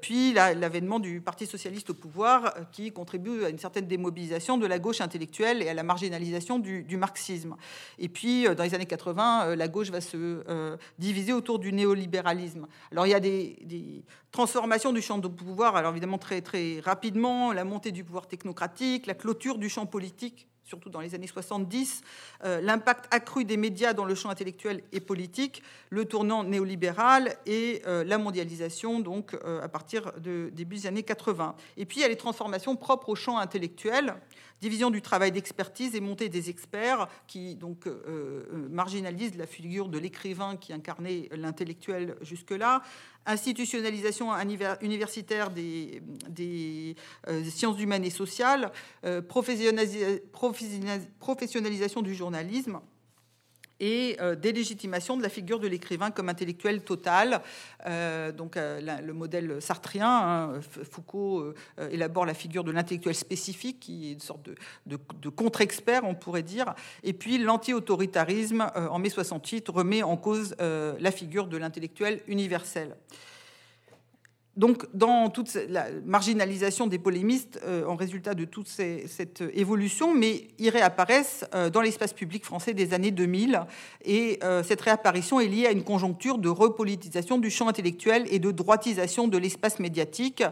puis 0.00 0.32
l'avènement 0.32 0.98
du 0.98 1.20
Parti 1.20 1.46
socialiste 1.46 1.90
au 1.90 1.94
pouvoir 1.94 2.52
qui 2.72 2.90
contribue 2.90 3.44
à 3.44 3.48
une 3.48 3.58
certaine 3.58 3.86
démobilisation 3.86 4.58
de 4.58 4.66
la 4.66 4.80
gauche 4.80 5.00
intellectuelle 5.00 5.62
et 5.62 5.68
à 5.68 5.74
la 5.74 5.84
marginalisation 5.84 6.58
du, 6.58 6.96
marxisme. 6.96 7.54
Et 8.00 8.08
puis, 8.08 8.46
dans 8.56 8.64
les 8.64 8.74
années 8.74 8.86
80, 8.86 9.54
la 9.54 9.68
gauche 9.68 9.90
va 9.90 10.00
se 10.00 10.76
diviser 10.98 11.23
autour 11.32 11.58
du 11.58 11.72
néolibéralisme. 11.72 12.66
Alors 12.90 13.06
il 13.06 13.10
y 13.10 13.14
a 13.14 13.20
des, 13.20 14.04
transformations 14.30 14.92
du 14.92 15.00
champ 15.00 15.18
de 15.18 15.28
pouvoir, 15.28 15.76
alors 15.76 15.92
évidemment 15.92 16.18
très, 16.18 16.40
très 16.40 16.80
rapidement, 16.80 17.52
la 17.52 17.64
montée 17.64 17.92
du 17.92 18.04
pouvoir 18.04 18.26
technocratique, 18.26 19.06
la 19.06 19.14
clôture 19.14 19.58
du 19.58 19.68
champ 19.68 19.86
politique 19.86 20.48
surtout 20.64 20.90
dans 20.90 21.00
les 21.00 21.14
années 21.14 21.26
70, 21.26 22.02
euh, 22.44 22.60
l'impact 22.60 23.12
accru 23.12 23.44
des 23.44 23.56
médias 23.56 23.92
dans 23.92 24.04
le 24.04 24.14
champ 24.14 24.30
intellectuel 24.30 24.82
et 24.92 25.00
politique, 25.00 25.62
le 25.90 26.06
tournant 26.06 26.42
néolibéral 26.42 27.36
et 27.46 27.82
euh, 27.86 28.02
la 28.04 28.18
mondialisation, 28.18 29.00
donc 29.00 29.34
euh, 29.34 29.62
à 29.62 29.68
partir 29.68 30.12
de 30.18 30.50
début 30.52 30.76
des 30.76 30.86
années 30.86 31.02
80. 31.02 31.54
Et 31.76 31.84
puis 31.84 31.98
il 31.98 32.00
y 32.00 32.04
a 32.04 32.08
les 32.08 32.16
transformations 32.16 32.76
propres 32.76 33.10
au 33.10 33.14
champ 33.14 33.38
intellectuel, 33.38 34.14
division 34.60 34.90
du 34.90 35.02
travail 35.02 35.30
d'expertise 35.30 35.94
et 35.94 36.00
montée 36.00 36.30
des 36.30 36.48
experts 36.48 37.08
qui 37.26 37.54
donc 37.54 37.86
marginalisent 38.70 39.36
la 39.36 39.46
figure 39.46 39.88
de 39.88 39.98
l'écrivain 39.98 40.56
qui 40.56 40.72
incarnait 40.72 41.28
l'intellectuel 41.32 42.16
jusque-là, 42.22 42.82
institutionnalisation 43.26 44.30
universitaire 44.80 45.50
des, 45.50 46.02
euh, 47.28 47.44
sciences 47.44 47.78
humaines 47.80 48.04
et 48.04 48.10
sociales, 48.10 48.72
euh, 49.04 49.22
professionnalisation 49.22 52.02
du 52.02 52.14
journalisme 52.14 52.80
et 53.80 54.16
euh, 54.20 54.34
délégitimation 54.34 55.16
de 55.16 55.22
la 55.22 55.28
figure 55.28 55.60
de 55.60 55.68
l'écrivain 55.68 56.10
comme 56.10 56.28
intellectuel 56.28 56.82
total. 56.82 57.40
donc 58.36 58.56
le 58.56 59.12
modèle 59.12 59.60
sartrien, 59.60 60.08
hein, 60.08 60.60
Foucault 60.90 61.52
élabore 61.90 62.26
la 62.26 62.34
figure 62.34 62.64
de 62.64 62.72
l'intellectuel 62.72 63.14
spécifique, 63.14 63.80
qui 63.80 64.08
est 64.08 64.12
une 64.12 64.20
sorte 64.20 64.48
de, 64.86 65.28
contre-expert, 65.28 66.02
on 66.04 66.14
pourrait 66.14 66.42
dire. 66.42 66.74
Et 67.02 67.12
puis 67.12 67.38
l'anti-autoritarisme, 67.38 68.70
en 68.74 68.98
mai 68.98 69.10
68, 69.10 69.68
remet 69.68 70.02
en 70.02 70.16
cause 70.16 70.54
la 70.58 71.10
figure 71.10 71.46
de 71.46 71.56
l'intellectuel 71.56 72.20
universel. 72.26 72.96
Donc, 74.56 74.86
dans 74.94 75.30
toute 75.30 75.52
la 75.68 75.86
marginalisation 76.04 76.86
des 76.86 76.98
polémistes, 76.98 77.60
euh, 77.64 77.84
en 77.86 77.96
résultat 77.96 78.34
de 78.34 78.44
toute 78.44 78.68
cette 78.68 79.42
évolution, 79.52 80.14
mais 80.14 80.46
ils 80.58 80.68
réapparaissent 80.68 81.44
euh, 81.54 81.70
dans 81.70 81.80
l'espace 81.80 82.12
public 82.12 82.44
français 82.44 82.72
des 82.72 82.94
années 82.94 83.10
2000. 83.10 83.62
Et 84.04 84.38
euh, 84.44 84.62
cette 84.62 84.80
réapparition 84.80 85.40
est 85.40 85.48
liée 85.48 85.66
à 85.66 85.72
une 85.72 85.82
conjoncture 85.82 86.38
de 86.38 86.48
repolitisation 86.48 87.38
du 87.38 87.50
champ 87.50 87.68
intellectuel 87.68 88.26
et 88.30 88.38
de 88.38 88.52
droitisation 88.52 89.26
de 89.26 89.38
l'espace 89.38 89.80
médiatique. 89.80 90.44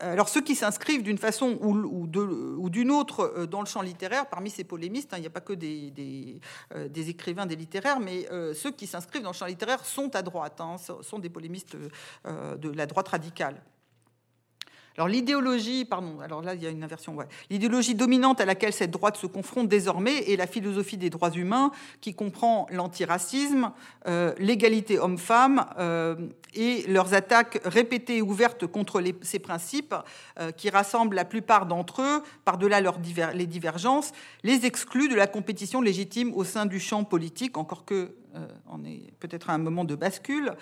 Alors 0.00 0.28
ceux 0.28 0.40
qui 0.40 0.54
s'inscrivent 0.54 1.02
d'une 1.02 1.18
façon 1.18 1.58
ou, 1.60 2.06
d'une 2.06 2.90
autre 2.90 3.32
euh, 3.36 3.46
dans 3.46 3.60
le 3.60 3.66
champ 3.66 3.82
littéraire, 3.82 4.26
parmi 4.28 4.50
ces 4.50 4.64
polémistes, 4.64 5.12
hein, 5.12 5.18
il 5.18 5.20
n'y 5.20 5.26
a 5.26 5.30
pas 5.30 5.40
que 5.40 5.52
des, 5.52 6.40
euh, 6.74 6.88
écrivains, 6.94 7.46
des 7.46 7.56
littéraires, 7.56 8.00
mais 8.00 8.26
euh, 8.32 8.54
ceux 8.54 8.70
qui 8.70 8.86
s'inscrivent 8.86 9.22
dans 9.22 9.30
le 9.30 9.36
champ 9.36 9.46
littéraire 9.46 9.84
sont 9.84 10.14
à 10.16 10.22
droite, 10.22 10.60
hein, 10.60 10.76
sont 10.78 11.18
des 11.18 11.28
polémistes 11.28 11.76
de 11.76 12.70
la 12.70 12.86
droite 12.86 13.08
radicale. 13.08 13.62
L'idéologie 15.08 15.84
dominante 17.94 18.40
à 18.40 18.44
laquelle 18.44 18.72
cette 18.72 18.90
droite 18.90 19.16
se 19.16 19.26
confronte 19.26 19.68
désormais 19.68 20.30
est 20.30 20.36
la 20.36 20.46
philosophie 20.46 20.96
des 20.96 21.10
droits 21.10 21.30
humains 21.30 21.70
qui 22.00 22.14
comprend 22.14 22.66
l'antiracisme, 22.70 23.72
euh, 24.06 24.34
l'égalité 24.38 24.98
homme-femme 24.98 25.66
euh, 25.78 26.16
et 26.54 26.84
leurs 26.88 27.14
attaques 27.14 27.60
répétées 27.64 28.18
et 28.18 28.22
ouvertes 28.22 28.66
contre 28.66 29.02
ces 29.22 29.38
principes 29.38 29.94
euh, 30.38 30.52
qui 30.52 30.70
rassemblent 30.70 31.16
la 31.16 31.24
plupart 31.24 31.66
d'entre 31.66 32.02
eux, 32.02 32.22
par-delà 32.44 32.80
leurs 32.80 32.98
les 33.34 33.46
divergences, 33.46 34.12
les 34.42 34.66
excluent 34.66 35.08
de 35.08 35.14
la 35.14 35.26
compétition 35.26 35.80
légitime 35.80 36.32
au 36.34 36.44
sein 36.44 36.66
du 36.66 36.80
champ 36.80 37.04
politique, 37.04 37.56
encore 37.56 37.84
que 37.84 38.14
euh, 38.36 38.46
on 38.68 38.84
est 38.84 39.12
peut-être 39.18 39.50
à 39.50 39.54
un 39.54 39.58
moment 39.58 39.84
de 39.84 39.94
bascule. 39.94 40.52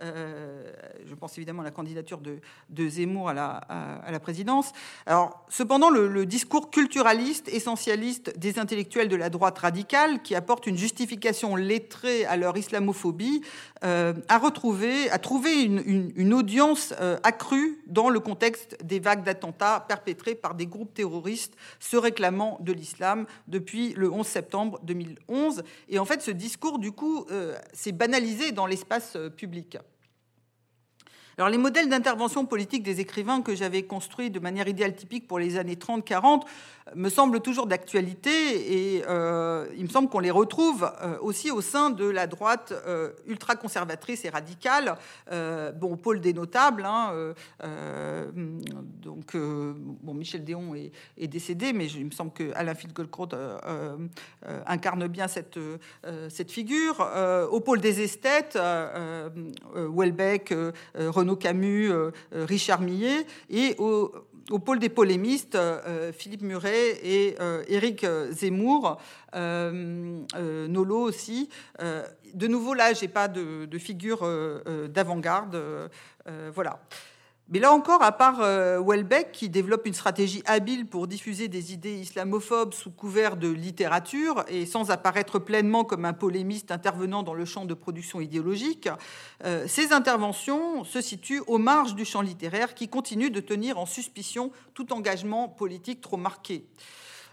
Euh, 0.00 0.72
je 1.04 1.14
pense 1.14 1.36
évidemment 1.36 1.62
à 1.62 1.64
la 1.64 1.70
candidature 1.70 2.20
de, 2.20 2.88
Zemmour 2.88 3.28
à 3.28 3.34
la, 3.34 4.20
présidence. 4.20 4.72
Alors, 5.06 5.44
cependant, 5.48 5.90
le, 5.90 6.26
discours 6.26 6.70
culturaliste, 6.70 7.48
essentialiste 7.48 8.38
des 8.38 8.58
intellectuels 8.58 9.08
de 9.08 9.16
la 9.16 9.30
droite 9.30 9.58
radicale, 9.58 10.22
qui 10.22 10.34
apporte 10.34 10.66
une 10.66 10.76
justification 10.76 11.56
lettrée 11.56 12.24
à 12.24 12.36
leur 12.36 12.56
islamophobie, 12.56 13.42
euh, 13.84 14.14
a 14.28 14.38
retrouvé, 14.38 15.10
a 15.10 15.18
trouvé 15.18 15.62
une, 15.62 16.34
audience 16.34 16.92
accrue 17.22 17.80
dans 17.86 18.10
le 18.10 18.20
contexte 18.20 18.76
des 18.84 19.00
vagues 19.00 19.24
d'attentats 19.24 19.84
perpétrés 19.88 20.34
par 20.34 20.54
des 20.54 20.66
groupes 20.66 20.92
terroristes 20.94 21.54
se 21.80 21.96
réclamant 21.96 22.58
de 22.60 22.72
l'islam 22.72 23.26
depuis 23.48 23.94
le 23.94 24.10
11 24.10 24.26
septembre 24.26 24.78
2011. 24.82 25.62
Et 25.88 25.98
en 25.98 26.04
fait, 26.04 26.22
ce 26.22 26.30
discours, 26.30 26.78
du 26.78 26.92
coup, 26.92 27.17
euh, 27.30 27.56
c'est 27.72 27.92
banalisé 27.92 28.52
dans 28.52 28.66
l'espace 28.66 29.14
euh, 29.16 29.30
public. 29.30 29.78
Alors, 31.38 31.50
les 31.50 31.58
modèles 31.58 31.88
d'intervention 31.88 32.46
politique 32.46 32.82
des 32.82 32.98
écrivains 32.98 33.42
que 33.42 33.54
j'avais 33.54 33.84
construits 33.84 34.28
de 34.28 34.40
manière 34.40 34.66
idéale 34.66 34.96
typique 34.96 35.28
pour 35.28 35.38
les 35.38 35.56
années 35.56 35.76
30-40 35.76 36.42
me 36.94 37.08
semblent 37.08 37.40
toujours 37.40 37.66
d'actualité 37.66 38.96
et 38.96 39.04
euh, 39.08 39.66
il 39.76 39.84
me 39.84 39.88
semble 39.88 40.08
qu'on 40.08 40.18
les 40.18 40.30
retrouve 40.30 40.90
euh, 41.02 41.16
aussi 41.20 41.50
au 41.50 41.60
sein 41.60 41.90
de 41.90 42.04
la 42.04 42.26
droite 42.26 42.72
euh, 42.86 43.10
ultra-conservatrice 43.26 44.24
et 44.24 44.30
radicale. 44.30 44.96
bon, 45.76 45.96
pôle 45.96 46.20
des 46.20 46.32
notables, 46.32 46.84
hein, 46.84 47.34
donc 49.02 49.36
bon, 49.36 50.14
Michel 50.14 50.44
Déon 50.44 50.74
est, 50.74 51.26
décédé, 51.26 51.72
mais 51.72 51.86
il 51.86 52.06
me 52.06 52.10
semble 52.10 52.32
que 52.32 52.52
Alain 52.54 52.74
Finkielkraut 52.74 53.28
incarne 54.66 55.06
bien 55.06 55.28
cette, 55.28 55.58
figure. 56.50 57.06
au 57.50 57.60
pôle 57.60 57.80
des 57.80 58.00
esthètes, 58.02 58.58
Welbeck, 59.74 60.54
Renaud 60.94 61.36
Camus, 61.36 61.92
Richard 62.32 62.80
Millet, 62.80 63.26
et 63.50 63.74
au, 63.78 64.12
au 64.50 64.58
pôle 64.58 64.78
des 64.78 64.88
polémistes, 64.88 65.58
Philippe 66.12 66.42
Muret 66.42 66.77
et 67.02 67.36
euh, 67.40 67.64
Éric 67.68 68.06
Zemmour, 68.30 69.00
euh, 69.34 70.24
Nolo 70.68 71.00
aussi. 71.00 71.48
de 71.80 72.46
nouveau, 72.46 72.74
là, 72.74 72.92
j'ai 72.92 73.08
pas 73.08 73.28
de 73.28 73.78
figure 73.78 74.26
d'avant-garde. 74.88 75.60
voilà. 76.54 76.80
Mais 77.50 77.60
là 77.60 77.72
encore, 77.72 78.02
à 78.02 78.12
part 78.12 78.42
euh, 78.42 78.78
Welbeck, 78.84 79.32
qui 79.32 79.48
développe 79.48 79.86
une 79.86 79.94
stratégie 79.94 80.42
habile 80.44 80.84
pour 80.84 81.06
diffuser 81.06 81.48
des 81.48 81.72
idées 81.72 81.98
islamophobes 81.98 82.74
sous 82.74 82.90
couvert 82.90 83.38
de 83.38 83.48
littérature 83.48 84.44
et 84.48 84.66
sans 84.66 84.90
apparaître 84.90 85.38
pleinement 85.38 85.82
comme 85.84 86.04
un 86.04 86.12
polémiste 86.12 86.70
intervenant 86.70 87.22
dans 87.22 87.32
le 87.32 87.46
champ 87.46 87.64
de 87.64 87.72
production 87.72 88.20
idéologique, 88.20 88.90
euh, 89.44 89.66
ces 89.66 89.94
interventions 89.94 90.84
se 90.84 91.00
situent 91.00 91.42
aux 91.46 91.56
marges 91.56 91.94
du 91.94 92.04
champ 92.04 92.20
littéraire 92.20 92.74
qui 92.74 92.88
continue 92.88 93.30
de 93.30 93.40
tenir 93.40 93.78
en 93.78 93.86
suspicion 93.86 94.52
tout 94.74 94.92
engagement 94.92 95.48
politique 95.48 96.02
trop 96.02 96.18
marqué. 96.18 96.66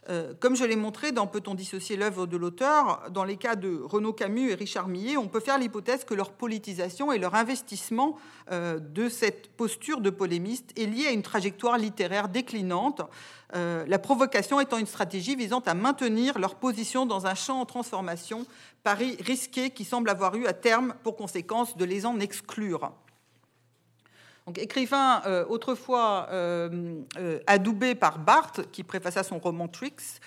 Euh, 0.09 0.33
comme 0.39 0.55
je 0.55 0.63
l'ai 0.63 0.75
montré 0.75 1.11
dans 1.11 1.25
Peut-on 1.25 1.55
dissocier 1.55 1.97
l'œuvre 1.97 2.27
de 2.27 2.37
l'auteur, 2.37 3.03
dans 3.09 3.23
les 3.23 3.37
cas 3.37 3.55
de 3.55 3.81
Renaud 3.83 4.13
Camus 4.13 4.51
et 4.51 4.55
Richard 4.55 4.87
Millet, 4.87 5.17
on 5.17 5.27
peut 5.27 5.39
faire 5.39 5.57
l'hypothèse 5.57 6.03
que 6.05 6.13
leur 6.13 6.31
politisation 6.31 7.11
et 7.11 7.17
leur 7.17 7.33
investissement 7.33 8.15
euh, 8.51 8.79
de 8.79 9.09
cette 9.09 9.49
posture 9.55 10.01
de 10.01 10.11
polémiste 10.11 10.77
est 10.77 10.85
lié 10.85 11.07
à 11.07 11.11
une 11.11 11.23
trajectoire 11.23 11.79
littéraire 11.79 12.29
déclinante, 12.29 13.01
euh, 13.55 13.83
la 13.87 13.97
provocation 13.97 14.59
étant 14.59 14.77
une 14.77 14.85
stratégie 14.85 15.35
visant 15.35 15.61
à 15.61 15.73
maintenir 15.73 16.37
leur 16.37 16.55
position 16.55 17.05
dans 17.05 17.25
un 17.25 17.35
champ 17.35 17.59
en 17.59 17.65
transformation, 17.65 18.45
pari 18.83 19.17
risqué 19.21 19.71
qui 19.71 19.85
semble 19.85 20.09
avoir 20.09 20.35
eu 20.35 20.45
à 20.45 20.53
terme 20.53 20.93
pour 21.03 21.15
conséquence 21.15 21.77
de 21.77 21.85
les 21.85 22.05
en 22.05 22.19
exclure. 22.19 22.91
Donc, 24.45 24.59
écrivain 24.59 25.23
euh, 25.25 25.43
autrefois 25.47 26.27
euh, 26.31 27.01
euh, 27.17 27.39
adoubé 27.47 27.95
par 27.95 28.19
Barthes, 28.19 28.69
qui 28.71 28.83
préfaça 28.83 29.23
son 29.23 29.39
roman 29.39 29.67
Tricks, 29.67 30.21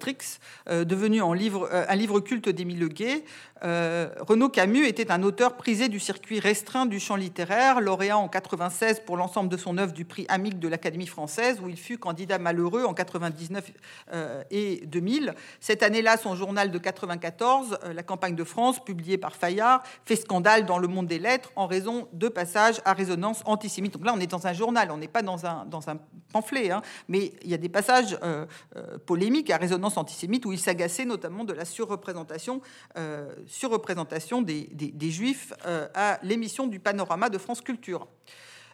Tricks, 0.00 0.40
devenu 0.66 1.22
en 1.22 1.32
livre, 1.32 1.68
un 1.72 1.96
livre 1.96 2.20
culte 2.20 2.48
d'Émile 2.48 2.80
Leguet, 2.80 3.24
euh, 3.64 4.08
Renaud 4.20 4.48
Camus 4.48 4.86
était 4.86 5.10
un 5.10 5.22
auteur 5.22 5.56
prisé 5.56 5.88
du 5.88 5.98
circuit 5.98 6.38
restreint 6.38 6.86
du 6.86 7.00
champ 7.00 7.16
littéraire, 7.16 7.80
lauréat 7.80 8.16
en 8.16 8.28
96 8.28 9.00
pour 9.04 9.16
l'ensemble 9.16 9.48
de 9.48 9.56
son 9.56 9.78
œuvre 9.78 9.92
du 9.92 10.04
prix 10.04 10.26
Amique 10.28 10.58
de 10.58 10.68
l'Académie 10.68 11.06
française, 11.06 11.58
où 11.62 11.68
il 11.68 11.76
fut 11.76 11.98
candidat 11.98 12.38
malheureux 12.38 12.84
en 12.84 12.94
99 12.94 13.72
euh, 14.12 14.42
et 14.50 14.82
2000. 14.86 15.34
Cette 15.60 15.82
année-là, 15.82 16.16
son 16.16 16.34
journal 16.34 16.70
de 16.70 16.78
94, 16.78 17.78
euh, 17.84 17.92
La 17.92 18.02
campagne 18.02 18.36
de 18.36 18.44
France, 18.44 18.82
publié 18.84 19.18
par 19.18 19.34
Fayard, 19.34 19.82
fait 20.04 20.16
scandale 20.16 20.66
dans 20.66 20.78
le 20.78 20.88
monde 20.88 21.06
des 21.06 21.18
lettres 21.18 21.50
en 21.56 21.66
raison 21.66 22.08
de 22.12 22.28
passages 22.28 22.80
à 22.84 22.92
résonance 22.92 23.42
antisémite. 23.44 23.94
Donc 23.94 24.04
là, 24.04 24.12
on 24.14 24.20
est 24.20 24.30
dans 24.30 24.46
un 24.46 24.52
journal, 24.52 24.90
on 24.90 24.98
n'est 24.98 25.08
pas 25.08 25.22
dans 25.22 25.46
un, 25.46 25.64
dans 25.66 25.88
un 25.88 25.98
pamphlet, 26.32 26.70
hein, 26.70 26.82
mais 27.08 27.32
il 27.42 27.50
y 27.50 27.54
a 27.54 27.58
des 27.58 27.68
passages 27.68 28.18
polémiques 29.06 29.50
à 29.50 29.56
résonance 29.56 29.67
antisémite 29.72 30.46
où 30.46 30.52
il 30.52 30.58
s'agaçait 30.58 31.04
notamment 31.04 31.44
de 31.44 31.52
la 31.52 31.64
surreprésentation 31.64 32.60
surreprésentation 33.46 34.42
des, 34.42 35.10
juifs 35.10 35.52
euh, 35.66 35.88
à 35.94 36.18
l'émission 36.22 36.66
du 36.66 36.78
panorama 36.80 37.28
de 37.28 37.38
France 37.38 37.60
Culture. 37.60 38.06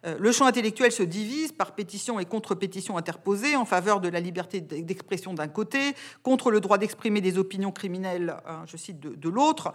Euh, 0.05 0.16
le 0.18 0.32
champ 0.32 0.47
intellectuel 0.47 0.92
se 0.92 1.03
divise 1.03 1.53
par 1.53 1.74
pétition 1.74 2.20
et 2.20 2.24
contre-pétition 2.24 2.99
interposées 2.99 3.57
en 3.57 3.64
faveur 3.64 4.01
de 4.01 4.09
la 4.09 4.20
liberté 4.20 4.61
d'expression 4.61 5.32
d'un 5.32 5.49
côté, 5.49 5.95
contre 6.22 6.51
le 6.51 6.61
droit 6.61 6.78
d'exprimer 6.78 7.20
des 7.20 7.38
opinions 7.38 7.72
criminelles, 7.72 8.36
hein, 8.47 8.64
je 8.66 8.76
cite, 8.76 9.01
de, 9.01 9.28
l'autre. 9.28 9.72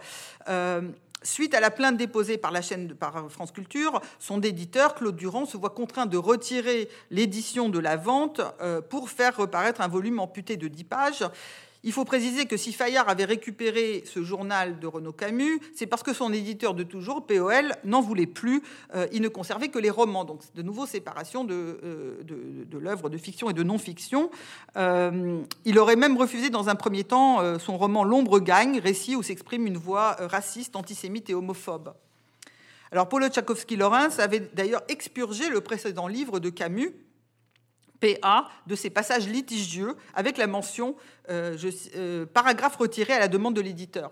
Euh, 1.20 1.24
suite 1.24 1.54
à 1.54 1.60
la 1.60 1.70
plainte 1.70 1.96
déposée 1.96 2.38
par 2.38 2.50
la 2.50 2.62
chaîne 2.62 2.94
par 2.94 3.30
France 3.30 3.52
Culture, 3.52 4.00
son 4.18 4.40
éditeur, 4.42 4.94
Claude 4.94 5.16
Durand, 5.16 5.46
se 5.46 5.56
voit 5.56 5.70
contraint 5.70 6.06
de 6.06 6.16
retirer 6.16 6.88
l'édition 7.10 7.68
de 7.68 7.78
la 7.78 7.96
vente 7.96 8.40
pour 8.88 9.10
faire 9.10 9.36
reparaître 9.36 9.80
un 9.80 9.88
volume 9.88 10.18
amputé 10.18 10.56
de 10.56 10.68
10 10.68 10.84
pages. 10.84 11.24
Il 11.82 11.92
faut 11.92 12.04
préciser 12.04 12.44
que 12.44 12.58
si 12.58 12.74
Fayard 12.74 13.08
avait 13.08 13.24
récupéré 13.24 14.04
ce 14.04 14.22
journal 14.22 14.78
de 14.78 14.86
Renaud 14.86 15.12
Camus, 15.12 15.60
c'est 15.74 15.86
parce 15.86 16.02
que 16.02 16.12
son 16.12 16.30
éditeur 16.30 16.74
de 16.74 16.82
toujours, 16.82 17.26
POL, 17.26 17.74
n'en 17.84 18.02
voulait 18.02 18.26
plus. 18.26 18.62
Euh, 18.94 19.06
il 19.12 19.22
ne 19.22 19.28
conservait 19.28 19.68
que 19.68 19.78
les 19.78 19.88
romans. 19.88 20.24
Donc, 20.24 20.42
de 20.54 20.60
nouveau, 20.60 20.84
séparation 20.84 21.42
de, 21.44 21.80
euh, 21.82 22.64
l'œuvre 22.72 23.08
de 23.08 23.16
fiction 23.16 23.48
et 23.48 23.54
de 23.54 23.62
non-fiction. 23.62 24.30
Euh, 24.76 25.40
il 25.64 25.78
aurait 25.78 25.96
même 25.96 26.18
refusé, 26.18 26.50
dans 26.50 26.68
un 26.68 26.74
premier 26.74 27.04
temps, 27.04 27.58
son 27.58 27.78
roman 27.78 28.04
L'ombre 28.04 28.40
gagne, 28.40 28.78
récit 28.78 29.16
où 29.16 29.22
s'exprime 29.22 29.66
une 29.66 29.78
voix 29.78 30.16
raciste, 30.18 30.76
antisémite 30.76 31.30
et 31.30 31.34
homophobe. 31.34 31.94
Alors, 32.92 33.08
Paulo 33.08 33.28
Tchaikovsky-Lawrence 33.28 34.18
avait 34.18 34.40
d'ailleurs 34.40 34.82
expurgé 34.88 35.48
le 35.48 35.60
précédent 35.60 36.08
livre 36.08 36.40
de 36.40 36.50
Camus, 36.50 36.92
PA 38.00 38.48
de 38.66 38.74
ces 38.74 38.90
passages 38.90 39.28
litigieux 39.28 39.94
avec 40.14 40.38
la 40.38 40.46
mention 40.46 40.96
euh, 41.28 41.56
euh, 41.96 42.26
paragraphe 42.26 42.76
retiré 42.76 43.12
à 43.12 43.18
la 43.18 43.28
demande 43.28 43.54
de 43.54 43.60
l'éditeur. 43.60 44.10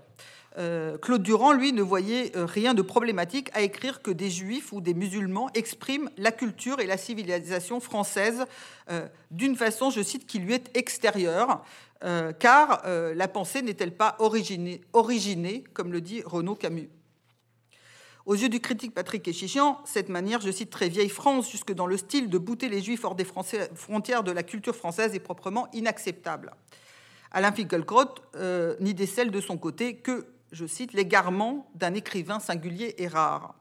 Euh, 0.56 0.98
Claude 0.98 1.22
Durand, 1.22 1.52
lui, 1.52 1.72
ne 1.72 1.82
voyait 1.82 2.32
rien 2.34 2.74
de 2.74 2.82
problématique 2.82 3.48
à 3.54 3.62
écrire 3.62 4.02
que 4.02 4.10
des 4.10 4.30
juifs 4.30 4.72
ou 4.72 4.80
des 4.80 4.94
musulmans 4.94 5.50
expriment 5.54 6.10
la 6.16 6.32
culture 6.32 6.80
et 6.80 6.86
la 6.86 6.96
civilisation 6.96 7.80
française 7.80 8.44
d'une 9.30 9.54
façon, 9.54 9.90
je 9.90 10.02
cite, 10.02 10.26
qui 10.26 10.38
lui 10.38 10.54
est 10.54 10.76
extérieure, 10.76 11.62
car 12.40 12.82
la 12.84 13.28
pensée 13.28 13.62
n'est-elle 13.62 13.94
pas 13.94 14.16
originée, 14.18 14.80
originée, 14.94 15.62
comme 15.74 15.92
le 15.92 16.00
dit 16.00 16.22
Renaud 16.24 16.56
Camus? 16.56 16.88
Aux 18.28 18.34
yeux 18.34 18.50
du 18.50 18.60
critique 18.60 18.92
Patrick 18.92 19.26
Echichian, 19.26 19.80
cette 19.86 20.10
manière, 20.10 20.42
je 20.42 20.50
cite 20.50 20.68
très 20.68 20.90
vieille 20.90 21.08
France, 21.08 21.50
jusque 21.50 21.72
dans 21.72 21.86
le 21.86 21.96
style 21.96 22.28
de 22.28 22.36
bouter 22.36 22.68
les 22.68 22.82
juifs 22.82 23.02
hors 23.02 23.14
des 23.14 23.24
frontières 23.24 24.22
de 24.22 24.30
la 24.30 24.42
culture 24.42 24.76
française 24.76 25.14
est 25.14 25.18
proprement 25.18 25.66
inacceptable. 25.72 26.52
Alain 27.30 27.52
Finkielkraut 27.52 28.16
euh, 28.36 28.76
n'y 28.80 28.92
décèle 28.92 29.30
de 29.30 29.40
son 29.40 29.56
côté 29.56 29.96
que, 29.96 30.26
je 30.52 30.66
cite, 30.66 30.92
l'égarement 30.92 31.70
d'un 31.74 31.94
écrivain 31.94 32.38
singulier 32.38 32.94
et 32.98 33.08
rare. 33.08 33.54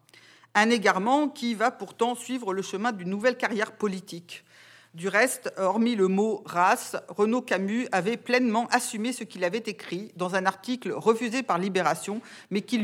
Un 0.53 0.69
égarement 0.69 1.29
qui 1.29 1.55
va 1.55 1.71
pourtant 1.71 2.13
suivre 2.13 2.53
le 2.53 2.61
chemin 2.61 2.91
d'une 2.91 3.09
nouvelle 3.09 3.37
carrière 3.37 3.71
politique. 3.71 4.43
Du 4.97 5.09
reste, 5.09 5.53
hormis 5.57 5.95
le 5.95 6.07
mot 6.07 6.41
race, 6.47 6.95
Renaud 7.07 7.43
Camus 7.43 7.87
avait 7.91 8.17
pleinement 8.17 8.65
assumé 8.71 9.13
ce 9.13 9.23
qu'il 9.23 9.43
avait 9.43 9.59
écrit 9.59 10.11
dans 10.15 10.33
un 10.33 10.47
article 10.47 10.91
refusé 10.91 11.43
par 11.43 11.59
Libération, 11.59 12.19
mais 12.49 12.61
qu'il 12.61 12.81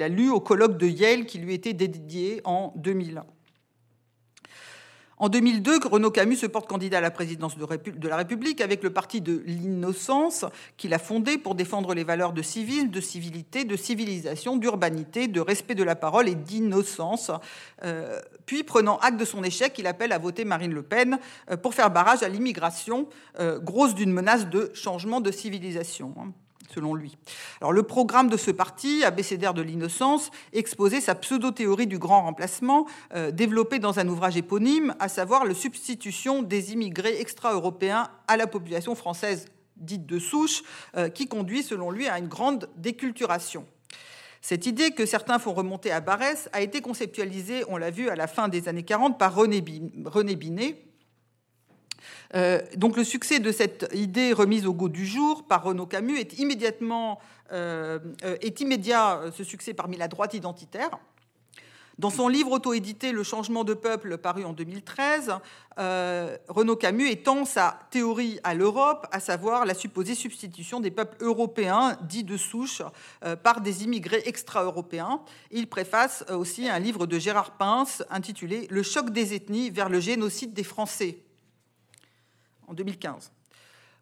a 0.00 0.08
lu 0.08 0.30
au 0.30 0.40
colloque 0.40 0.78
de 0.78 0.86
Yale 0.86 1.26
qui 1.26 1.40
lui 1.40 1.52
était 1.52 1.74
dédié 1.74 2.40
en 2.44 2.72
2001. 2.76 3.26
En 5.20 5.28
2002, 5.28 5.80
Renaud 5.90 6.10
Camus 6.12 6.36
se 6.36 6.46
porte 6.46 6.68
candidat 6.68 6.98
à 6.98 7.00
la 7.00 7.10
présidence 7.10 7.56
de 7.58 8.08
la 8.08 8.16
République 8.16 8.60
avec 8.60 8.84
le 8.84 8.90
parti 8.90 9.20
de 9.20 9.42
l'innocence 9.46 10.44
qu'il 10.76 10.94
a 10.94 10.98
fondé 10.98 11.38
pour 11.38 11.56
défendre 11.56 11.92
les 11.94 12.04
valeurs 12.04 12.32
de 12.32 12.42
civisme, 12.42 12.88
de 12.88 13.00
civilité, 13.00 13.64
de 13.64 13.76
civilisation, 13.76 14.56
d'urbanité, 14.56 15.26
de 15.26 15.40
respect 15.40 15.74
de 15.74 15.82
la 15.82 15.96
parole 15.96 16.28
et 16.28 16.36
d'innocence. 16.36 17.32
Euh, 17.84 18.20
puis, 18.46 18.62
prenant 18.62 18.98
acte 18.98 19.18
de 19.18 19.24
son 19.24 19.42
échec, 19.42 19.74
il 19.78 19.86
appelle 19.88 20.12
à 20.12 20.18
voter 20.18 20.44
Marine 20.44 20.72
Le 20.72 20.82
Pen 20.82 21.18
euh, 21.50 21.56
pour 21.56 21.74
faire 21.74 21.90
barrage 21.90 22.22
à 22.22 22.28
l'immigration, 22.28 23.08
euh, 23.40 23.58
grosse 23.58 23.94
d'une 23.94 24.12
menace 24.12 24.48
de 24.48 24.70
changement 24.74 25.20
de 25.20 25.32
civilisation 25.32 26.14
selon 26.70 26.94
lui. 26.94 27.16
Le 27.68 27.82
programme 27.82 28.28
de 28.28 28.36
ce 28.36 28.50
parti, 28.50 29.04
abécédaire 29.04 29.54
de 29.54 29.62
l'innocence, 29.62 30.30
exposait 30.52 31.00
sa 31.00 31.14
pseudo-théorie 31.14 31.86
du 31.86 31.98
grand 31.98 32.22
remplacement, 32.22 32.86
euh, 33.14 33.30
développée 33.30 33.78
dans 33.78 33.98
un 33.98 34.08
ouvrage 34.08 34.36
éponyme, 34.36 34.94
à 34.98 35.08
savoir 35.08 35.44
la 35.44 35.54
substitution 35.54 36.42
des 36.42 36.72
immigrés 36.72 37.20
extra-européens 37.20 38.08
à 38.26 38.36
la 38.36 38.46
population 38.46 38.94
française 38.94 39.46
dite 39.76 40.06
de 40.06 40.18
souche, 40.18 40.62
euh, 40.96 41.08
qui 41.08 41.26
conduit, 41.26 41.62
selon 41.62 41.90
lui, 41.90 42.08
à 42.08 42.18
une 42.18 42.28
grande 42.28 42.68
déculturation. 42.76 43.66
Cette 44.40 44.66
idée 44.66 44.92
que 44.92 45.06
certains 45.06 45.38
font 45.38 45.52
remonter 45.52 45.90
à 45.90 46.00
Barès 46.00 46.48
a 46.52 46.60
été 46.60 46.80
conceptualisée, 46.80 47.64
on 47.68 47.76
l'a 47.76 47.90
vu, 47.90 48.08
à 48.08 48.16
la 48.16 48.26
fin 48.26 48.48
des 48.48 48.68
années 48.68 48.84
40 48.84 49.18
par 49.18 49.34
René 49.34 49.60
Binet, 49.60 50.87
euh, 52.34 52.60
donc 52.76 52.96
le 52.96 53.04
succès 53.04 53.40
de 53.40 53.52
cette 53.52 53.88
idée 53.94 54.32
remise 54.32 54.66
au 54.66 54.74
goût 54.74 54.88
du 54.88 55.06
jour 55.06 55.44
par 55.44 55.62
Renaud 55.64 55.86
Camus 55.86 56.18
est 56.18 56.38
immédiatement 56.38 57.20
euh, 57.52 57.98
euh, 58.24 58.36
est 58.40 58.60
immédiat 58.60 59.22
ce 59.36 59.44
succès 59.44 59.72
parmi 59.72 59.96
la 59.96 60.08
droite 60.08 60.34
identitaire. 60.34 60.90
Dans 61.98 62.10
son 62.10 62.28
livre 62.28 62.52
auto-édité 62.52 63.10
Le 63.10 63.24
changement 63.24 63.64
de 63.64 63.74
peuple, 63.74 64.18
paru 64.18 64.44
en 64.44 64.52
2013, 64.52 65.32
Renaud 66.48 66.76
Camus 66.76 67.10
étend 67.10 67.44
sa 67.44 67.76
théorie 67.90 68.38
à 68.44 68.54
l'Europe, 68.54 69.08
à 69.10 69.18
savoir 69.18 69.66
la 69.66 69.74
supposée 69.74 70.14
substitution 70.14 70.78
des 70.78 70.92
peuples 70.92 71.16
européens 71.20 71.96
dits 72.02 72.22
de 72.22 72.36
souche 72.36 72.82
par 73.42 73.62
des 73.62 73.82
immigrés 73.82 74.22
extra-européens. 74.26 75.22
Il 75.50 75.66
préface 75.66 76.24
aussi 76.30 76.68
un 76.68 76.78
livre 76.78 77.08
de 77.08 77.18
Gérard 77.18 77.56
Pince 77.56 78.04
intitulé 78.10 78.68
Le 78.70 78.84
choc 78.84 79.10
des 79.10 79.34
ethnies 79.34 79.70
vers 79.70 79.88
le 79.88 79.98
génocide 79.98 80.52
des 80.52 80.62
Français 80.62 81.18
en 82.68 82.74
2015. 82.74 83.32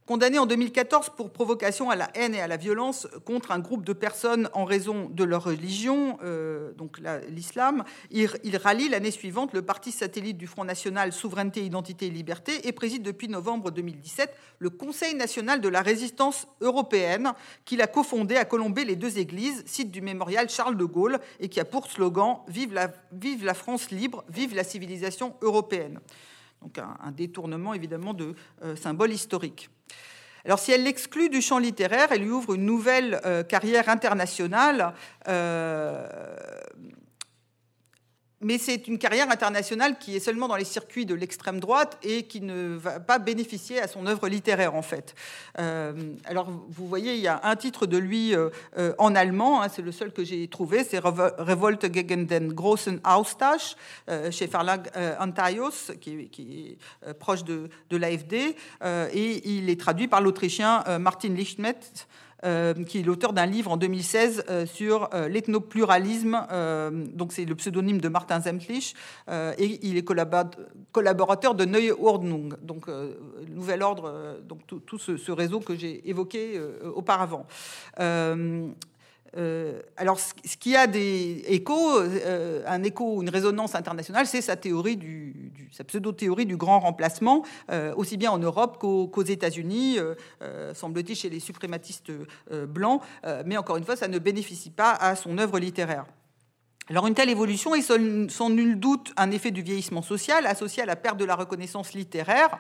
Condamné 0.07 0.39
en 0.39 0.47
2014 0.47 1.11
pour 1.17 1.33
provocation 1.33 1.91
à 1.91 1.97
la 1.97 2.09
haine 2.15 2.33
et 2.33 2.41
à 2.41 2.47
la 2.47 2.57
violence 2.57 3.09
contre 3.25 3.51
un 3.51 3.59
groupe 3.59 3.85
de 3.85 3.93
personnes 3.93 4.49
en 4.53 4.65
raison 4.65 5.11
de 5.11 5.25
leur 5.25 5.43
religion, 5.43 6.21
euh, 6.23 6.73
donc 6.75 7.01
l'islam, 7.29 7.83
il, 8.13 8.29
rallie 8.57 8.89
l'année 8.89 9.11
suivante 9.11 9.53
le 9.53 9.63
parti 9.63 9.91
satellite 9.91 10.39
du 10.39 10.47
Front 10.47 10.63
National 10.63 11.13
Souveraineté, 11.13 11.65
Identité 11.65 12.07
et 12.07 12.11
Liberté 12.11 12.69
et 12.69 12.71
préside 12.71 13.03
depuis 13.03 13.27
novembre 13.27 13.73
2017 13.73 14.33
le 14.61 14.71
Conseil 14.71 15.17
national 15.17 15.61
de 15.61 15.69
la 15.69 15.83
résistance 15.83 16.47
européenne 16.61 17.33
qu'il 17.65 17.83
a 17.83 17.89
cofondé 17.89 18.37
à 18.37 18.45
Colombey 18.45 18.85
les 18.85 18.95
deux 18.95 19.19
églises, 19.19 19.65
site 19.67 19.91
du 19.91 20.03
mémorial 20.03 20.49
Charles 20.49 20.77
de 20.77 20.85
Gaulle, 20.85 21.19
et 21.41 21.49
qui 21.49 21.59
a 21.59 21.65
pour 21.65 21.89
slogan 21.89 22.39
Vive 22.47 22.73
la, 22.73 22.93
vive 23.11 23.45
la 23.45 23.55
France 23.55 23.91
libre, 23.91 24.25
vive 24.29 24.55
la 24.55 24.63
civilisation 24.63 25.35
européenne 25.43 25.99
donc 26.63 26.79
un, 26.79 27.11
détournement 27.13 27.75
évidemment 27.75 28.15
de 28.15 28.35
euh, 28.63 28.77
symboles 28.77 29.13
historiques. 29.13 29.71
Alors 30.45 30.59
si 30.59 30.73
elle 30.73 30.85
l'exclut 30.85 31.29
du 31.29 31.43
champ 31.43 31.59
littéraire, 31.59 32.09
elle 32.11 32.23
lui 32.23 32.31
ouvre 32.31 32.55
une 32.55 32.65
nouvelle 32.65 33.21
euh, 33.25 33.43
carrière 33.43 33.89
internationale. 33.89 34.95
Mais 38.43 38.59
c'est 38.59 38.87
une 38.87 38.99
carrière 38.99 39.31
internationale 39.31 39.99
qui 39.99 40.15
est 40.15 40.21
seulement 40.21 40.47
dans 40.47 40.57
les 40.57 40.65
circuits 40.65 41.07
de 41.07 41.15
l'extrême 41.15 41.59
droite 41.59 41.97
et 42.03 42.25
qui 42.25 42.43
ne 42.43 42.77
va 42.77 43.01
pas 43.01 43.19
bénéficier 43.19 43.81
à 43.81 43.89
son 43.89 44.07
œuvre 44.07 44.29
littéraire 44.29 44.75
en 44.75 44.83
fait. 44.83 45.15
Euh, 45.59 46.13
alors 46.27 46.51
vous 46.51 46.87
voyez, 46.87 47.15
il 47.15 47.21
y 47.21 47.29
a 47.29 47.41
un 47.45 47.57
titre 47.57 47.87
de 47.87 47.97
lui 47.97 48.35
euh, 48.35 48.51
euh, 48.77 48.93
en 48.99 49.15
allemand, 49.15 49.63
hein, 49.63 49.69
c'est 49.75 49.81
le 49.81 49.91
seul 49.91 50.13
que 50.13 50.23
j'ai 50.23 50.49
trouvé, 50.49 50.85
c'est 50.85 50.99
Revolte 50.99 51.87
gegen 51.91 52.27
den 52.27 52.53
großen 52.53 53.01
Austausch 53.05 53.75
chez 54.31 54.47
Verlag 54.47 54.91
Antaios, 55.19 55.93
qui, 56.01 56.29
qui, 56.29 56.79
est 57.05 57.15
proche 57.15 57.43
de, 57.45 57.71
de 57.89 57.97
l'AFD, 57.97 58.55
et 59.15 59.49
il 59.49 59.71
est 59.71 59.81
traduit 59.81 60.09
par 60.09 60.21
l'Autrichien 60.21 60.85
Martin 60.99 61.31
Lichtmetz. 61.31 62.07
Euh, 62.45 62.75
qui 62.85 62.99
est 62.99 63.03
l'auteur 63.03 63.33
d'un 63.33 63.47
livre 63.47 63.71
en 63.71 63.79
2016 63.79 64.45
euh, 64.51 64.67
sur 64.67 65.09
euh, 65.15 65.27
l'ethnopluralisme. 65.27 66.47
donc 67.15 67.33
c'est 67.33 67.47
le 67.47 67.55
pseudonyme 67.55 67.99
de 67.99 68.09
Martin 68.09 68.41
Zemtlich 68.41 68.95
et 69.31 69.79
il 69.87 69.97
est 69.97 70.05
collaborateur 70.93 71.55
de 71.55 71.65
Neue 71.65 71.95
Ordnung, 71.99 72.55
donc 72.63 72.89
nouvel 73.49 73.83
ordre, 73.83 74.39
donc 74.47 74.61
tout, 74.67 74.99
ce, 74.99 75.17
ce, 75.17 75.33
réseau 75.33 75.61
que 75.61 75.75
j'ai 75.75 76.09
évoqué 76.09 76.61
auparavant. 76.95 77.47
Euh, 79.37 79.83
alors, 79.97 80.19
ce 80.19 80.57
qui 80.59 80.77
a 80.77 80.87
des 80.87 81.45
échos, 81.47 81.99
euh, 81.99 82.63
un 82.67 82.83
écho, 82.83 83.21
une 83.23 83.29
résonance 83.29 83.75
internationale, 83.75 84.27
c'est 84.27 84.41
sa 84.41 84.57
théorie 84.57 84.97
du, 84.97 85.53
sa 85.73 85.85
pseudo-théorie 85.85 86.47
du 86.47 86.57
grand 86.57 86.81
remplacement, 86.81 87.45
euh, 87.71 87.95
aussi 87.97 88.17
bien 88.17 88.31
en 88.31 88.39
Europe 88.39 88.79
qu'aux 88.79 89.25
États-Unis, 89.25 89.99
semble-t-il 90.75 91.17
chez 91.17 91.29
les 91.29 91.41
suprématistes 91.41 92.13
blancs. 92.69 93.03
mais 93.45 93.57
encore 93.57 93.77
une 93.77 93.85
fois, 93.85 93.97
ça 93.97 94.09
ne 94.09 94.19
bénéficie 94.19 94.71
pas 94.71 94.93
à 94.93 95.17
son 95.17 95.39
œuvre 95.39 95.59
littéraire. 95.59 96.07
Alors 96.89 97.09
une 97.09 97.15
telle 97.15 97.31
évolution 97.31 97.75
est 97.75 97.83
sans 98.31 98.51
nul 98.51 98.79
doute 98.79 99.13
un 99.17 99.33
effet 99.33 99.51
du 99.51 99.61
vieillissement 99.61 100.03
social 100.03 100.47
associé 100.47 100.85
à 100.85 100.87
la 100.87 100.95
perte 100.95 101.17
de 101.17 101.25
la 101.25 101.35
reconnaissance 101.35 101.95
littéraire. 101.95 102.59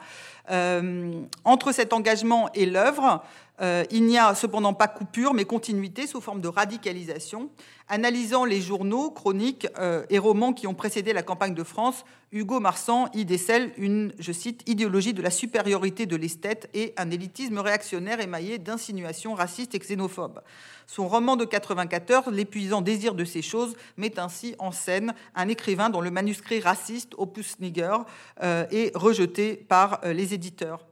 entre 1.44 1.72
cet 1.72 1.92
engagement 1.92 2.50
et 2.54 2.66
l'œuvre, 2.66 3.22
euh, 3.60 3.84
il 3.90 4.04
n'y 4.04 4.18
a 4.18 4.34
cependant 4.34 4.74
pas 4.74 4.88
coupure, 4.88 5.32
mais 5.32 5.44
continuité 5.44 6.06
sous 6.06 6.20
forme 6.20 6.40
de 6.40 6.48
radicalisation. 6.48 7.50
Analysant 7.88 8.44
les 8.44 8.60
journaux, 8.60 9.10
chroniques 9.10 9.68
euh, 9.78 10.04
et 10.10 10.18
romans 10.18 10.52
qui 10.52 10.66
ont 10.66 10.74
précédé 10.74 11.12
la 11.12 11.22
campagne 11.22 11.54
de 11.54 11.62
France, 11.62 12.04
Hugo 12.32 12.58
Marsan 12.60 13.08
y 13.14 13.24
décèle 13.24 13.72
une, 13.78 14.12
je 14.18 14.32
cite, 14.32 14.62
idéologie 14.68 15.14
de 15.14 15.22
la 15.22 15.30
supériorité 15.30 16.04
de 16.04 16.16
l'esthète 16.16 16.68
et 16.74 16.92
un 16.96 17.10
élitisme 17.10 17.58
réactionnaire 17.58 18.20
émaillé 18.20 18.58
d'insinuations 18.58 19.34
racistes 19.34 19.74
et 19.74 19.78
xénophobes. 19.78 20.40
Son 20.86 21.08
roman 21.08 21.36
de 21.36 21.44
94, 21.44 22.34
L'épuisant 22.34 22.82
désir 22.82 23.14
de 23.14 23.24
ces 23.24 23.42
choses, 23.42 23.74
met 23.96 24.18
ainsi 24.18 24.54
en 24.58 24.72
scène 24.72 25.14
un 25.34 25.48
écrivain 25.48 25.88
dont 25.88 26.00
le 26.00 26.10
manuscrit 26.10 26.60
raciste, 26.60 27.14
Opus 27.16 27.58
Niger, 27.60 28.04
euh, 28.42 28.66
est 28.70 28.94
rejeté 28.96 29.56
par 29.56 30.00
les 30.04 30.34
éditeurs. 30.34 30.84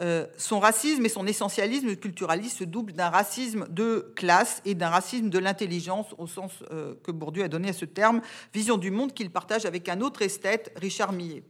Euh, 0.00 0.26
son 0.36 0.60
racisme 0.60 1.06
et 1.06 1.08
son 1.08 1.26
essentialisme 1.26 1.96
culturaliste 1.96 2.58
se 2.58 2.64
doublent 2.64 2.92
d'un 2.92 3.08
racisme 3.08 3.66
de 3.70 4.12
classe 4.14 4.60
et 4.64 4.74
d'un 4.74 4.90
racisme 4.90 5.30
de 5.30 5.38
l'intelligence, 5.38 6.06
au 6.18 6.26
sens 6.26 6.52
euh, 6.70 6.94
que 7.02 7.10
Bourdieu 7.10 7.44
a 7.44 7.48
donné 7.48 7.70
à 7.70 7.72
ce 7.72 7.86
terme, 7.86 8.20
vision 8.52 8.76
du 8.76 8.90
monde 8.90 9.14
qu'il 9.14 9.30
partage 9.30 9.64
avec 9.64 9.88
un 9.88 10.00
autre 10.00 10.22
esthète, 10.22 10.72
Richard 10.76 11.12
Millet. 11.12 11.42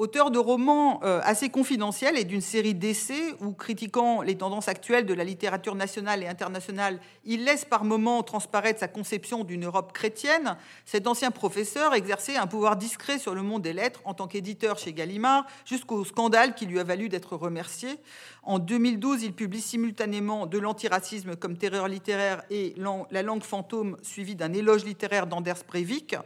Auteur 0.00 0.30
de 0.30 0.38
romans 0.38 0.98
euh, 1.04 1.20
assez 1.24 1.50
confidentiels 1.50 2.16
et 2.16 2.24
d'une 2.24 2.40
série 2.40 2.72
d'essais 2.72 3.34
où, 3.42 3.52
critiquant 3.52 4.22
les 4.22 4.34
tendances 4.34 4.66
actuelles 4.66 5.04
de 5.04 5.12
la 5.12 5.24
littérature 5.24 5.74
nationale 5.74 6.22
et 6.22 6.26
internationale, 6.26 7.00
il 7.26 7.44
laisse 7.44 7.66
par 7.66 7.84
moments 7.84 8.22
transparaître 8.22 8.80
sa 8.80 8.88
conception 8.88 9.44
d'une 9.44 9.66
Europe 9.66 9.92
chrétienne, 9.92 10.56
cet 10.86 11.06
ancien 11.06 11.30
professeur 11.30 11.92
exerçait 11.92 12.38
un 12.38 12.46
pouvoir 12.46 12.76
discret 12.76 13.18
sur 13.18 13.34
le 13.34 13.42
monde 13.42 13.60
des 13.60 13.74
lettres 13.74 14.00
en 14.06 14.14
tant 14.14 14.26
qu'éditeur 14.26 14.78
chez 14.78 14.94
Gallimard, 14.94 15.44
jusqu'au 15.66 16.02
scandale 16.06 16.54
qui 16.54 16.64
lui 16.64 16.80
a 16.80 16.84
valu 16.84 17.10
d'être 17.10 17.36
remercié. 17.36 17.98
En 18.42 18.58
2012, 18.58 19.22
il 19.22 19.34
publie 19.34 19.60
simultanément 19.60 20.46
de 20.46 20.58
l'antiracisme 20.58 21.36
comme 21.36 21.58
terreur 21.58 21.88
littéraire 21.88 22.42
et 22.48 22.74
La 23.10 23.22
langue 23.22 23.42
fantôme, 23.42 23.98
suivi 24.00 24.34
d'un 24.34 24.54
éloge 24.54 24.86
littéraire 24.86 25.26
d'Anders 25.26 25.62
Breivik. 25.68 26.16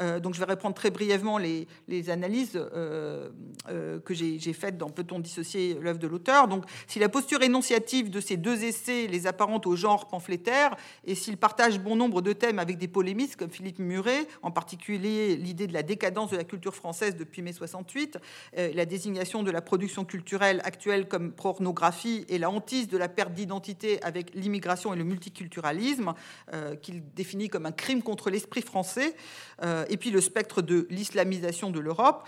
Euh, 0.00 0.20
donc 0.20 0.34
je 0.34 0.40
vais 0.40 0.46
reprendre 0.46 0.74
très 0.74 0.90
brièvement 0.90 1.38
les, 1.38 1.66
analyses 2.08 2.52
euh, 2.56 3.30
euh, 3.68 4.00
que 4.00 4.14
j'ai 4.14 4.52
faites 4.52 4.78
dans 4.78 4.88
Peut-on 4.88 5.18
dissocier 5.18 5.76
l'œuvre 5.80 5.98
de 5.98 6.06
l'auteur. 6.06 6.48
Donc 6.48 6.64
si 6.86 6.98
la 6.98 7.08
posture 7.08 7.42
énonciative 7.42 8.10
de 8.10 8.20
ces 8.20 8.36
deux 8.36 8.64
essais 8.64 9.06
les 9.06 9.26
apparente 9.26 9.66
au 9.66 9.76
genre 9.76 10.08
pamphlétaire, 10.08 10.76
et 11.04 11.14
s'il 11.14 11.36
partage 11.36 11.78
bon 11.78 11.96
nombre 11.96 12.22
de 12.22 12.32
thèmes 12.32 12.58
avec 12.58 12.78
des 12.78 12.88
polémistes 12.88 13.36
comme 13.36 13.50
Philippe 13.50 13.78
Muret, 13.78 14.26
en 14.42 14.50
particulier 14.50 15.36
l'idée 15.36 15.66
de 15.66 15.72
la 15.72 15.82
décadence 15.82 16.30
de 16.30 16.36
la 16.36 16.44
culture 16.44 16.74
française 16.74 17.16
depuis 17.16 17.42
mai 17.42 17.52
68, 17.52 18.18
la 18.56 18.86
désignation 18.86 19.42
de 19.42 19.50
la 19.50 19.60
production 19.60 20.04
culturelle 20.04 20.60
actuelle 20.64 21.08
comme 21.08 21.32
pornographie 21.32 22.24
et 22.28 22.38
la 22.38 22.50
hantise 22.50 22.88
de 22.88 22.96
la 22.96 23.08
perte 23.08 23.32
d'identité 23.32 24.02
avec 24.02 24.34
l'immigration 24.34 24.94
et 24.94 24.96
le 24.96 25.04
multiculturalisme, 25.04 26.14
qu'il 26.82 27.02
définit 27.14 27.48
comme 27.48 27.66
un 27.66 27.72
crime 27.72 28.02
contre 28.02 28.30
l'esprit 28.30 28.62
français, 28.62 29.14
et 29.90 29.96
puis 29.96 30.10
le 30.10 30.20
spectre 30.20 30.62
de 30.62 30.86
l'islamisation 30.90 31.70
de 31.70 31.80
l'Europe, 31.80 32.26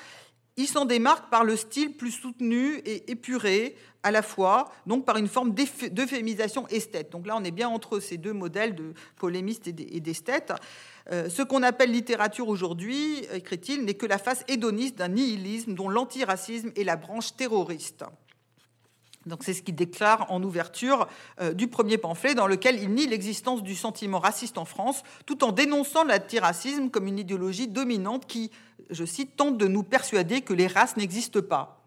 il 0.57 0.67
s'en 0.67 0.85
démarque 0.85 1.31
par 1.31 1.45
le 1.45 1.57
style 1.57 1.97
plus 1.97 2.11
soutenu 2.11 2.77
et 2.85 3.11
épuré 3.11 3.75
à 4.03 4.11
la 4.11 4.21
fois, 4.21 4.71
donc 4.87 5.07
par 5.07 5.17
une 5.17 5.29
forme 5.29 5.55
d'euphémisation 5.55 6.67
esthète. 6.69 7.11
Donc 7.11 7.27
là, 7.27 7.37
on 7.37 7.45
est 7.45 7.53
bien 7.53 7.69
entre 7.69 8.01
ces 8.01 8.19
deux 8.19 8.33
modèles 8.33 8.75
de 8.75 8.93
polémistes 9.17 9.69
et 9.69 9.73
d'esthète. 9.73 10.53
Euh, 11.11 11.29
ce 11.29 11.43
qu'on 11.43 11.63
appelle 11.63 11.91
littérature 11.91 12.49
aujourd'hui, 12.49 13.25
écrit-il, 13.33 13.85
n'est 13.85 13.95
que 13.95 14.07
la 14.07 14.19
face 14.19 14.45
hédoniste 14.49 14.97
d'un 14.97 15.09
nihilisme 15.09 15.75
dont 15.75 15.89
l'antiracisme 15.89 16.71
est 16.77 16.85
la 16.85 16.97
branche 16.97 17.35
terroriste. 17.37 18.05
C'est 19.41 19.55
ce 19.55 19.63
qu'il 19.63 19.75
déclare 19.75 20.31
en 20.31 20.43
ouverture 20.43 21.09
euh, 21.41 21.53
du 21.53 21.69
premier 21.69 21.99
pamphlet 21.99 22.35
dans 22.35 22.47
lequel 22.47 22.83
il 22.83 22.91
nie 22.91 23.07
l'existence 23.07 23.63
du 23.63 23.75
sentiment 23.75 24.19
raciste 24.19 24.59
en 24.59 24.65
France 24.65 25.03
tout 25.27 25.45
en 25.45 25.53
dénonçant 25.53 26.05
l'antiracisme 26.05 26.91
comme 26.91 27.07
une 27.07 27.19
idéologie 27.19 27.69
dominante 27.69 28.27
qui, 28.27 28.51
je 28.91 29.05
cite, 29.05 29.37
tente 29.37 29.59
de 29.59 29.67
nous 29.67 29.83
persuader 29.83 30.41
que 30.41 30.53
les 30.53 30.67
races 30.67 30.97
n'existent 30.97 31.43
pas. 31.43 31.82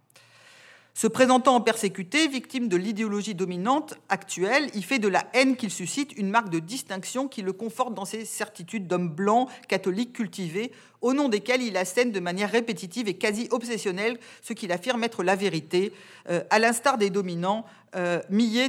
Se 0.96 1.08
présentant 1.08 1.56
en 1.56 1.62
persécuté, 1.62 2.30
victime 2.30 2.70
de 2.70 2.78
l'idéologie 2.78 3.36
dominante 3.36 3.96
actuelle, 4.08 4.70
il 4.74 4.86
fait 4.86 4.98
de 4.98 5.10
la 5.10 5.26
haine 5.34 5.58
qu'il 5.58 5.70
suscite 5.70 6.18
une 6.18 6.30
marque 6.30 6.50
de 6.50 6.60
distinction 6.60 7.28
qui 7.28 7.42
le 7.42 7.52
conforte 7.52 7.94
dans 7.94 8.06
ses 8.06 8.24
certitudes 8.24 8.88
d'homme 8.88 9.10
blanc, 9.10 9.50
catholique, 9.68 10.14
cultivé, 10.14 10.72
au 11.02 11.12
nom 11.12 11.28
desquels 11.28 11.62
il 11.62 11.76
assène 11.76 12.14
de 12.14 12.20
manière 12.22 12.50
répétitive 12.50 13.10
et 13.10 13.16
quasi 13.16 13.50
obsessionnelle 13.52 14.18
ce 14.42 14.54
qu'il 14.54 14.72
affirme 14.72 15.04
être 15.04 15.22
la 15.22 15.36
vérité. 15.36 15.92
Euh, 16.30 16.46
à 16.50 16.60
l'instar 16.60 16.98
des 16.98 17.10
dominants, 17.10 17.66
euh, 17.98 18.22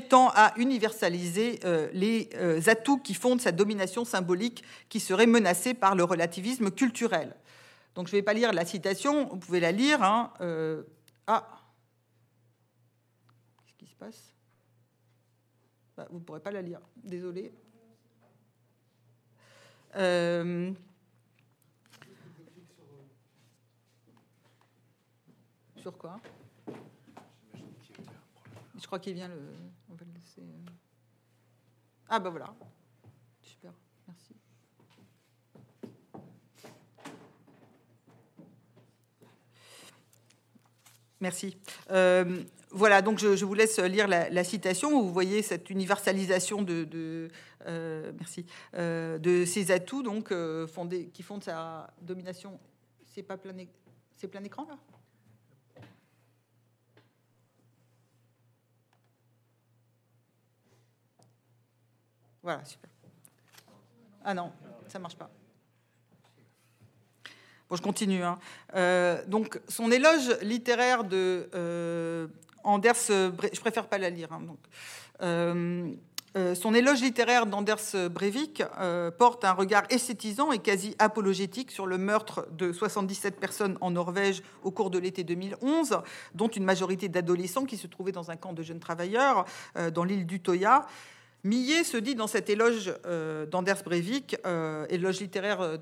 tend 0.08 0.32
à 0.34 0.52
universaliser 0.56 1.60
euh, 1.64 1.86
les 1.92 2.28
atouts 2.66 2.98
qui 2.98 3.14
fondent 3.14 3.40
sa 3.40 3.52
domination 3.52 4.04
symbolique 4.04 4.64
qui 4.88 4.98
serait 4.98 5.26
menacée 5.26 5.74
par 5.74 5.94
le 5.94 6.02
relativisme 6.02 6.72
culturel. 6.72 7.36
Donc 7.94 8.08
je 8.08 8.12
ne 8.14 8.18
vais 8.18 8.24
pas 8.24 8.34
lire 8.34 8.52
la 8.52 8.64
citation, 8.64 9.28
vous 9.28 9.36
pouvez 9.36 9.60
la 9.60 9.70
lire. 9.70 10.02
Hein, 10.02 10.32
ah, 11.28 11.55
passe 13.96 14.34
bah, 15.96 16.06
Vous 16.10 16.18
ne 16.18 16.24
pourrez 16.24 16.40
pas 16.40 16.50
la 16.50 16.62
lire, 16.62 16.80
désolé. 16.96 17.52
Euh, 19.96 20.72
sur 25.76 25.96
quoi? 25.96 26.20
Je 28.78 28.86
crois 28.86 28.98
qu'il 28.98 29.14
vient 29.14 29.28
le. 29.28 29.40
On 29.90 29.94
va 29.94 30.04
le 30.04 30.12
laisser. 30.12 30.42
Euh. 30.42 30.70
Ah 32.08 32.20
ben 32.20 32.30
voilà. 32.30 32.54
Super, 33.40 33.72
merci. 34.06 34.36
Merci. 41.20 41.56
Euh, 41.90 42.44
voilà, 42.76 43.00
donc 43.00 43.18
je, 43.18 43.44
vous 43.44 43.54
laisse 43.54 43.78
lire 43.78 44.06
la, 44.06 44.44
citation 44.44 44.92
où 44.92 45.02
vous 45.02 45.12
voyez 45.12 45.40
cette 45.40 45.70
universalisation 45.70 46.60
de, 46.60 47.30
euh, 47.66 48.12
merci, 48.18 48.44
euh, 48.74 49.18
de 49.18 49.46
ces 49.46 49.70
atouts 49.70 50.02
donc, 50.02 50.30
euh, 50.30 50.66
qui 51.12 51.22
fondent 51.22 51.42
sa 51.42 51.90
domination. 52.02 52.60
C'est 53.06 53.22
pas 53.22 53.38
plein, 53.38 53.56
écran 54.44 54.66
là? 54.68 54.76
Voilà, 62.42 62.64
super. 62.64 62.90
Ah 64.22 64.34
non, 64.34 64.52
ça 64.86 64.98
marche 64.98 65.16
pas. 65.16 65.30
Bon, 67.70 67.74
je 67.74 67.82
continue. 67.82 68.22
Hein. 68.22 68.38
donc, 69.28 69.60
son 69.66 69.90
éloge 69.90 70.38
littéraire 70.42 71.04
de 71.04 72.30
Anders, 72.66 72.96
je 73.08 73.60
préfère 73.60 73.86
pas 73.86 73.98
la 73.98 74.10
lire. 74.10 74.32
Hein, 74.32 74.40
donc. 74.46 74.58
Euh, 75.22 75.94
son 76.54 76.74
éloge 76.74 77.00
littéraire 77.00 77.46
d'Anders 77.46 78.10
Breivik 78.10 78.62
porte 79.16 79.42
un 79.46 79.52
regard 79.52 79.84
esthétisant 79.88 80.52
et 80.52 80.58
quasi 80.58 80.94
apologétique 80.98 81.70
sur 81.70 81.86
le 81.86 81.96
meurtre 81.96 82.46
de 82.52 82.74
77 82.74 83.40
personnes 83.40 83.78
en 83.80 83.92
Norvège 83.92 84.42
au 84.62 84.70
cours 84.70 84.90
de 84.90 84.98
l'été 84.98 85.24
2011, 85.24 86.00
dont 86.34 86.48
une 86.48 86.64
majorité 86.64 87.08
d'adolescents 87.08 87.64
qui 87.64 87.78
se 87.78 87.86
trouvaient 87.86 88.12
dans 88.12 88.30
un 88.30 88.36
camp 88.36 88.52
de 88.52 88.62
jeunes 88.62 88.80
travailleurs 88.80 89.46
dans 89.94 90.04
l'île 90.04 90.26
d'Utoya. 90.26 90.86
Millet 91.46 91.84
se 91.84 91.96
dit 91.96 92.16
dans 92.16 92.26
cet 92.26 92.50
éloge 92.50 92.92
euh, 93.06 93.46
d'Anders 93.46 93.84
Breivik, 93.84 94.36
euh, 94.44 94.84
éloge 94.90 95.20
littéraire 95.20 95.60
euh, 95.60 95.76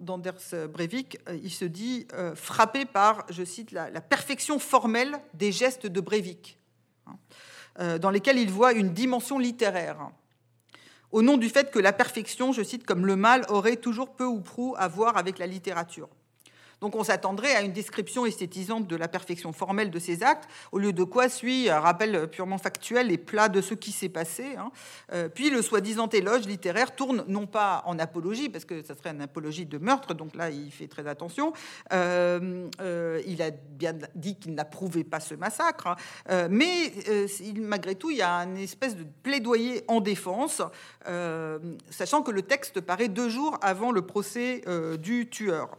d'Anders 0.00 0.68
Breivik, 0.68 1.18
il 1.40 1.52
se 1.52 1.64
dit 1.64 2.08
frappé 2.34 2.84
par, 2.84 3.24
je 3.30 3.44
cite, 3.44 3.70
la, 3.70 4.00
perfection 4.00 4.58
formelle 4.58 5.16
des 5.32 5.52
gestes 5.52 5.86
de 5.86 6.00
Breivik, 6.00 6.58
hein, 7.06 7.98
dans 7.98 8.10
lesquels 8.10 8.38
il 8.38 8.50
voit 8.50 8.72
une 8.72 8.92
dimension 8.92 9.38
littéraire, 9.38 10.10
au 11.12 11.22
nom 11.22 11.36
du 11.36 11.48
fait 11.48 11.70
que 11.70 11.78
la 11.78 11.92
perfection, 11.92 12.52
je 12.52 12.64
cite, 12.64 12.84
comme 12.84 13.06
le 13.06 13.14
mal, 13.14 13.46
aurait 13.48 13.76
toujours 13.76 14.16
peu 14.16 14.26
ou 14.26 14.40
prou 14.40 14.74
à 14.76 14.88
voir 14.88 15.16
avec 15.16 15.38
la 15.38 15.46
littérature. 15.46 16.08
Donc 16.84 16.96
on 16.96 17.04
s'attendrait 17.04 17.54
à 17.54 17.62
une 17.62 17.72
description 17.72 18.26
esthétisante 18.26 18.86
de 18.86 18.94
la 18.94 19.08
perfection 19.08 19.54
formelle 19.54 19.90
de 19.90 19.98
ces 19.98 20.22
actes, 20.22 20.46
au 20.70 20.78
lieu 20.78 20.92
de 20.92 21.02
quoi 21.02 21.30
suit 21.30 21.70
un 21.70 21.80
rappel 21.80 22.28
purement 22.28 22.58
factuel 22.58 23.10
et 23.10 23.16
plat 23.16 23.48
de 23.48 23.62
ce 23.62 23.72
qui 23.72 23.90
s'est 23.90 24.10
passé. 24.10 24.56
Hein. 24.58 24.70
Euh, 25.10 25.30
puis 25.30 25.48
le 25.48 25.62
soi-disant 25.62 26.10
éloge 26.10 26.46
littéraire 26.46 26.94
tourne 26.94 27.24
non 27.26 27.46
pas 27.46 27.82
en 27.86 27.98
apologie, 27.98 28.50
parce 28.50 28.66
que 28.66 28.82
ça 28.82 28.94
serait 28.94 29.12
une 29.12 29.22
apologie 29.22 29.64
de 29.64 29.78
meurtre, 29.78 30.12
donc 30.12 30.34
là 30.34 30.50
il 30.50 30.70
fait 30.70 30.86
très 30.86 31.06
attention. 31.06 31.54
Euh, 31.94 32.68
euh, 32.82 33.22
il 33.26 33.40
a 33.40 33.50
bien 33.50 33.94
dit 34.14 34.36
qu'il 34.36 34.52
n'approuvait 34.52 35.04
pas 35.04 35.20
ce 35.20 35.34
massacre, 35.34 35.86
hein. 36.28 36.48
mais 36.50 36.92
malgré 37.56 37.94
tout 37.94 38.10
il 38.10 38.18
y 38.18 38.22
a 38.22 38.40
une 38.40 38.58
espèce 38.58 38.94
de 38.94 39.06
plaidoyer 39.22 39.84
en 39.88 40.02
défense, 40.02 40.60
sachant 41.88 42.20
que 42.20 42.30
le 42.30 42.42
texte 42.42 42.82
paraît 42.82 43.08
deux 43.08 43.30
jours 43.30 43.56
avant 43.62 43.90
le 43.90 44.02
procès 44.02 44.62
du 44.98 45.30
tueur. 45.30 45.78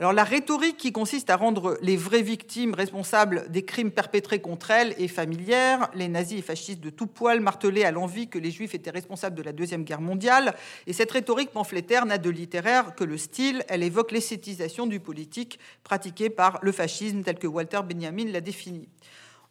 Alors 0.00 0.12
la 0.12 0.24
rhétorique 0.24 0.76
qui 0.76 0.90
consiste 0.90 1.30
à 1.30 1.36
rendre 1.36 1.78
les 1.80 1.96
vraies 1.96 2.22
victimes 2.22 2.74
responsables 2.74 3.48
des 3.48 3.64
crimes 3.64 3.92
perpétrés 3.92 4.40
contre 4.40 4.72
elles 4.72 4.92
est 4.98 5.06
familière. 5.06 5.88
Les 5.94 6.08
nazis 6.08 6.40
et 6.40 6.42
fascistes 6.42 6.80
de 6.80 6.90
tout 6.90 7.06
poil 7.06 7.38
martelaient 7.38 7.84
à 7.84 7.92
l'envie 7.92 8.26
que 8.26 8.40
les 8.40 8.50
juifs 8.50 8.74
étaient 8.74 8.90
responsables 8.90 9.36
de 9.36 9.42
la 9.42 9.52
Deuxième 9.52 9.84
Guerre 9.84 10.00
mondiale. 10.00 10.56
Et 10.88 10.92
cette 10.92 11.12
rhétorique 11.12 11.50
pamphlétaire 11.50 12.06
n'a 12.06 12.18
de 12.18 12.28
littéraire 12.28 12.96
que 12.96 13.04
le 13.04 13.16
style. 13.16 13.64
Elle 13.68 13.84
évoque 13.84 14.10
l'esthétisation 14.10 14.86
du 14.86 14.98
politique 14.98 15.60
pratiquée 15.84 16.28
par 16.28 16.58
le 16.62 16.72
fascisme 16.72 17.22
tel 17.22 17.38
que 17.38 17.46
Walter 17.46 17.80
Benjamin 17.88 18.32
l'a 18.32 18.40
défini. 18.40 18.88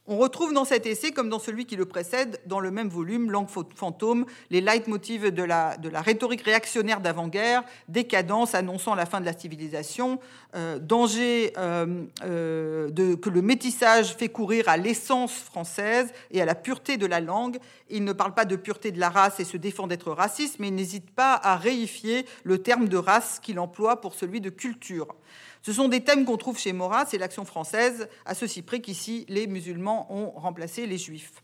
On 0.05 0.17
retrouve 0.17 0.51
dans 0.51 0.65
cet 0.65 0.85
essai, 0.85 1.11
comme 1.11 1.29
dans 1.29 1.39
celui 1.39 1.65
qui 1.65 1.77
le 1.77 1.85
précède, 1.85 2.41
dans 2.45 2.59
le 2.59 2.71
même 2.71 2.89
volume, 2.89 3.31
Langue 3.31 3.47
fantôme, 3.73 4.25
les 4.49 4.59
leitmotivs 4.59 5.31
de 5.31 5.43
la, 5.43 5.77
de 5.77 5.87
la 5.87 6.01
rhétorique 6.01 6.41
réactionnaire 6.41 6.99
d'avant-guerre, 6.99 7.63
décadence 7.87 8.53
annonçant 8.53 8.95
la 8.95 9.05
fin 9.05 9.21
de 9.21 9.25
la 9.25 9.31
civilisation, 9.31 10.19
euh, 10.55 10.77
danger 10.77 11.53
euh, 11.57 12.03
euh, 12.25 13.15
que 13.15 13.29
le 13.29 13.41
métissage 13.41 14.15
fait 14.17 14.27
courir 14.27 14.67
à 14.67 14.75
l'essence 14.75 15.31
française 15.31 16.11
et 16.31 16.41
à 16.41 16.45
la 16.45 16.55
pureté 16.55 16.97
de 16.97 17.05
la 17.05 17.21
langue. 17.21 17.57
Il 17.89 18.03
ne 18.03 18.11
parle 18.11 18.33
pas 18.33 18.43
de 18.43 18.57
pureté 18.57 18.91
de 18.91 18.99
la 18.99 19.09
race 19.09 19.39
et 19.39 19.45
se 19.45 19.55
défend 19.55 19.87
d'être 19.87 20.11
raciste, 20.11 20.59
mais 20.59 20.67
il 20.67 20.75
n'hésite 20.75 21.11
pas 21.11 21.39
à 21.41 21.55
réifier 21.55 22.25
le 22.43 22.57
terme 22.57 22.89
de 22.89 22.97
race 22.97 23.39
qu'il 23.41 23.57
emploie 23.57 24.01
pour 24.01 24.15
celui 24.15 24.41
de 24.41 24.49
culture. 24.49 25.15
Ce 25.63 25.71
sont 25.71 25.87
des 25.87 26.03
thèmes 26.03 26.25
qu'on 26.25 26.37
trouve 26.37 26.59
chez 26.59 26.73
Maurras 26.73 27.07
et 27.13 27.17
l'action 27.17 27.45
française, 27.45 28.09
à 28.25 28.35
ceci 28.35 28.61
près 28.61 28.81
qu'ici, 28.81 29.25
les 29.29 29.47
musulmans 29.47 30.07
ont 30.13 30.31
remplacé 30.31 30.85
les 30.85 30.97
juifs. 30.97 31.41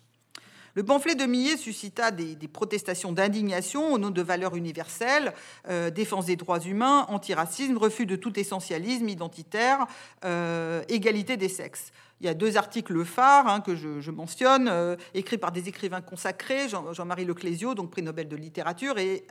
Le 0.76 0.84
pamphlet 0.84 1.16
de 1.16 1.26
Millet 1.26 1.58
suscita 1.58 2.12
des, 2.12 2.36
protestations 2.48 3.12
d'indignation 3.12 3.94
au 3.94 3.98
nom 3.98 4.10
de 4.10 4.22
valeurs 4.22 4.56
universelles, 4.56 5.34
euh, 5.70 5.90
défense 5.90 6.26
des 6.26 6.36
droits 6.36 6.60
humains, 6.60 7.06
antiracisme, 7.10 7.78
refus 7.78 8.06
de 8.06 8.16
tout 8.16 8.38
essentialisme 8.40 9.08
identitaire, 9.08 9.88
euh, 10.26 10.84
égalité 10.90 11.38
des 11.38 11.50
sexes. 11.50 11.92
Il 12.22 12.28
y 12.28 12.30
a 12.30 12.34
deux 12.34 12.58
articles 12.58 13.06
phares 13.06 13.48
hein, 13.48 13.62
que 13.62 13.76
je, 13.76 14.12
mentionne, 14.12 14.68
euh, 14.68 14.98
écrits 15.14 15.38
par 15.38 15.54
des 15.54 15.70
écrivains 15.70 16.02
consacrés, 16.02 16.68
Jean-Marie 16.68 17.26
Leclésio, 17.26 17.74
donc 17.74 17.92
prix 17.92 18.04
Nobel 18.04 18.28
de 18.28 18.36
littérature, 18.36 18.98
et 18.98 19.26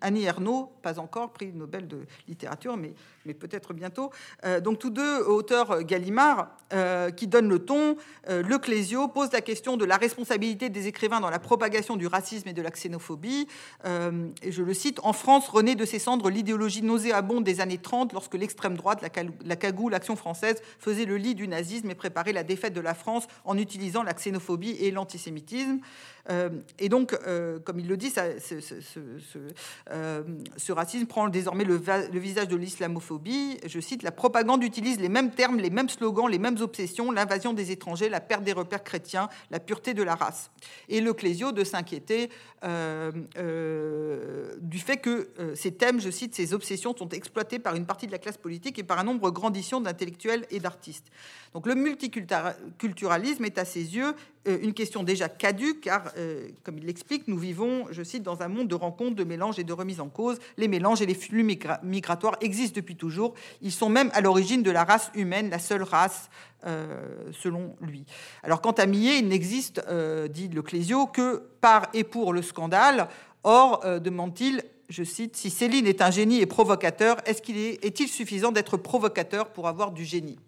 Annie 0.00 0.24
Ernaux, 0.24 0.72
pas 0.82 0.98
encore 0.98 1.32
prix 1.32 1.52
Nobel 1.52 1.86
de 1.86 2.06
littérature, 2.26 2.76
mais, 2.76 2.94
mais 3.24 3.34
peut-être 3.34 3.72
bientôt. 3.72 4.10
Euh, 4.44 4.60
donc 4.60 4.78
tous 4.78 4.90
deux 4.90 5.22
auteurs 5.22 5.82
Gallimard 5.82 6.56
euh, 6.72 7.10
qui 7.10 7.26
donnent 7.26 7.48
le 7.48 7.58
ton. 7.58 7.96
Leclésio 8.28 9.08
pose 9.08 9.32
la 9.32 9.40
question 9.40 9.76
de 9.76 9.84
la 9.84 9.96
responsabilité 9.96 10.70
des 10.70 10.86
écrivains 10.86 11.20
dans 11.20 11.30
la 11.30 11.38
propagation 11.38 11.96
du 11.96 12.06
racisme 12.06 12.48
et 12.48 12.52
de 12.52 12.62
la 12.62 12.70
xénophobie. 12.70 13.46
et 13.84 14.52
je 14.52 14.62
le 14.62 14.74
cite, 14.74 15.00
en 15.02 15.12
France 15.12 15.48
renaît 15.48 15.74
de 15.74 15.84
ses 15.84 15.98
cendres 15.98 16.30
l'idéologie 16.30 16.82
nauséabonde 16.82 17.44
des 17.44 17.60
années 17.60 17.78
30 17.78 18.12
lorsque 18.12 18.34
l'extrême 18.34 18.76
droite, 18.76 19.02
la, 19.02 19.08
la 19.44 19.56
cagoule, 19.56 19.92
l'action 19.92 20.16
française 20.16 20.62
faisait 20.78 21.04
le 21.04 21.16
lit 21.16 21.34
du 21.34 21.48
nazisme 21.48 21.90
et 21.90 21.94
préparait 21.94 22.32
la 22.32 22.42
défaite 22.42 22.72
de 22.72 22.80
la 22.80 22.94
France 22.94 23.26
en 23.44 23.58
utilisant 23.58 24.02
la 24.02 24.14
xénophobie 24.14 24.76
et 24.80 24.90
l'antisémitisme. 24.90 25.80
Euh, 26.30 26.48
et 26.78 26.88
donc, 26.88 27.16
euh, 27.26 27.58
comme 27.58 27.78
il 27.78 27.88
le 27.88 27.96
dit, 27.96 28.12
euh, 28.16 28.38
ce, 30.56 30.72
racisme 30.72 31.06
prend 31.06 31.28
désormais 31.28 31.64
le, 31.64 31.76
visage 32.12 32.48
de 32.48 32.56
l'islamophobie. 32.56 33.58
Je 33.66 33.80
cite, 33.80 34.02
la 34.02 34.12
propagande 34.12 34.62
utilise 34.62 34.98
les 35.00 35.08
mêmes 35.08 35.30
termes, 35.30 35.58
les 35.58 35.70
mêmes 35.70 35.88
slogans, 35.88 36.28
les 36.28 36.38
mêmes 36.38 36.58
obsessions, 36.60 37.10
l'invasion 37.12 37.52
des 37.52 37.70
étrangers, 37.70 38.08
la 38.08 38.20
perte 38.20 38.44
des 38.44 38.52
repères 38.52 38.84
chrétiens, 38.84 39.28
la 39.50 39.60
pureté 39.60 39.94
de 39.94 40.02
la 40.02 40.14
race. 40.14 40.50
Et 40.88 41.00
le 41.00 41.12
Clésio 41.12 41.52
de 41.52 41.64
s'inquiéter 41.64 42.30
du 44.62 44.78
fait 44.78 44.96
que 44.96 45.28
ces 45.54 45.72
thèmes, 45.72 46.00
je 46.00 46.10
cite, 46.10 46.34
ces 46.34 46.54
obsessions 46.54 46.96
sont 46.96 47.10
exploitées 47.10 47.58
par 47.58 47.74
une 47.74 47.84
partie 47.84 48.06
de 48.06 48.12
la 48.12 48.18
classe 48.18 48.38
politique 48.38 48.78
et 48.78 48.82
par 48.84 48.98
un 48.98 49.04
nombre 49.04 49.30
grandissant 49.30 49.82
d'intellectuels 49.82 50.46
et 50.50 50.60
d'artistes. 50.60 51.06
Donc 51.52 51.66
le 51.66 51.74
multiculturalisme 51.74 53.44
est 53.44 53.58
à 53.58 53.64
ses 53.66 53.96
yeux 53.96 54.14
une 54.46 54.74
question 54.74 55.02
déjà 55.02 55.28
caduque, 55.28 55.82
car 55.82 56.12
euh, 56.18 56.48
comme 56.62 56.78
il 56.78 56.84
l'explique, 56.84 57.28
nous 57.28 57.38
vivons, 57.38 57.86
je 57.90 58.02
cite, 58.02 58.22
dans 58.22 58.42
un 58.42 58.48
monde 58.48 58.68
de 58.68 58.74
rencontres, 58.74 59.16
de 59.16 59.24
mélanges 59.24 59.58
et 59.58 59.64
de 59.64 59.72
remises 59.72 60.00
en 60.00 60.08
cause. 60.08 60.38
Les 60.56 60.68
mélanges 60.68 61.00
et 61.00 61.06
les 61.06 61.14
flux 61.14 61.42
migratoires 61.82 62.36
existent 62.40 62.76
depuis 62.76 62.96
toujours. 62.96 63.34
Ils 63.62 63.72
sont 63.72 63.88
même 63.88 64.10
à 64.12 64.20
l'origine 64.20 64.62
de 64.62 64.70
la 64.70 64.84
race 64.84 65.10
humaine, 65.14 65.50
la 65.50 65.58
seule 65.58 65.82
race, 65.82 66.28
euh, 66.66 67.30
selon 67.32 67.76
lui. 67.80 68.04
Alors, 68.42 68.60
quant 68.60 68.72
à 68.72 68.86
Millet, 68.86 69.18
il 69.18 69.28
n'existe, 69.28 69.82
euh, 69.88 70.28
dit 70.28 70.48
le 70.48 70.62
Clésio, 70.62 71.06
que 71.06 71.42
par 71.60 71.88
et 71.94 72.04
pour 72.04 72.32
le 72.32 72.42
scandale. 72.42 73.08
Or, 73.44 73.84
demande-t-il, 74.00 74.62
je 74.88 75.04
cite, 75.04 75.36
si 75.36 75.50
Céline 75.50 75.86
est 75.86 76.00
un 76.00 76.10
génie 76.10 76.40
et 76.40 76.46
provocateur, 76.46 77.18
est-il 77.26 78.08
suffisant 78.08 78.52
d'être 78.52 78.78
provocateur 78.78 79.50
pour 79.50 79.68
avoir 79.68 79.92
du 79.92 80.04
génie? 80.04 80.38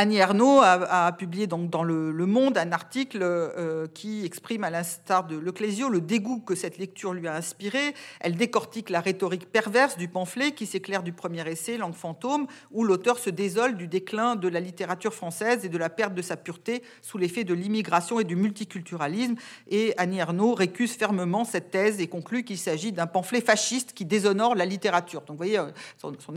Annie 0.00 0.16
Ernaux 0.16 0.62
a, 0.62 1.12
publié 1.12 1.46
donc 1.46 1.68
dans 1.68 1.82
le, 1.82 2.24
Monde 2.24 2.56
un 2.56 2.72
article 2.72 3.18
euh, 3.22 3.86
qui 3.86 4.24
exprime, 4.24 4.64
à 4.64 4.70
l'instar 4.70 5.26
de 5.26 5.36
Leclésio, 5.36 5.90
le 5.90 6.00
dégoût 6.00 6.40
que 6.40 6.54
cette 6.54 6.78
lecture 6.78 7.12
lui 7.12 7.28
a 7.28 7.34
inspiré. 7.34 7.94
Elle 8.20 8.34
décortique 8.34 8.88
la 8.88 9.02
rhétorique 9.02 9.52
perverse 9.52 9.98
du 9.98 10.08
pamphlet 10.08 10.52
qui 10.52 10.64
s'éclaire 10.64 11.02
du 11.02 11.12
premier 11.12 11.46
essai, 11.46 11.76
Langue 11.76 11.92
fantôme, 11.92 12.46
où 12.70 12.82
l'auteur 12.82 13.18
se 13.18 13.28
désole 13.28 13.76
du 13.76 13.88
déclin 13.88 14.36
de 14.36 14.48
la 14.48 14.60
littérature 14.60 15.12
française 15.12 15.66
et 15.66 15.68
de 15.68 15.76
la 15.76 15.90
perte 15.90 16.14
de 16.14 16.22
sa 16.22 16.38
pureté 16.38 16.82
sous 17.02 17.18
l'effet 17.18 17.44
de 17.44 17.52
l'immigration 17.52 18.18
et 18.20 18.24
du 18.24 18.36
multiculturalisme. 18.36 19.34
Et 19.68 19.92
Annie 19.98 20.20
Ernaux 20.20 20.54
récuse 20.54 20.92
fermement 20.92 21.44
cette 21.44 21.72
thèse 21.72 22.00
et 22.00 22.06
conclut 22.06 22.42
qu'il 22.42 22.56
s'agit 22.56 22.92
d'un 22.92 23.06
pamphlet 23.06 23.42
fasciste 23.42 23.92
qui 23.92 24.06
déshonore 24.06 24.54
la 24.54 24.64
littérature. 24.64 25.20
Donc 25.20 25.32
vous 25.32 25.36
voyez, 25.36 25.58
euh, 25.58 25.68
son, 25.98 26.14
son 26.18 26.34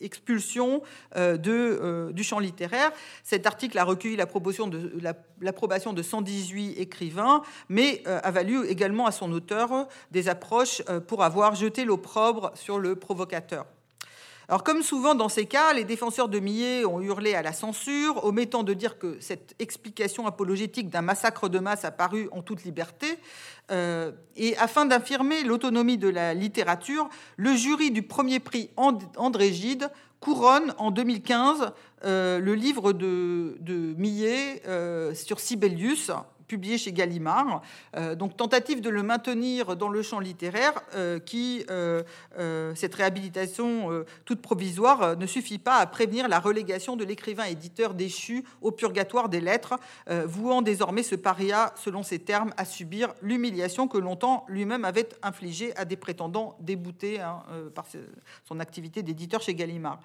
expulsion 0.00 0.82
euh, 1.16 1.36
euh, 1.46 2.12
du 2.12 2.22
champ 2.22 2.38
littéraire. 2.38 2.90
Cet 3.22 3.46
article 3.46 3.78
a 3.78 3.84
recueilli 3.84 4.16
l'approbation 4.16 4.66
de, 4.66 4.92
l'approbation 5.40 5.92
de 5.92 6.02
118 6.02 6.78
écrivains, 6.78 7.42
mais 7.68 8.02
euh, 8.06 8.20
a 8.22 8.30
valu 8.30 8.66
également 8.66 9.06
à 9.06 9.12
son 9.12 9.32
auteur 9.32 9.88
des 10.10 10.28
approches 10.28 10.82
pour 11.06 11.22
avoir 11.22 11.54
jeté 11.54 11.84
l'opprobre 11.84 12.52
sur 12.54 12.78
le 12.78 12.96
provocateur. 12.96 13.66
Alors, 14.50 14.64
comme 14.64 14.82
souvent 14.82 15.14
dans 15.14 15.28
ces 15.28 15.44
cas, 15.44 15.74
les 15.74 15.84
défenseurs 15.84 16.30
de 16.30 16.38
Millet 16.38 16.86
ont 16.86 17.02
hurlé 17.02 17.34
à 17.34 17.42
la 17.42 17.52
censure, 17.52 18.24
omettant 18.24 18.62
de 18.62 18.72
dire 18.72 18.98
que 18.98 19.18
cette 19.20 19.54
explication 19.58 20.26
apologétique 20.26 20.88
d'un 20.88 21.02
massacre 21.02 21.50
de 21.50 21.58
masse 21.58 21.84
apparue 21.84 22.30
en 22.32 22.40
toute 22.40 22.64
liberté. 22.64 23.18
Euh, 23.70 24.12
et 24.36 24.56
afin 24.56 24.86
d'affirmer 24.86 25.42
l'autonomie 25.44 25.98
de 25.98 26.08
la 26.08 26.34
littérature, 26.34 27.08
le 27.36 27.54
jury 27.54 27.90
du 27.90 28.02
premier 28.02 28.40
prix 28.40 28.70
André 28.76 29.52
Gide 29.52 29.90
couronne 30.20 30.74
en 30.78 30.90
2015 30.90 31.72
euh, 32.04 32.38
le 32.38 32.54
livre 32.54 32.92
de, 32.92 33.56
Millet 33.96 34.62
euh, 34.66 35.14
sur 35.14 35.40
Sibelius, 35.40 36.10
publié 36.48 36.78
chez 36.78 36.92
Gallimard. 36.92 37.62
Euh, 37.96 38.14
donc 38.14 38.36
tentative 38.36 38.80
de 38.80 38.90
le 38.90 39.02
maintenir 39.02 39.76
dans 39.76 39.90
le 39.90 40.02
champ 40.02 40.18
littéraire, 40.18 40.72
euh, 40.94 41.20
qui, 41.20 41.64
euh, 41.70 42.02
cette 42.74 42.94
réhabilitation 42.94 44.04
toute 44.24 44.40
provisoire, 44.40 45.16
ne 45.16 45.26
suffit 45.26 45.58
pas 45.58 45.76
à 45.76 45.86
prévenir 45.86 46.26
la 46.28 46.40
relégation 46.40 46.96
de 46.96 47.04
l'écrivain 47.04 47.44
éditeur 47.44 47.92
déchu 47.92 48.44
au 48.62 48.72
purgatoire 48.72 49.28
des 49.28 49.40
lettres, 49.40 49.78
vouant 50.24 50.62
désormais 50.62 51.02
ce 51.02 51.14
paria, 51.14 51.72
selon 51.76 52.02
ses 52.02 52.18
termes, 52.18 52.54
à 52.56 52.64
subir 52.64 53.12
l'humiliation 53.20 53.86
que 53.88 53.98
longtemps 53.98 54.46
lui-même 54.48 54.86
avait 54.86 55.08
infligée 55.22 55.76
à 55.76 55.84
des 55.84 55.96
prétendants 55.96 56.56
déboutés 56.60 57.20
hein, 57.20 57.42
par 57.74 57.84
son 58.46 58.60
activité 58.60 59.02
d'éditeur 59.02 59.42
chez 59.42 59.54
Gallimard. 59.54 60.00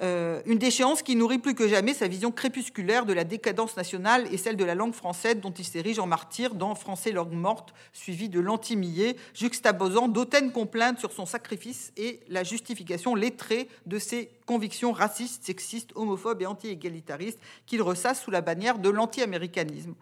Euh, 0.00 0.40
une 0.46 0.58
déchéance 0.58 1.02
qui 1.02 1.16
nourrit 1.16 1.38
plus 1.38 1.56
que 1.56 1.66
jamais 1.66 1.92
sa 1.92 2.06
vision 2.06 2.30
crépusculaire 2.30 3.04
de 3.04 3.12
la 3.12 3.24
décadence 3.24 3.76
nationale 3.76 4.28
et 4.32 4.36
celle 4.36 4.56
de 4.56 4.64
la 4.64 4.76
langue 4.76 4.94
française 4.94 5.40
dont 5.40 5.50
il 5.50 5.64
s'érige 5.64 5.98
en 5.98 6.06
martyr 6.06 6.54
dans 6.54 6.76
Français 6.76 7.10
langue 7.10 7.32
morte, 7.32 7.74
suivi 7.92 8.28
de 8.28 8.38
l'antimillé, 8.38 9.16
juxtaposant 9.34 10.06
d'autaines 10.06 10.52
complaintes 10.52 11.00
sur 11.00 11.10
son 11.10 11.26
sacrifice 11.26 11.92
et 11.96 12.20
la 12.28 12.44
justification 12.44 13.16
lettrée 13.16 13.68
de 13.86 13.98
ses 13.98 14.30
convictions 14.46 14.92
racistes, 14.92 15.44
sexistes, 15.44 15.90
homophobes 15.96 16.42
et 16.42 16.46
anti-égalitaristes 16.46 17.40
qu'il 17.66 17.82
ressasse 17.82 18.22
sous 18.22 18.30
la 18.30 18.40
bannière 18.40 18.78
de 18.78 18.90
l'anti-américanisme. 18.90 19.94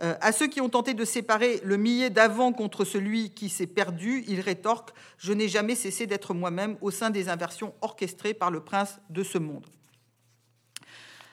Euh, 0.00 0.14
à 0.20 0.30
ceux 0.30 0.46
qui 0.46 0.60
ont 0.60 0.68
tenté 0.68 0.94
de 0.94 1.04
séparer 1.04 1.60
le 1.64 1.76
millet 1.76 2.10
d'avant 2.10 2.52
contre 2.52 2.84
celui 2.84 3.30
qui 3.30 3.48
s'est 3.48 3.66
perdu, 3.66 4.24
il 4.28 4.40
rétorque 4.40 4.90
Je 5.18 5.32
n'ai 5.32 5.48
jamais 5.48 5.74
cessé 5.74 6.06
d'être 6.06 6.34
moi-même 6.34 6.76
au 6.80 6.90
sein 6.90 7.10
des 7.10 7.28
inversions 7.28 7.74
orchestrées 7.80 8.34
par 8.34 8.50
le 8.50 8.60
prince 8.60 9.00
de 9.10 9.24
ce 9.24 9.38
monde. 9.38 9.66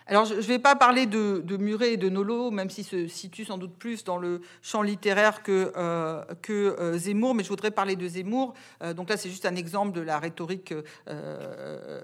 Alors, 0.08 0.26
je 0.26 0.36
ne 0.36 0.42
vais 0.42 0.60
pas 0.60 0.76
parler 0.76 1.08
de, 1.08 1.58
Muret 1.58 1.94
et 1.94 1.98
de 1.98 2.10
Nolo, 2.10 2.52
même 2.52 2.70
s'il 2.70 2.84
se 2.84 3.08
situe 3.08 3.44
sans 3.44 3.58
doute 3.58 3.74
plus 3.74 4.04
dans 4.04 4.18
le 4.18 4.42
champ 4.62 4.84
littéraire 4.84 5.42
que, 5.42 5.72
euh, 5.76 6.24
que 6.44 6.76
euh, 6.80 6.96
Zemmour, 6.98 7.34
mais 7.34 7.44
je 7.44 7.50
voudrais 7.50 7.72
parler 7.72 7.96
de 7.96 8.08
Zemmour. 8.08 8.54
Euh, 8.84 8.94
donc 8.94 9.10
là, 9.10 9.18
c'est 9.18 9.30
juste 9.30 9.48
un 9.48 9.56
exemple 9.56 9.94
de 9.94 10.02
la 10.02 10.20
rhétorique 10.20 10.74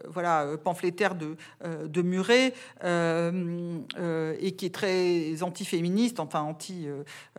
voilà, 0.08 0.58
pamphlétaire 0.64 1.16
de, 1.16 1.36
de 1.64 2.02
Muret, 2.02 2.54
et 2.84 4.52
qui 4.54 4.66
est 4.66 4.74
très 4.74 5.44
anti-féministe, 5.44 6.20
enfin 6.20 6.42
anti, 6.42 6.88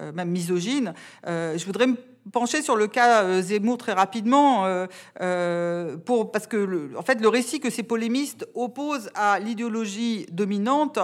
même 0.01 0.31
misogyne. 0.31 0.95
je 1.25 1.65
voudrais 1.65 1.87
pencher 2.31 2.63
sur 2.63 2.77
le 2.77 2.87
cas 2.87 3.25
euh, 3.25 3.43
Zemmour 3.43 3.79
très 3.79 3.93
rapidement, 3.93 4.67
euh, 4.67 4.87
euh, 5.21 5.97
parce 6.33 6.47
que 6.47 6.57
le, 6.57 6.91
en 6.97 7.03
fait, 7.03 7.21
le 7.21 7.29
récit 7.29 7.61
que 7.61 7.71
ces 7.71 7.83
polémistes 7.83 8.47
opposent 8.55 9.11
à 9.15 9.39
l'idéologie 9.39 10.27
dominante 10.31 10.99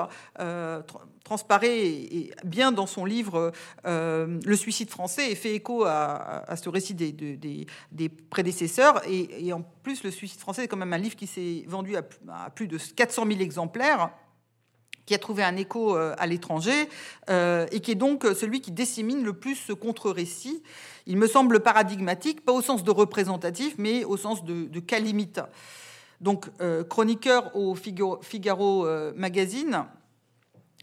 transparaît 1.25 2.31
bien 2.45 2.73
dans 2.73 2.87
son 2.87 3.05
livre 3.05 3.53
Le 3.85 4.57
suicide 4.57 4.89
français 4.89 5.31
et 5.31 5.35
fait 5.35 5.55
écho 5.55 5.85
à, 5.85 6.57
ce 6.57 6.69
récit 6.69 6.95
des, 6.95 8.16
prédécesseurs. 8.31 9.03
Et, 9.07 9.53
en 9.53 9.62
plus, 9.83 10.05
Le 10.05 10.11
suicide 10.11 10.41
français 10.41 10.64
est 10.64 10.69
quand 10.69 10.77
même 10.77 10.93
un 10.93 10.99
livre 10.99 11.16
qui 11.16 11.27
s'est 11.27 11.64
vendu 11.66 11.97
à, 11.97 12.03
à 12.33 12.51
plus 12.51 12.69
de 12.69 12.79
400 12.79 13.27
000 13.27 13.41
exemplaires 13.41 14.11
qui 15.09 15.15
a 15.15 15.19
trouvé 15.19 15.43
un 15.43 15.57
écho 15.57 15.97
à 15.97 16.27
l'étranger 16.27 16.89
et 17.29 17.81
qui 17.81 17.91
est 17.91 17.97
donc 17.97 18.25
celui 18.25 18.61
qui 18.61 18.73
dissémine 18.73 19.25
le 19.25 19.33
plus 19.33 19.55
ce 19.55 19.73
contre-récit 19.73 20.63
il 21.09 21.17
me 21.17 21.27
semble 21.27 21.61
paradigmatique, 21.61 22.45
pas 22.45 22.53
au 22.53 22.61
sens 22.61 22.85
de 22.85 22.91
représentatif, 22.91 23.75
mais 23.79 24.05
au 24.05 24.19
sens 24.19 24.45
de, 24.45 24.67
de. 24.67 24.83
Donc, 26.21 26.47
euh, 26.61 26.85
chroniqueur 26.85 27.57
au 27.57 27.75
Figaro, 27.75 28.87
euh, 28.87 29.13
Magazine, 29.17 29.87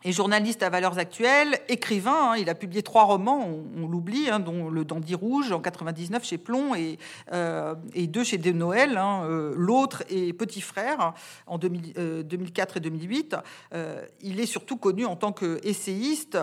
et 0.06 0.12
journaliste 0.12 0.62
à 0.62 0.70
Valeurs 0.70 1.00
Actuelles, 1.00 1.58
écrivain. 1.68 2.34
Hein, 2.34 2.36
il 2.38 2.48
a 2.50 2.56
publié 2.56 2.84
trois 2.84 3.06
romans, 3.06 3.50
on, 3.76 3.88
l'oublie, 3.88 4.30
hein, 4.30 4.40
dont 4.40 4.70
Le 4.70 4.86
Dandy 4.86 5.16
Rouge 5.16 5.52
en 5.52 5.60
99 5.60 6.24
chez 6.24 6.38
Plomb 6.38 6.76
et, 6.76 7.00
euh, 7.34 7.74
et 7.96 8.06
deux 8.06 8.24
chez 8.24 8.38
De 8.38 8.52
Noël, 8.52 8.98
hein, 8.98 9.24
euh, 9.24 9.54
L'autre 9.58 10.04
et 10.10 10.32
Petit 10.34 10.62
Frère 10.62 11.16
en 11.48 11.58
2004 11.58 11.98
euh, 11.98 12.78
et 12.78 12.80
2008. 12.80 13.36
il 14.22 14.40
est 14.40 14.46
surtout 14.46 14.78
connu 14.78 15.06
en 15.06 15.16
tant 15.16 15.32
qu'essayiste 15.32 16.38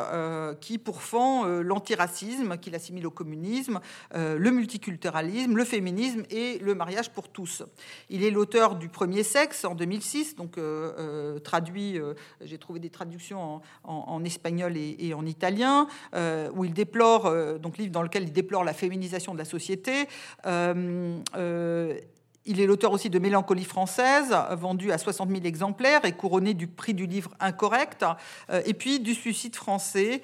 qui 0.61 0.79
pourfend 0.79 1.45
l'antiracisme, 1.45 2.57
qu'il 2.59 2.75
assimile 2.75 3.07
au 3.07 3.11
communisme, 3.13 3.79
le 4.15 4.51
multiculturalisme, 4.51 5.57
le 5.57 5.65
féminisme 5.65 6.25
et 6.31 6.59
le 6.59 6.75
mariage 6.75 7.11
pour 7.11 7.29
tous. 7.29 7.63
Il 8.11 8.25
est 8.25 8.31
l'auteur 8.31 8.75
du 8.75 8.89
Premier 8.89 9.23
Sexe 9.23 9.65
en 9.65 9.77
2006, 9.77 10.35
donc 10.35 10.59
traduit, 11.45 12.01
j'ai 12.41 12.59
trouvé 12.59 12.81
des 12.81 12.91
traductions 12.91 13.41
en 13.41 13.52
en, 13.85 14.25
espagnol 14.25 14.77
et, 14.77 15.15
en 15.15 15.27
italien, 15.27 15.87
euh, 16.15 16.51
où 16.55 16.65
il 16.65 16.73
déplore, 16.73 17.27
euh, 17.27 17.59
donc 17.59 17.79
livre 17.79 17.93
dans 17.93 18.03
lequel 18.03 18.25
il 18.25 18.33
déplore 18.33 18.65
la 18.65 18.73
féminisation 18.73 19.33
de 19.33 19.39
la 19.39 19.45
société. 19.45 20.09
Euh, 20.47 21.21
il 22.45 22.61
est 22.61 22.67
l'auteur 22.67 22.91
aussi 22.91 23.09
de 23.09 23.21
Mélancolie 23.21 23.65
française, 23.65 24.35
vendu 24.51 24.91
à 24.91 24.99
60 24.99 25.31
000 25.31 25.43
exemplaires 25.45 26.05
et 26.05 26.11
couronné 26.11 26.55
du 26.55 26.67
prix 26.67 26.93
du 26.93 27.07
livre 27.07 27.31
incorrect, 27.39 28.05
et 28.65 28.75
puis 28.75 28.99
du 28.99 29.15
Suicide 29.15 29.55
français, 29.55 30.23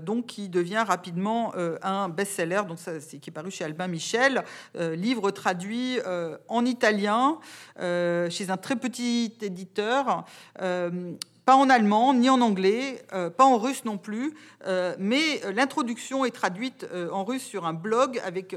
donc 0.00 0.24
qui 0.28 0.48
devient 0.48 0.82
rapidement 0.86 1.52
un 1.82 2.08
best-seller, 2.08 2.62
donc 2.66 2.78
ça, 2.78 3.02
c'est 3.02 3.18
qui 3.18 3.28
est 3.28 3.34
paru 3.34 3.50
chez 3.50 3.64
Albin 3.64 3.86
Michel, 3.86 4.44
livre 4.78 5.30
traduit 5.30 5.98
en 6.48 6.64
italien 6.64 7.38
chez 7.78 8.48
un 8.48 8.56
très 8.56 8.76
petit 8.76 9.34
éditeur 9.42 10.24
pas 11.44 11.56
en 11.56 11.68
allemand, 11.68 12.14
ni 12.14 12.30
en 12.30 12.40
anglais, 12.40 13.04
euh, 13.12 13.28
pas 13.28 13.44
en 13.44 13.58
russe 13.58 13.84
non 13.84 13.98
plus, 13.98 14.34
euh, 14.66 14.94
mais 14.98 15.40
l'introduction 15.52 16.24
est 16.24 16.30
traduite 16.30 16.86
euh, 16.92 17.10
en 17.10 17.24
russe 17.24 17.42
sur 17.42 17.66
un 17.66 17.72
blog 17.72 18.20
avec 18.24 18.54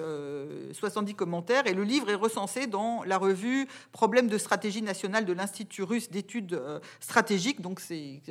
70 0.73 1.15
commentaires 1.15 1.65
et 1.65 1.73
le 1.73 1.83
livre 1.83 2.09
est 2.09 2.15
recensé 2.15 2.67
dans 2.67 3.03
la 3.03 3.17
revue 3.17 3.67
Problèmes 3.91 4.27
de 4.27 4.37
stratégie 4.37 4.81
nationale 4.81 5.25
de 5.25 5.33
l'Institut 5.33 5.83
russe 5.83 6.11
d'études 6.11 6.59
stratégiques, 6.99 7.61
donc 7.61 7.79
c'est 7.79 8.21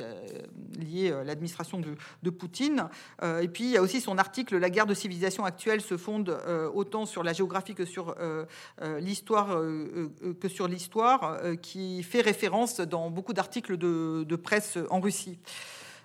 lié 0.79 1.11
à 1.11 1.23
l'administration 1.23 1.79
de, 1.79 1.95
de, 2.23 2.29
Poutine. 2.29 2.87
et 3.23 3.47
puis 3.47 3.65
il 3.65 3.69
y 3.71 3.77
a 3.77 3.81
aussi 3.81 4.01
son 4.01 4.17
article 4.17 4.57
La 4.57 4.69
guerre 4.69 4.85
de 4.85 4.93
civilisation 4.93 5.45
actuelle 5.45 5.81
se 5.81 5.97
fonde 5.97 6.37
autant 6.73 7.05
sur 7.05 7.23
la 7.23 7.33
géographie 7.33 7.75
que 7.75 7.85
sur 7.85 8.15
l'histoire 8.99 9.59
que 10.39 10.47
sur 10.47 10.67
l'histoire, 10.67 11.39
qui 11.61 12.03
fait 12.03 12.21
référence 12.21 12.79
dans 12.79 13.09
beaucoup 13.09 13.33
d'articles 13.33 13.77
de, 13.77 14.23
de 14.23 14.35
presse 14.45 14.54
en 14.89 14.99
Russie. 14.99 15.39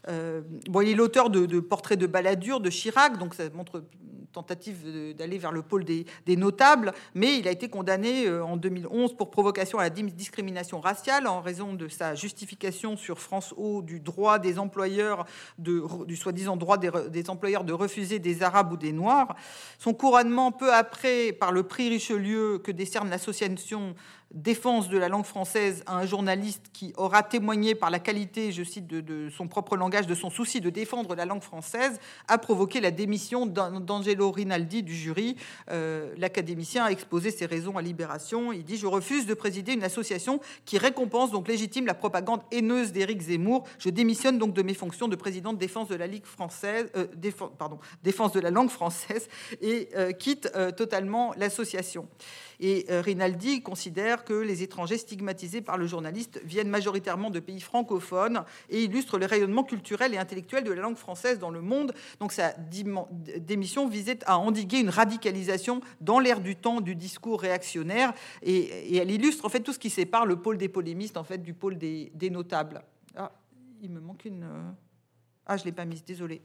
Euh, 0.08 0.42
il 0.82 0.88
est 0.88 0.94
l'auteur 0.94 1.30
de, 1.30 1.60
Portraits 1.60 1.98
de 1.98 2.06
baladure 2.06 2.60
de 2.60 2.70
Chirac, 2.70 3.18
donc 3.18 3.34
ça 3.34 3.44
montre 3.50 3.84
une 4.02 4.26
tentative 4.32 5.14
d'aller 5.14 5.38
vers 5.38 5.52
le 5.52 5.62
pôle 5.62 5.84
des, 5.84 6.06
notables, 6.36 6.92
mais 7.14 7.38
il 7.38 7.48
a 7.48 7.50
été 7.50 7.68
condamné 7.68 8.26
euh, 8.26 8.44
en 8.44 8.56
2011 8.56 9.14
pour 9.16 9.30
provocation 9.30 9.78
à 9.78 9.82
la 9.82 9.90
discrimination 9.90 10.80
raciale 10.80 11.26
en 11.26 11.40
raison 11.40 11.74
de 11.74 11.88
sa 11.88 12.14
justification 12.14 12.96
sur 12.96 13.18
France 13.18 13.52
O 13.56 13.82
du 13.82 14.00
droit 14.00 14.38
des 14.38 14.58
employeurs, 14.58 15.26
de, 15.58 15.84
du 16.06 16.16
soi-disant 16.16 16.56
droit 16.56 16.78
des, 16.78 17.28
employeurs 17.28 17.64
de 17.64 17.72
refuser 17.72 18.18
des 18.18 18.42
Arabes 18.42 18.72
ou 18.72 18.76
des 18.76 18.92
Noirs. 18.92 19.36
Son 19.78 19.92
couronnement 19.92 20.52
peu 20.52 20.72
après 20.72 21.32
par 21.32 21.52
le 21.52 21.64
prix 21.64 21.88
Richelieu 21.88 22.58
que 22.58 22.72
décerne 22.72 23.10
l'association 23.10 23.94
défense 24.32 24.88
de 24.88 24.96
la 24.96 25.08
langue 25.08 25.24
française 25.24 25.82
à 25.86 25.96
un 25.96 26.06
journaliste 26.06 26.66
qui 26.72 26.92
aura 26.96 27.22
témoigné 27.22 27.74
par 27.74 27.90
la 27.90 27.98
qualité, 27.98 28.52
je 28.52 28.62
cite, 28.62 28.86
de, 28.86 29.28
son 29.30 29.48
propre 29.48 29.76
langage, 29.76 30.06
de 30.06 30.14
son 30.14 30.30
souci 30.30 30.60
de 30.60 30.70
défendre 30.70 31.14
la 31.16 31.24
langue 31.24 31.42
française, 31.42 31.98
a 32.28 32.38
provoqué 32.38 32.80
la 32.80 32.90
démission 32.92 33.46
d'Angelo 33.46 34.30
Rinaldi 34.30 34.82
du 34.82 34.94
jury. 34.94 35.36
Euh, 35.70 36.14
l'académicien 36.16 36.84
a 36.84 36.90
exposé 36.90 37.30
ses 37.30 37.46
raisons 37.46 37.76
à 37.76 37.82
Libération. 37.82 38.52
Il 38.52 38.64
dit 38.64 38.76
Je 38.76 38.86
refuse 38.86 39.26
de 39.26 39.34
présider 39.34 39.72
une 39.72 39.84
association 39.84 40.40
qui 40.64 40.78
récompense, 40.78 41.32
donc 41.32 41.48
légitime, 41.48 41.86
la 41.86 41.94
propagande 41.94 42.42
haineuse 42.52 42.92
d'Éric 42.92 43.20
Zemmour. 43.22 43.64
Je 43.78 43.90
démissionne 43.90 44.38
donc 44.38 44.54
de 44.54 44.62
mes 44.62 44.74
fonctions 44.74 45.08
de 45.08 45.16
président 45.16 45.52
de 45.52 45.58
défense 45.58 45.88
de 45.88 45.96
la 45.96 46.06
euh, 46.06 46.08
langue 48.50 48.70
française 48.70 49.28
et 49.60 49.88
euh, 49.96 50.12
quitte 50.12 50.50
totalement 50.76 51.34
l'association. 51.36 52.08
Et 52.62 52.86
Rinaldi 52.88 53.62
considère 53.62 54.24
que 54.24 54.34
les 54.34 54.62
étrangers 54.62 54.98
stigmatisés 54.98 55.62
par 55.62 55.78
le 55.78 55.86
journaliste 55.86 56.40
viennent 56.44 56.68
majoritairement 56.68 57.30
de 57.30 57.40
pays 57.40 57.60
francophones 57.60 58.44
et 58.68 58.84
illustrent 58.84 59.18
le 59.18 59.26
rayonnement 59.26 59.64
culturel 59.64 60.12
et 60.14 60.18
intellectuel 60.18 60.64
de 60.64 60.72
la 60.72 60.82
langue 60.82 60.96
française 60.96 61.38
dans 61.38 61.50
le 61.50 61.62
monde. 61.62 61.94
Donc 62.20 62.32
sa 62.32 62.52
démission 63.38 63.88
visait 63.88 64.18
à 64.26 64.38
endiguer 64.38 64.80
une 64.80 64.90
radicalisation 64.90 65.80
dans 66.00 66.18
l'air 66.18 66.40
du 66.40 66.56
temps 66.56 66.80
du 66.80 66.94
discours 66.94 67.40
réactionnaire 67.40 68.12
et, 68.42 68.96
elle 68.96 69.10
illustre 69.10 69.44
en 69.44 69.48
fait 69.48 69.60
tout 69.60 69.72
ce 69.72 69.78
qui 69.78 69.90
sépare 69.90 70.26
le 70.26 70.36
pôle 70.36 70.58
des 70.58 70.68
polémistes 70.68 71.16
en 71.16 71.24
fait 71.24 71.38
du 71.38 71.54
pôle 71.54 71.78
des, 71.78 72.30
notables. 72.30 72.82
Ah, 73.16 73.32
il 73.82 73.90
me 73.90 74.00
manque 74.00 74.24
une. 74.24 74.44
Euh, 74.44 74.70
ah, 75.46 75.56
je 75.56 75.64
l'ai 75.64 75.72
pas 75.72 75.84
mise, 75.84 76.04
désolé. 76.04 76.42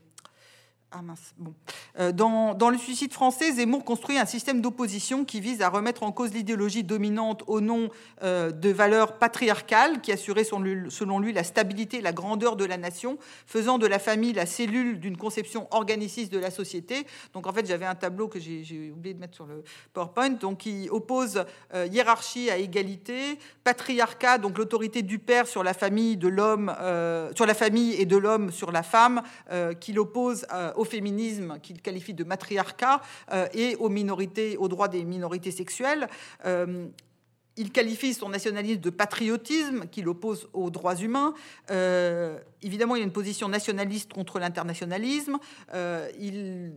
Ah 0.92 1.02
mince, 1.02 1.34
bon. 1.36 1.52
Euh, 1.98 2.12
dans, 2.12 2.70
le 2.70 2.78
suicide 2.78 3.12
français, 3.12 3.50
Zemmour 3.52 3.84
construit 3.84 4.18
un 4.18 4.24
système 4.24 4.60
d'opposition 4.60 5.24
qui 5.24 5.40
vise 5.40 5.60
à 5.60 5.68
remettre 5.68 6.04
en 6.04 6.12
cause 6.12 6.32
l'idéologie 6.32 6.84
dominante 6.84 7.42
au 7.48 7.60
nom 7.60 7.88
euh, 8.22 8.52
de 8.52 8.70
valeurs 8.70 9.18
patriarcales 9.18 10.00
qui 10.00 10.12
assuraient 10.12 10.44
selon 10.44 11.18
lui 11.18 11.32
la 11.32 11.42
stabilité 11.42 11.98
et 11.98 12.02
la 12.02 12.12
grandeur 12.12 12.54
de 12.54 12.64
la 12.64 12.76
nation, 12.76 13.18
faisant 13.46 13.78
de 13.78 13.86
la 13.86 13.98
famille 13.98 14.32
la 14.32 14.46
cellule 14.46 15.00
d'une 15.00 15.16
conception 15.16 15.66
organiciste 15.72 16.32
de 16.32 16.38
la 16.38 16.52
société. 16.52 17.04
Donc 17.34 17.48
en 17.48 17.52
fait, 17.52 17.66
j'avais 17.66 17.86
un 17.86 17.96
tableau 17.96 18.28
que 18.28 18.38
j'ai 18.38 18.92
oublié 18.92 19.12
de 19.12 19.18
mettre 19.18 19.34
sur 19.34 19.46
le 19.46 19.64
PowerPoint, 19.92 20.30
donc 20.30 20.58
qui 20.58 20.88
oppose 20.88 21.44
euh, 21.74 21.88
hiérarchie 21.90 22.48
à 22.48 22.58
égalité, 22.58 23.40
patriarcat, 23.64 24.38
donc 24.38 24.56
l'autorité 24.56 25.02
du 25.02 25.18
père 25.18 25.48
sur 25.48 25.64
la 25.64 25.74
famille 25.74 26.16
de 26.16 26.36
sur 27.34 27.46
la 27.46 27.54
famille 27.54 27.94
et 27.94 28.06
de 28.06 28.16
l'homme 28.16 28.52
sur 28.52 28.70
la 28.70 28.82
femme, 28.82 29.22
qui 29.80 29.92
l'oppose 29.92 30.46
féminisme 30.86 31.58
qu'il 31.60 31.82
qualifie 31.82 32.14
de 32.14 32.24
matriarcat 32.24 33.02
euh, 33.32 33.46
et 33.52 33.76
aux 33.76 33.88
minorités, 33.88 34.56
aux 34.56 34.68
droits 34.68 34.88
des 34.88 35.04
minorités 35.04 35.50
sexuelles. 35.50 36.08
Euh, 36.44 36.86
il 37.58 37.72
qualifie 37.72 38.12
son 38.12 38.28
nationalisme 38.28 38.80
de 38.80 38.90
patriotisme 38.90 39.86
qu'il 39.88 40.08
oppose 40.08 40.48
aux 40.52 40.68
droits 40.68 40.96
humains. 40.96 41.32
Euh, 41.70 42.38
évidemment, 42.62 42.96
il 42.96 43.00
a 43.00 43.04
une 43.04 43.12
position 43.12 43.48
nationaliste 43.48 44.12
contre 44.12 44.38
l'internationalisme. 44.38 45.38
il 46.18 46.72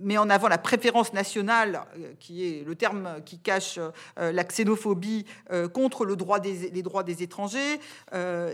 met 0.00 0.18
en 0.18 0.30
avant 0.30 0.48
la 0.48 0.58
préférence 0.58 1.12
nationale, 1.12 1.82
euh, 1.98 2.12
qui 2.18 2.44
est 2.44 2.64
le 2.66 2.74
terme 2.74 3.20
qui 3.24 3.38
cache 3.38 3.78
euh, 3.78 4.32
la 4.32 4.44
xénophobie 4.44 5.24
euh, 5.52 5.68
contre 5.68 6.04
le 6.04 6.16
droit 6.16 6.40
des, 6.40 6.70
les 6.70 6.82
droits 6.82 7.02
des 7.02 7.22
étrangers. 7.22 7.80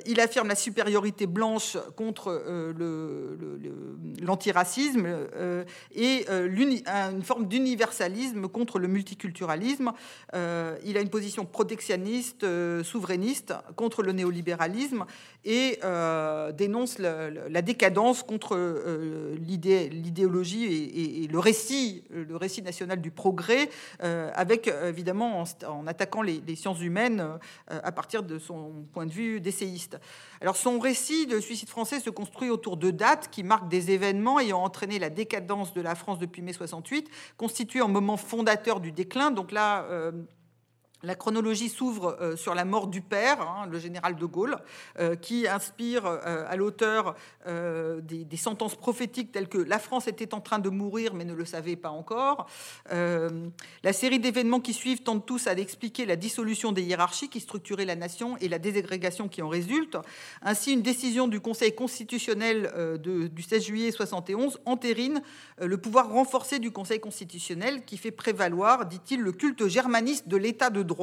il 0.06 0.20
affirme 0.20 0.48
la 0.48 0.54
supériorité 0.54 1.26
blanche 1.26 1.76
contre 1.96 2.42
l'antiracisme 4.20 5.06
et 5.94 6.26
une 6.28 7.22
forme 7.22 7.46
d'universalisme 7.46 8.48
contre 8.48 8.78
le 8.78 8.88
multiculturalisme. 8.88 9.92
il 10.32 10.96
a 10.96 11.00
une 11.00 11.10
position 11.10 11.44
protectionniste, 11.44 12.46
souverainiste 12.82 13.54
contre 13.76 14.02
le 14.02 14.12
néolibéralisme 14.12 15.04
et 15.44 15.78
dénonce 16.56 16.98
la, 16.98 17.62
décadence 17.62 18.22
contre 18.22 18.56
l'idéologie 19.36 20.64
et, 20.64 21.24
et, 21.24 21.28
le 21.34 21.40
récit, 21.40 22.04
euh, 22.12 22.24
le 22.24 22.36
récit 22.36 22.62
national 22.62 23.00
du 23.00 23.10
progrès, 23.10 23.68
euh, 24.04 24.30
avec 24.34 24.68
euh, 24.68 24.88
évidemment 24.88 25.42
en, 25.66 25.86
attaquant 25.88 26.22
les, 26.22 26.54
sciences 26.54 26.80
humaines 26.80 27.26
à 27.66 27.90
partir 27.90 28.22
de 28.22 28.38
son 28.38 28.84
point 28.92 29.06
de 29.06 29.10
vue 29.10 29.40
d'essayiste. 29.40 29.98
Alors 30.40 30.56
son 30.56 30.78
récit 30.78 31.26
de 31.26 31.40
suicide 31.40 31.68
français 31.68 31.98
se 31.98 32.10
construit 32.10 32.50
autour 32.50 32.76
de 32.76 32.92
dates 32.92 33.28
qui 33.32 33.42
marquent 33.42 33.68
des 33.68 33.90
événements 33.90 34.38
ayant 34.38 34.62
entraîné 34.62 35.00
la 35.00 35.10
décadence 35.10 35.74
de 35.74 35.80
la 35.80 35.96
France 35.96 36.20
depuis 36.20 36.42
mai 36.42 36.52
68, 36.52 37.10
constitué 37.36 37.80
en 37.80 37.88
moment 37.88 38.16
fondateur 38.16 38.78
du 38.78 38.92
déclin. 38.92 39.32
Donc 39.32 39.50
là, 39.50 39.84
la 41.04 41.14
chronologie 41.14 41.68
s'ouvre 41.68 42.16
euh, 42.20 42.36
sur 42.36 42.54
la 42.54 42.64
mort 42.64 42.86
du 42.86 43.00
père, 43.00 43.40
hein, 43.40 43.66
le 43.70 43.78
général 43.78 44.16
de 44.16 44.24
Gaulle, 44.24 44.56
euh, 44.98 45.16
qui 45.16 45.46
inspire 45.46 46.06
euh, 46.06 46.44
à 46.48 46.56
l'auteur 46.56 47.14
des, 47.46 48.36
sentences 48.36 48.74
prophétiques 48.74 49.32
telles 49.32 49.48
que 49.48 49.58
la 49.58 49.78
France 49.78 50.06
était 50.06 50.34
en 50.34 50.40
train 50.40 50.58
de 50.58 50.68
mourir 50.68 51.14
mais 51.14 51.24
ne 51.24 51.34
le 51.34 51.44
savait 51.44 51.76
pas 51.76 51.90
encore. 51.90 52.46
la 52.90 53.92
série 53.92 54.18
d'événements 54.18 54.60
qui 54.60 54.72
suivent 54.72 55.02
tentent 55.02 55.24
tous 55.24 55.46
à 55.46 55.52
expliquer 55.52 56.04
la 56.04 56.16
dissolution 56.16 56.72
des 56.72 56.82
hiérarchies 56.82 57.28
qui 57.28 57.40
structuraient 57.40 57.84
la 57.84 57.96
nation 57.96 58.36
et 58.38 58.48
la 58.48 58.58
désagrégation 58.58 59.28
qui 59.28 59.40
en 59.40 59.48
résulte. 59.48 59.96
Ainsi, 60.42 60.72
une 60.72 60.82
décision 60.82 61.28
du 61.28 61.40
Conseil 61.40 61.74
constitutionnel 61.74 62.98
du 63.00 63.42
16 63.42 63.64
juillet 63.64 63.92
71 63.92 64.60
entérine 64.66 65.22
le 65.60 65.78
pouvoir 65.78 66.10
renforcé 66.10 66.58
du 66.58 66.70
Conseil 66.70 67.00
constitutionnel 67.00 67.84
qui 67.84 67.96
fait 67.96 68.10
prévaloir, 68.10 68.86
dit-il, 68.86 69.20
le 69.20 69.32
culte 69.32 69.68
germaniste 69.68 70.28
de 70.28 70.36
l'état 70.36 70.70
de 70.70 70.82
droit 70.82 70.93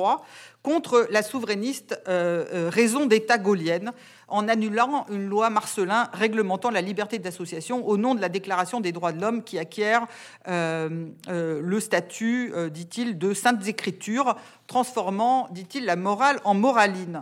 contre 0.63 1.07
la 1.09 1.23
souverainiste 1.23 2.01
euh, 2.07 2.45
euh, 2.53 2.69
raison 2.69 3.05
d'État 3.05 3.37
gaulienne 3.37 3.91
en 4.27 4.47
annulant 4.47 5.05
une 5.09 5.27
loi 5.27 5.49
Marcelin 5.49 6.09
réglementant 6.13 6.69
la 6.69 6.81
liberté 6.81 7.19
d'association 7.19 7.85
au 7.87 7.97
nom 7.97 8.15
de 8.15 8.21
la 8.21 8.29
Déclaration 8.29 8.79
des 8.79 8.91
droits 8.91 9.11
de 9.11 9.19
l'homme 9.19 9.43
qui 9.43 9.59
acquiert 9.59 10.07
euh, 10.47 11.11
le 11.27 11.79
statut, 11.79 12.53
dit-il, 12.71 13.17
de 13.17 13.33
sainte 13.33 13.67
écriture, 13.67 14.35
transformant, 14.67 15.49
dit-il, 15.51 15.85
la 15.85 15.95
morale 15.95 16.39
en 16.45 16.53
moraline. 16.53 17.21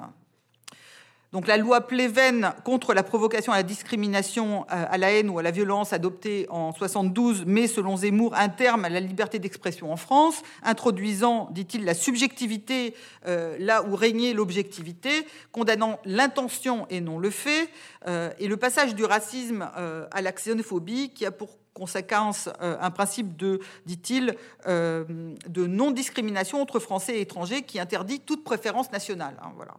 Donc 1.32 1.46
la 1.46 1.58
loi 1.58 1.82
Pleven 1.82 2.54
contre 2.64 2.96
la 2.96 3.04
provocation 3.04 3.54
à 3.54 3.58
la 3.58 3.64
discrimination, 3.64 4.66
euh, 4.72 4.86
à 4.90 4.98
la 4.98 5.12
haine 5.12 5.30
ou 5.30 5.38
à 5.38 5.44
la 5.44 5.52
violence 5.52 5.94
adoptée 5.94 6.48
en 6.50 6.74
72 6.74 7.46
met, 7.46 7.68
selon 7.68 7.98
Zemmour, 7.98 8.34
un 8.34 8.50
terme 8.50 8.84
à 8.84 8.90
la 8.90 9.00
liberté 9.00 9.38
d'expression 9.38 9.94
en 9.94 9.96
France, 9.96 10.42
introduisant, 10.64 11.50
dit-il, 11.52 11.86
la 11.86 11.94
subjectivité 11.94 12.96
euh, 13.28 13.56
là 13.60 13.84
où 13.84 13.96
régnait 13.96 14.34
l'objectivité, 14.34 15.28
condamnant 15.52 16.00
l'intention 16.04 16.88
et 16.90 17.00
non 17.00 17.20
le 17.20 17.30
fait, 17.30 17.70
euh, 18.08 18.32
et 18.40 18.48
le 18.48 18.58
passage 18.58 18.96
du 18.96 19.06
racisme 19.06 19.70
à 20.12 20.22
la 20.22 20.32
xénophobie 20.32 21.12
qui 21.12 21.26
a 21.26 21.32
pour 21.32 21.58
conséquence 21.80 22.50
un 22.60 22.92
principe 22.92 23.38
de, 23.38 23.60
dit-il, 23.86 24.36
de 24.68 25.68
non-discrimination 25.68 26.62
entre 26.62 26.80
Français 26.80 27.18
et 27.18 27.22
étrangers 27.22 27.64
qui 27.64 27.80
interdit 27.80 28.20
toute 28.20 28.44
préférence 28.44 28.92
nationale. 28.92 29.36
Hein, 29.42 29.52
voilà. 29.56 29.76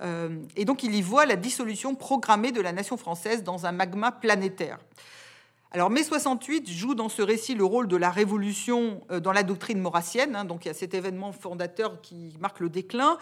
Euh, 0.00 0.42
et 0.56 0.64
donc 0.64 0.82
il 0.82 0.94
y 0.94 1.02
voit 1.02 1.26
la 1.26 1.36
dissolution 1.36 1.94
programmée 1.94 2.52
de 2.52 2.60
la 2.60 2.72
nation 2.72 2.96
française 2.96 3.42
dans 3.42 3.66
un 3.66 3.72
magma 3.72 4.12
planétaire. 4.12 4.78
Alors 5.70 5.90
mai 5.90 6.02
68 6.02 6.70
joue 6.70 6.94
dans 6.94 7.08
ce 7.08 7.22
récit 7.22 7.54
le 7.54 7.64
rôle 7.64 7.88
de 7.88 7.96
la 7.96 8.10
révolution 8.10 9.02
euh, 9.10 9.20
dans 9.20 9.32
la 9.32 9.42
doctrine 9.42 9.80
maurassienne, 9.80 10.36
hein, 10.36 10.44
donc 10.44 10.64
il 10.64 10.68
y 10.68 10.70
a 10.70 10.74
cet 10.74 10.94
événement 10.94 11.32
fondateur 11.32 12.00
qui 12.00 12.36
marque 12.40 12.60
le 12.60 12.68
déclin. 12.68 13.18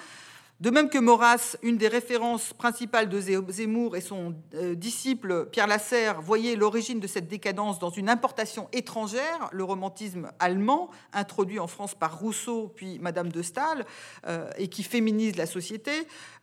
De 0.60 0.68
même 0.68 0.90
que 0.90 0.98
Maurras, 0.98 1.56
une 1.62 1.78
des 1.78 1.88
références 1.88 2.52
principales 2.52 3.08
de 3.08 3.18
Zemmour 3.18 3.96
et 3.96 4.02
son 4.02 4.34
euh, 4.54 4.74
disciple 4.74 5.46
Pierre 5.50 5.66
Lasserre 5.66 6.20
voyaient 6.20 6.54
l'origine 6.54 7.00
de 7.00 7.06
cette 7.06 7.28
décadence 7.28 7.78
dans 7.78 7.88
une 7.88 8.10
importation 8.10 8.68
étrangère, 8.74 9.48
le 9.52 9.64
romantisme 9.64 10.30
allemand, 10.38 10.90
introduit 11.14 11.58
en 11.58 11.66
France 11.66 11.94
par 11.94 12.18
Rousseau 12.18 12.70
puis 12.76 12.98
Madame 12.98 13.32
de 13.32 13.40
Staël, 13.40 13.86
euh, 14.26 14.50
et 14.58 14.68
qui 14.68 14.82
féminise 14.82 15.38
la 15.38 15.46
société. 15.46 15.92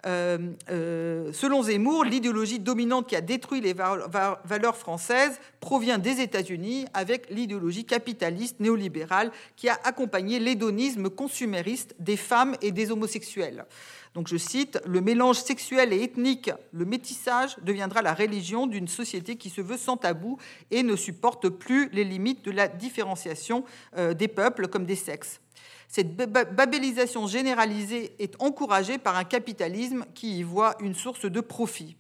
Euh, 0.08 1.32
selon 1.32 1.62
Zemmour, 1.62 2.04
l'idéologie 2.04 2.58
dominante 2.58 3.08
qui 3.08 3.16
a 3.16 3.22
détruit 3.22 3.62
les 3.62 3.74
valeurs 3.74 4.78
françaises 4.78 5.40
provient 5.60 6.00
des 6.00 6.22
États-Unis 6.22 6.86
avec 6.96 7.30
l'idéologie 7.30 7.86
capitaliste 7.86 8.60
néolibérale 8.62 9.32
qui 9.56 9.70
a 9.70 9.78
accompagné 9.84 10.40
l'hédonisme 10.40 11.12
consumériste 11.12 11.94
des 12.00 12.18
femmes 12.18 12.56
et 12.64 12.72
des 12.72 12.90
homosexuels. 12.90 13.66
Donc 14.14 14.28
je 14.28 14.38
cite, 14.38 14.80
Le 14.86 15.02
mélange 15.02 15.38
sexuel 15.38 15.94
et 15.94 16.04
ethnique, 16.04 16.52
le 16.72 16.86
métissage 16.86 17.58
deviendra 17.62 18.02
la 18.02 18.14
religion 18.14 18.68
d'une 18.68 18.88
société 18.88 19.36
qui 19.36 19.50
se 19.50 19.62
veut 19.62 19.78
sans 19.78 19.98
tabou 19.98 20.38
et 20.72 20.84
ne 20.84 20.96
supporte 20.96 21.50
plus 21.50 21.90
les 21.90 22.04
limites 22.04 22.44
de 22.46 22.52
la 22.52 22.68
différenciation 22.68 23.64
euh, 23.98 24.14
des 24.14 24.28
peuples 24.28 24.68
comme 24.68 24.86
des 24.86 24.96
sexes. 24.96 25.40
Cette 25.88 26.16
babélisation 26.16 27.28
généralisée 27.28 28.14
est 28.20 28.36
encouragée 28.42 28.98
par 28.98 29.16
un 29.16 29.24
capitalisme 29.24 30.06
qui 30.14 30.40
y 30.40 30.44
voit 30.44 30.76
une 30.82 30.94
source 30.94 31.26
de 31.26 31.40
profit. 31.40 31.96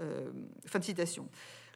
Euh, 0.00 0.30
fin 0.66 0.78
de 0.78 0.84
citation. 0.84 1.28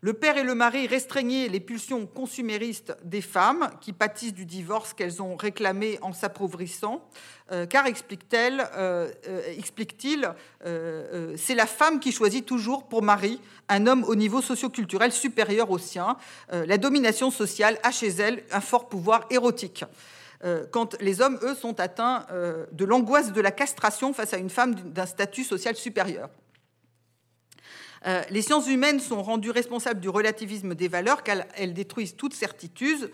Le 0.03 0.15
père 0.15 0.39
et 0.39 0.45
le 0.45 0.55
mari 0.55 0.87
restreignaient 0.87 1.49
les 1.49 1.61
pulsions 1.61 2.07
consuméristes 2.07 2.97
des 3.05 3.21
femmes 3.21 3.69
qui 3.83 3.93
pâtissent 3.93 4.33
du 4.33 4.47
divorce 4.47 4.95
qu'elles 4.95 5.21
ont 5.21 5.37
réclamé 5.37 5.99
en 6.01 6.15
s'appauvrissant, 6.15 7.07
euh, 7.53 7.67
car 7.67 7.85
explique-t-elle, 7.85 8.67
euh, 8.77 9.11
euh, 9.29 9.43
explique-t-il, 9.59 10.33
c'est 11.37 11.55
la 11.55 11.67
femme 11.67 12.01
qui 12.01 12.13
choisit 12.13 12.47
toujours 12.47 12.85
pour 12.85 13.03
mari 13.03 13.41
un 13.69 13.87
homme 13.87 14.05
au 14.05 14.15
niveau 14.15 14.41
socioculturel 14.41 15.13
supérieur 15.13 15.71
au 15.71 15.79
sien. 15.79 16.17
la 16.51 16.79
domination 16.79 17.31
sociale 17.31 17.79
a 17.83 17.91
chez 17.91 18.09
elle 18.09 18.43
un 18.53 18.61
fort 18.61 18.89
pouvoir 18.89 19.27
érotique 19.31 19.85
quand 20.71 20.97
les 21.01 21.21
hommes, 21.21 21.39
eux, 21.43 21.55
sont 21.55 21.81
atteints 21.81 22.27
de 22.73 22.85
l'angoisse 22.85 23.33
de 23.33 23.41
la 23.41 23.51
castration 23.51 24.13
face 24.13 24.33
à 24.33 24.39
une 24.39 24.51
femme 24.51 24.75
d'un 24.75 25.07
statut 25.07 25.45
social 25.45 25.77
supérieur. 25.77 26.31
Euh, 28.07 28.23
les 28.31 28.41
sciences 28.41 28.69
humaines 28.69 28.99
sont 28.99 29.23
rendues 29.23 29.51
responsables 29.51 30.01
du 30.01 30.09
relativisme 30.09 30.75
des 30.75 30.89
valeurs 30.89 31.23
car 31.23 31.39
elles 31.55 31.75
détruisent 31.75 32.17
toute 32.17 32.33
certitude. 32.33 33.11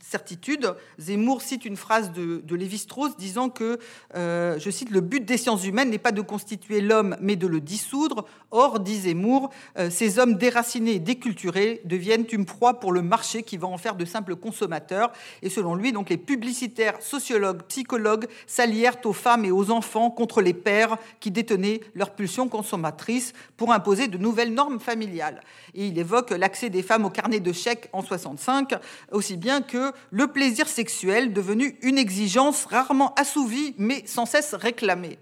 Certitude. 0.00 0.74
Zemmour 0.98 1.42
cite 1.42 1.64
une 1.64 1.76
phrase 1.76 2.12
de, 2.12 2.54
Lévi-Strauss 2.54 3.16
disant 3.16 3.48
que, 3.48 3.78
euh, 4.14 4.58
je 4.58 4.70
cite, 4.70 4.90
le 4.90 5.00
but 5.00 5.24
des 5.24 5.36
sciences 5.36 5.64
humaines 5.64 5.90
n'est 5.90 5.98
pas 5.98 6.12
de 6.12 6.22
constituer 6.22 6.80
l'homme 6.80 7.16
mais 7.20 7.36
de 7.36 7.46
le 7.46 7.60
dissoudre. 7.60 8.24
Or, 8.50 8.80
dit 8.80 9.00
Zemmour, 9.00 9.50
euh, 9.78 9.90
ces 9.90 10.18
hommes 10.18 10.34
déracinés 10.34 10.92
et 10.92 10.98
déculturés 10.98 11.82
deviennent 11.84 12.26
une 12.32 12.46
proie 12.46 12.80
pour 12.80 12.92
le 12.92 13.02
marché 13.02 13.42
qui 13.42 13.56
va 13.56 13.68
en 13.68 13.78
faire 13.78 13.94
de 13.94 14.04
simples 14.04 14.36
consommateurs. 14.36 15.12
Et 15.42 15.50
selon 15.50 15.74
lui, 15.74 15.92
donc 15.92 16.10
les 16.10 16.16
publicitaires, 16.16 17.00
sociologues, 17.00 17.62
psychologues 17.64 18.26
s'allièrent 18.46 18.96
aux 19.04 19.12
femmes 19.12 19.44
et 19.44 19.50
aux 19.50 19.70
enfants 19.70 20.10
contre 20.10 20.40
les 20.40 20.54
pères 20.54 20.96
qui 21.20 21.30
détenaient 21.30 21.80
leurs 21.94 22.14
pulsions 22.14 22.48
consommatrices 22.48 23.32
pour 23.56 23.72
imposer 23.72 24.08
de 24.08 24.18
nouvelles 24.18 24.54
normes 24.54 24.80
familiales. 24.80 25.42
Et 25.74 25.86
il 25.86 25.98
évoque 25.98 26.30
l'accès 26.30 26.70
des 26.70 26.82
femmes 26.82 27.04
au 27.04 27.10
carnet 27.10 27.40
de 27.40 27.52
chèques 27.52 27.88
en 27.92 28.02
65, 28.02 28.74
aussi 29.12 29.36
bien 29.36 29.60
que 29.68 29.92
le 30.10 30.26
plaisir 30.26 30.66
sexuel 30.66 31.32
devenu 31.32 31.78
une 31.82 31.98
exigence 31.98 32.64
rarement 32.64 33.14
assouvie 33.14 33.76
mais 33.78 34.02
sans 34.06 34.26
cesse 34.26 34.54
réclamée. 34.54 35.20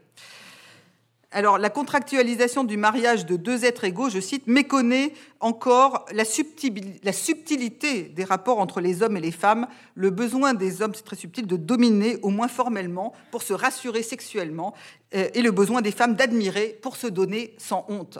Alors, 1.33 1.59
la 1.59 1.69
contractualisation 1.69 2.65
du 2.65 2.79
mariage 2.79 3.27
de 3.27 3.37
deux 3.37 3.67
êtres 3.67 3.85
égaux, 3.85 4.09
je 4.09 4.21
cite, 4.21 4.47
méconnaît 4.47 5.13
encore 5.41 6.07
la, 6.13 6.25
subtilité 6.25 8.05
des 8.05 8.25
rapports 8.25 8.59
entre 8.59 8.81
les 8.81 9.03
hommes 9.03 9.19
et 9.19 9.21
les 9.21 9.33
femmes, 9.33 9.67
le 9.95 10.09
besoin 10.09 10.55
des 10.55 10.81
hommes, 10.81 10.95
c'est 10.95 11.05
très 11.05 11.17
subtil, 11.17 11.47
de 11.47 11.57
dominer, 11.57 12.19
au 12.23 12.31
moins 12.31 12.49
formellement, 12.49 13.13
pour 13.31 13.43
se 13.43 13.53
rassurer 13.53 14.03
sexuellement, 14.03 14.73
euh, 15.15 15.29
et 15.35 15.43
le 15.43 15.51
besoin 15.51 15.83
des 15.83 15.91
femmes 15.91 16.15
d'admirer 16.15 16.79
pour 16.81 16.97
se 16.97 17.07
donner 17.07 17.55
sans 17.59 17.85
honte. 17.89 18.19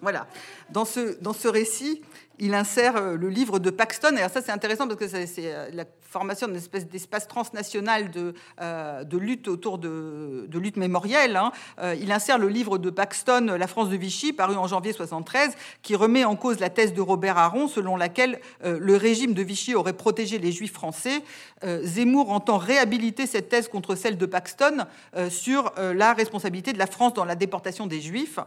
Voilà. 0.00 0.28
Dans 0.70 0.86
ce, 0.86 1.20
dans 1.20 1.34
ce 1.34 1.48
récit, 1.48 2.00
il 2.40 2.54
insère 2.54 2.96
euh, 2.96 3.16
le 3.16 3.28
livre 3.28 3.58
de 3.58 3.70
Paxton. 3.70 4.16
Et 4.16 4.28
ça, 4.28 4.42
c'est 4.42 4.50
intéressant 4.50 4.88
parce 4.88 4.98
que 4.98 5.08
c'est 5.08 5.28
euh, 5.38 5.68
la 5.72 5.84
formation 6.10 6.48
d'une 6.48 6.56
espèce 6.56 6.88
d'espace 6.88 7.28
transnational 7.28 8.10
de, 8.10 8.34
euh, 8.60 9.04
lutte 9.12 9.48
autour 9.48 9.78
de, 9.78 10.48
lutte 10.52 10.76
mémorielle. 10.76 11.36
Hein. 11.36 11.52
il 11.98 12.12
insère 12.12 12.38
le 12.38 12.48
livre 12.48 12.78
de 12.78 12.90
Paxton, 12.90 13.56
La 13.58 13.66
France 13.66 13.88
de 13.88 13.96
Vichy, 13.96 14.32
paru 14.32 14.56
en 14.56 14.66
janvier 14.66 14.92
73, 14.92 15.54
qui 15.82 15.94
remet 15.94 16.24
en 16.24 16.36
cause 16.36 16.60
la 16.60 16.68
thèse 16.68 16.92
de 16.92 17.00
Robert 17.00 17.38
Aron, 17.38 17.68
selon 17.68 17.96
laquelle 17.96 18.40
le 18.62 18.96
régime 18.96 19.32
de 19.32 19.42
Vichy 19.42 19.74
aurait 19.74 19.94
protégé 19.94 20.38
les 20.38 20.52
juifs 20.52 20.72
français. 20.72 21.22
Zemmour 21.62 22.30
entend 22.30 22.58
réhabiliter 22.58 23.26
cette 23.26 23.48
thèse 23.48 23.68
contre 23.68 23.94
celle 23.94 24.18
de 24.18 24.26
Paxton 24.26 24.86
sur 25.28 25.72
la 25.78 26.12
responsabilité 26.12 26.72
de 26.72 26.78
la 26.78 26.86
France 26.86 27.14
dans 27.14 27.24
la 27.24 27.36
déportation 27.36 27.86
des 27.86 28.00
juifs. 28.00 28.38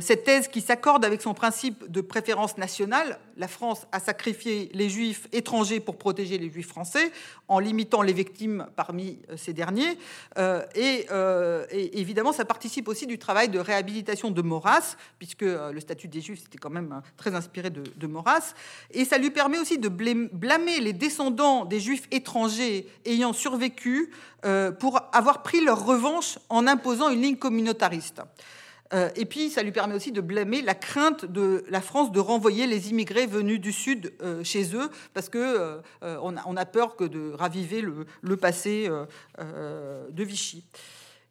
cette 0.00 0.24
thèse 0.24 0.48
qui 0.48 0.60
s'accorde 0.60 1.04
avec 1.04 1.22
son 1.22 1.34
principe 1.34 1.90
de 1.90 2.00
préférence 2.00 2.58
nationale, 2.58 3.18
la 3.36 3.48
France 3.48 3.86
a 3.92 4.00
sacrifié 4.00 4.70
les 4.74 4.88
juifs 4.88 5.28
étrangers 5.32 5.80
pour 5.80 5.96
protéger 5.96 6.38
les 6.38 6.50
juifs 6.50 6.68
français, 6.68 7.03
en 7.48 7.58
limitant 7.58 8.02
les 8.02 8.12
victimes 8.12 8.66
parmi 8.76 9.18
euh, 9.30 9.36
ces 9.36 9.52
derniers. 9.52 9.98
Euh, 10.38 10.62
euh, 10.76 11.66
et, 11.70 12.00
évidemment, 12.00 12.32
ça 12.32 12.44
participe 12.44 12.88
aussi 12.88 13.06
du 13.06 13.18
travail 13.18 13.48
de 13.48 13.58
réhabilitation 13.58 14.30
de 14.30 14.42
Maurras, 14.42 14.96
puisque 15.18 15.42
le 15.42 15.78
statut 15.80 16.08
des 16.08 16.20
juifs, 16.20 16.40
c'était 16.42 16.58
quand 16.58 16.70
même 16.70 17.02
très 17.16 17.34
inspiré 17.34 17.70
de, 17.70 17.82
de, 17.96 18.06
Maurras. 18.06 18.54
Et 18.90 19.04
ça 19.04 19.18
lui 19.18 19.30
permet 19.30 19.58
aussi 19.58 19.78
de 19.78 19.88
blâmer 19.88 20.80
les 20.80 20.92
descendants 20.92 21.64
des 21.64 21.80
juifs 21.80 22.06
étrangers 22.10 22.86
ayant 23.04 23.32
survécu 23.32 24.10
pour 24.78 25.00
avoir 25.12 25.42
pris 25.42 25.64
leur 25.64 25.86
revanche 25.86 26.38
en 26.50 26.66
imposant 26.66 27.08
une 27.08 27.22
ligne 27.22 27.36
communautariste. 27.36 28.20
Euh, 28.94 29.10
et 29.16 29.24
puis, 29.24 29.50
ça 29.50 29.62
lui 29.62 29.72
permet 29.72 29.94
aussi 29.94 30.12
de 30.12 30.20
blâmer 30.20 30.62
la 30.62 30.74
crainte 30.74 31.24
de 31.24 31.64
la 31.68 31.80
France 31.80 32.12
de 32.12 32.20
renvoyer 32.20 32.66
les 32.66 32.90
immigrés 32.90 33.26
venus 33.26 33.60
du 33.60 33.72
Sud 33.72 34.12
euh, 34.22 34.44
chez 34.44 34.74
eux, 34.74 34.88
parce 35.12 35.28
qu'on 35.28 35.38
euh, 35.38 35.80
on 36.22 36.56
a 36.56 36.64
peur 36.64 36.96
que 36.96 37.04
de 37.04 37.32
raviver 37.32 37.82
le, 37.82 38.36
passé 38.36 38.90
de 39.38 40.24
Vichy. 40.24 40.64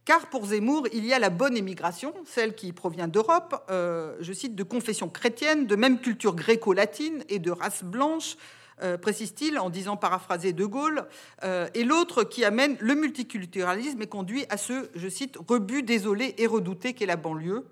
Car 0.06 0.30
pour 0.30 0.46
Zemmour, 0.46 0.88
il 0.92 1.06
y 1.06 1.14
a 1.14 1.20
la 1.20 1.30
bonne 1.30 1.56
émigration, 1.56 2.14
celle 2.26 2.56
qui 2.56 2.74
provient 2.74 3.08
d'Europe, 3.08 3.56
je 3.70 4.34
cite, 4.34 4.56
de 4.56 4.64
confession 4.64 5.10
chrétienne, 5.10 5.68
de 5.68 5.76
même 5.76 6.00
culture 6.00 6.36
gréco-latine 6.36 7.24
et 7.30 7.40
de 7.40 7.52
race 7.52 7.84
blanche, 7.84 8.38
euh, 8.82 8.98
précise-t-il 8.98 9.60
en 9.60 9.70
disant 9.70 9.98
paraphraser 9.98 10.54
De 10.54 10.66
Gaulle, 10.66 11.06
euh, 11.44 11.68
et 11.74 11.84
l'autre 11.84 12.24
qui 12.24 12.44
amène 12.44 12.76
le 12.80 12.96
multiculturalisme 12.96 14.02
et 14.02 14.08
conduit 14.08 14.46
à 14.50 14.58
ce, 14.58 14.90
je 14.96 15.08
cite, 15.08 15.38
rebut 15.48 15.84
désolé 15.84 16.36
et 16.38 16.48
redouté 16.48 16.94
qu'est 16.94 17.06
la 17.06 17.16
banlieue. 17.16 17.66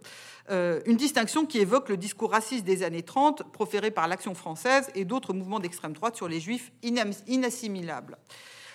Euh, 0.50 0.82
une 0.86 0.98
distinction 0.98 1.46
qui 1.46 1.60
évoque 1.60 1.90
le 1.90 1.98
discours 1.98 2.32
raciste 2.32 2.66
des 2.66 2.84
années 2.84 3.04
30 3.04 3.52
proféré 3.52 3.92
par 3.92 4.08
l'Action 4.08 4.36
française 4.36 4.90
et 4.96 5.06
d'autres 5.06 5.34
mouvements 5.34 5.60
d'extrême 5.60 5.94
droite 5.94 6.16
sur 6.16 6.28
les 6.28 6.40
juifs 6.40 6.72
inassimilables. 6.82 8.18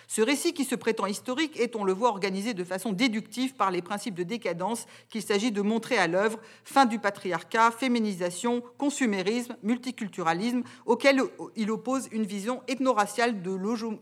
Ce 0.08 0.22
récit 0.22 0.52
qui 0.52 0.64
se 0.64 0.74
prétend 0.74 1.06
historique 1.06 1.58
est, 1.58 1.74
on 1.74 1.84
le 1.84 1.92
voit, 1.92 2.08
organisé 2.08 2.54
de 2.54 2.62
façon 2.62 2.92
déductive 2.92 3.54
par 3.54 3.70
les 3.70 3.82
principes 3.82 4.14
de 4.14 4.22
décadence 4.22 4.86
qu'il 5.08 5.22
s'agit 5.22 5.50
de 5.50 5.62
montrer 5.62 5.98
à 5.98 6.06
l'œuvre, 6.06 6.38
fin 6.64 6.86
du 6.86 6.98
patriarcat, 6.98 7.72
féminisation, 7.72 8.62
consumérisme, 8.78 9.56
multiculturalisme, 9.62 10.62
auquel 10.84 11.22
il 11.56 11.70
oppose 11.70 12.08
une 12.12 12.24
vision 12.24 12.62
ethno-raciale 12.68 13.42
de 13.42 13.50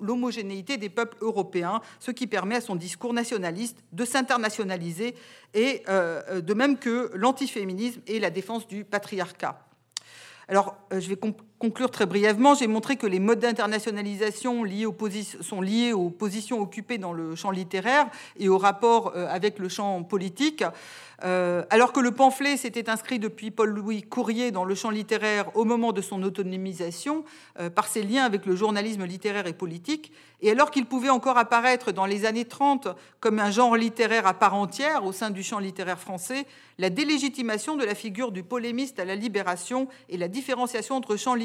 l'homogénéité 0.00 0.76
des 0.76 0.90
peuples 0.90 1.16
européens, 1.22 1.80
ce 2.00 2.10
qui 2.10 2.26
permet 2.26 2.56
à 2.56 2.60
son 2.60 2.76
discours 2.76 3.14
nationaliste 3.14 3.78
de 3.92 4.04
s'internationaliser 4.04 5.14
et 5.54 5.82
euh, 5.88 6.40
de 6.40 6.54
même 6.54 6.78
que 6.78 7.10
l'antiféminisme 7.14 8.02
et 8.06 8.18
la 8.20 8.30
défense 8.30 8.66
du 8.66 8.84
patriarcat. 8.84 9.66
Alors, 10.48 10.76
euh, 10.92 11.00
je 11.00 11.08
vais 11.08 11.16
conclure 11.58 11.90
très 11.90 12.06
brièvement. 12.06 12.54
J'ai 12.54 12.66
montré 12.66 12.96
que 12.96 13.06
les 13.06 13.20
modes 13.20 13.38
d'internationalisation 13.40 14.64
sont 15.40 15.60
liés 15.60 15.92
aux 15.92 16.10
positions 16.10 16.60
occupées 16.60 16.98
dans 16.98 17.12
le 17.12 17.34
champ 17.34 17.50
littéraire 17.50 18.06
et 18.38 18.48
au 18.48 18.58
rapport 18.58 19.12
euh, 19.16 19.26
avec 19.28 19.58
le 19.58 19.68
champ 19.68 20.02
politique. 20.02 20.64
Euh, 21.22 21.64
alors 21.70 21.92
que 21.92 22.00
le 22.00 22.10
pamphlet 22.10 22.56
s'était 22.56 22.90
inscrit 22.90 23.18
depuis 23.18 23.50
Paul-Louis 23.50 24.02
Courrier 24.02 24.50
dans 24.50 24.64
le 24.64 24.74
champ 24.74 24.90
littéraire 24.90 25.56
au 25.56 25.64
moment 25.64 25.92
de 25.92 26.02
son 26.02 26.22
autonomisation, 26.22 27.24
par 27.74 27.86
ses 27.86 28.02
liens 28.02 28.24
avec 28.24 28.46
le 28.46 28.56
journalisme 28.56 29.04
littéraire 29.04 29.46
et 29.46 29.52
politique, 29.52 30.12
et 30.44 30.50
alors 30.50 30.70
qu'il 30.70 30.84
pouvait 30.84 31.08
encore 31.08 31.38
apparaître 31.38 31.92
dans 31.92 32.04
les 32.04 32.26
années 32.26 32.44
30 32.44 32.88
comme 33.20 33.38
un 33.38 33.50
genre 33.50 33.76
littéraire 33.76 34.26
à 34.26 34.34
part 34.34 34.54
entière 34.54 35.04
au 35.04 35.12
sein 35.12 35.30
du 35.30 35.42
champ 35.42 35.58
littéraire 35.58 35.98
français, 35.98 36.46
la 36.78 36.90
délégitimation 36.90 37.76
de 37.76 37.84
la 37.84 37.94
figure 37.94 38.32
du 38.32 38.42
polémiste 38.42 38.98
à 38.98 39.04
la 39.04 39.14
libération 39.14 39.88
et 40.08 40.18
la 40.18 40.28
différenciation 40.28 40.96
entre 40.96 41.16
champ 41.16 41.34
littéraire 41.34 41.43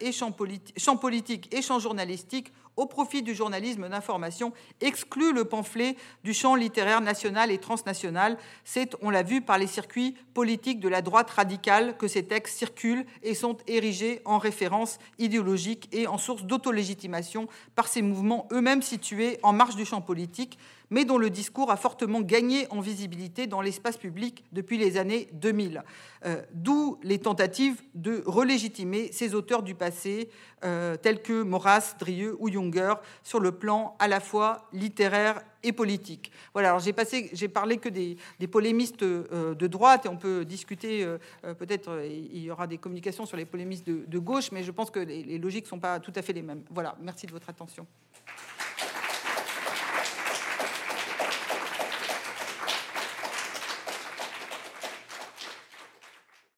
et 0.00 0.12
champ, 0.12 0.32
politique 0.32 1.54
et 1.54 1.62
champ 1.62 1.78
journalistique 1.78 2.52
au 2.80 2.86
profit 2.86 3.20
du 3.22 3.34
journalisme 3.34 3.90
d'information 3.90 4.54
exclut 4.80 5.34
le 5.34 5.44
pamphlet 5.44 5.96
du 6.24 6.32
champ 6.32 6.54
littéraire 6.54 7.02
national 7.02 7.50
et 7.50 7.58
transnational. 7.58 8.38
C'est, 8.64 8.96
on 9.02 9.10
l'a 9.10 9.22
vu, 9.22 9.42
par 9.42 9.58
les 9.58 9.66
circuits 9.66 10.16
politiques 10.32 10.80
de 10.80 10.88
la 10.88 11.02
droite 11.02 11.28
radicale 11.28 11.98
que 11.98 12.08
ces 12.08 12.22
textes 12.22 12.56
circulent 12.56 13.04
et 13.22 13.34
sont 13.34 13.58
érigés 13.66 14.22
en 14.24 14.38
référence 14.38 14.98
idéologique 15.18 15.90
et 15.92 16.06
en 16.06 16.16
source 16.16 16.44
d'autolégitimation 16.44 17.48
par 17.74 17.86
ces 17.86 18.00
mouvements 18.00 18.48
eux-mêmes 18.50 18.80
situés 18.80 19.38
en 19.42 19.52
marge 19.52 19.76
du 19.76 19.84
champ 19.84 20.00
politique 20.00 20.58
mais 20.90 21.04
dont 21.04 21.18
le 21.18 21.30
discours 21.30 21.70
a 21.70 21.76
fortement 21.76 22.20
gagné 22.20 22.66
en 22.70 22.80
visibilité 22.80 23.46
dans 23.46 23.60
l'espace 23.60 23.96
public 23.96 24.44
depuis 24.52 24.76
les 24.76 24.96
années 24.96 25.28
2000. 25.34 25.82
Euh, 26.26 26.42
d'où 26.52 26.98
les 27.02 27.18
tentatives 27.18 27.80
de 27.94 28.22
relégitimer 28.26 29.10
ces 29.12 29.34
auteurs 29.34 29.62
du 29.62 29.74
passé, 29.74 30.28
euh, 30.64 30.96
tels 30.96 31.22
que 31.22 31.42
Maurras, 31.42 31.94
Drieux 31.98 32.36
ou 32.40 32.50
Sur 33.22 33.40
le 33.40 33.52
plan 33.52 33.96
à 33.98 34.08
la 34.08 34.20
fois 34.20 34.68
littéraire 34.72 35.42
et 35.62 35.72
politique. 35.72 36.32
Voilà, 36.52 36.70
alors 36.70 36.80
j'ai 36.80 37.48
parlé 37.48 37.76
que 37.76 37.88
des, 37.88 38.16
polémistes 38.50 39.02
euh, 39.02 39.54
de 39.54 39.66
droite, 39.66 40.06
et 40.06 40.08
on 40.08 40.16
peut 40.16 40.44
discuter, 40.44 41.06
peut-être 41.58 42.02
il 42.04 42.42
y 42.42 42.50
aura 42.50 42.66
des 42.66 42.78
communications 42.78 43.26
sur 43.26 43.36
les 43.36 43.44
polémistes 43.44 43.86
de, 43.86 44.18
gauche, 44.18 44.52
mais 44.52 44.62
je 44.62 44.70
pense 44.70 44.90
que 44.90 45.00
les, 45.00 45.22
les 45.22 45.38
logiques 45.38 45.64
ne 45.64 45.70
sont 45.70 45.78
pas 45.80 46.00
tout 46.00 46.12
à 46.14 46.22
fait 46.22 46.32
les 46.32 46.42
mêmes. 46.42 46.62
Voilà, 46.70 46.96
merci 47.00 47.26
de 47.26 47.32
votre 47.32 47.50
attention. 47.50 47.86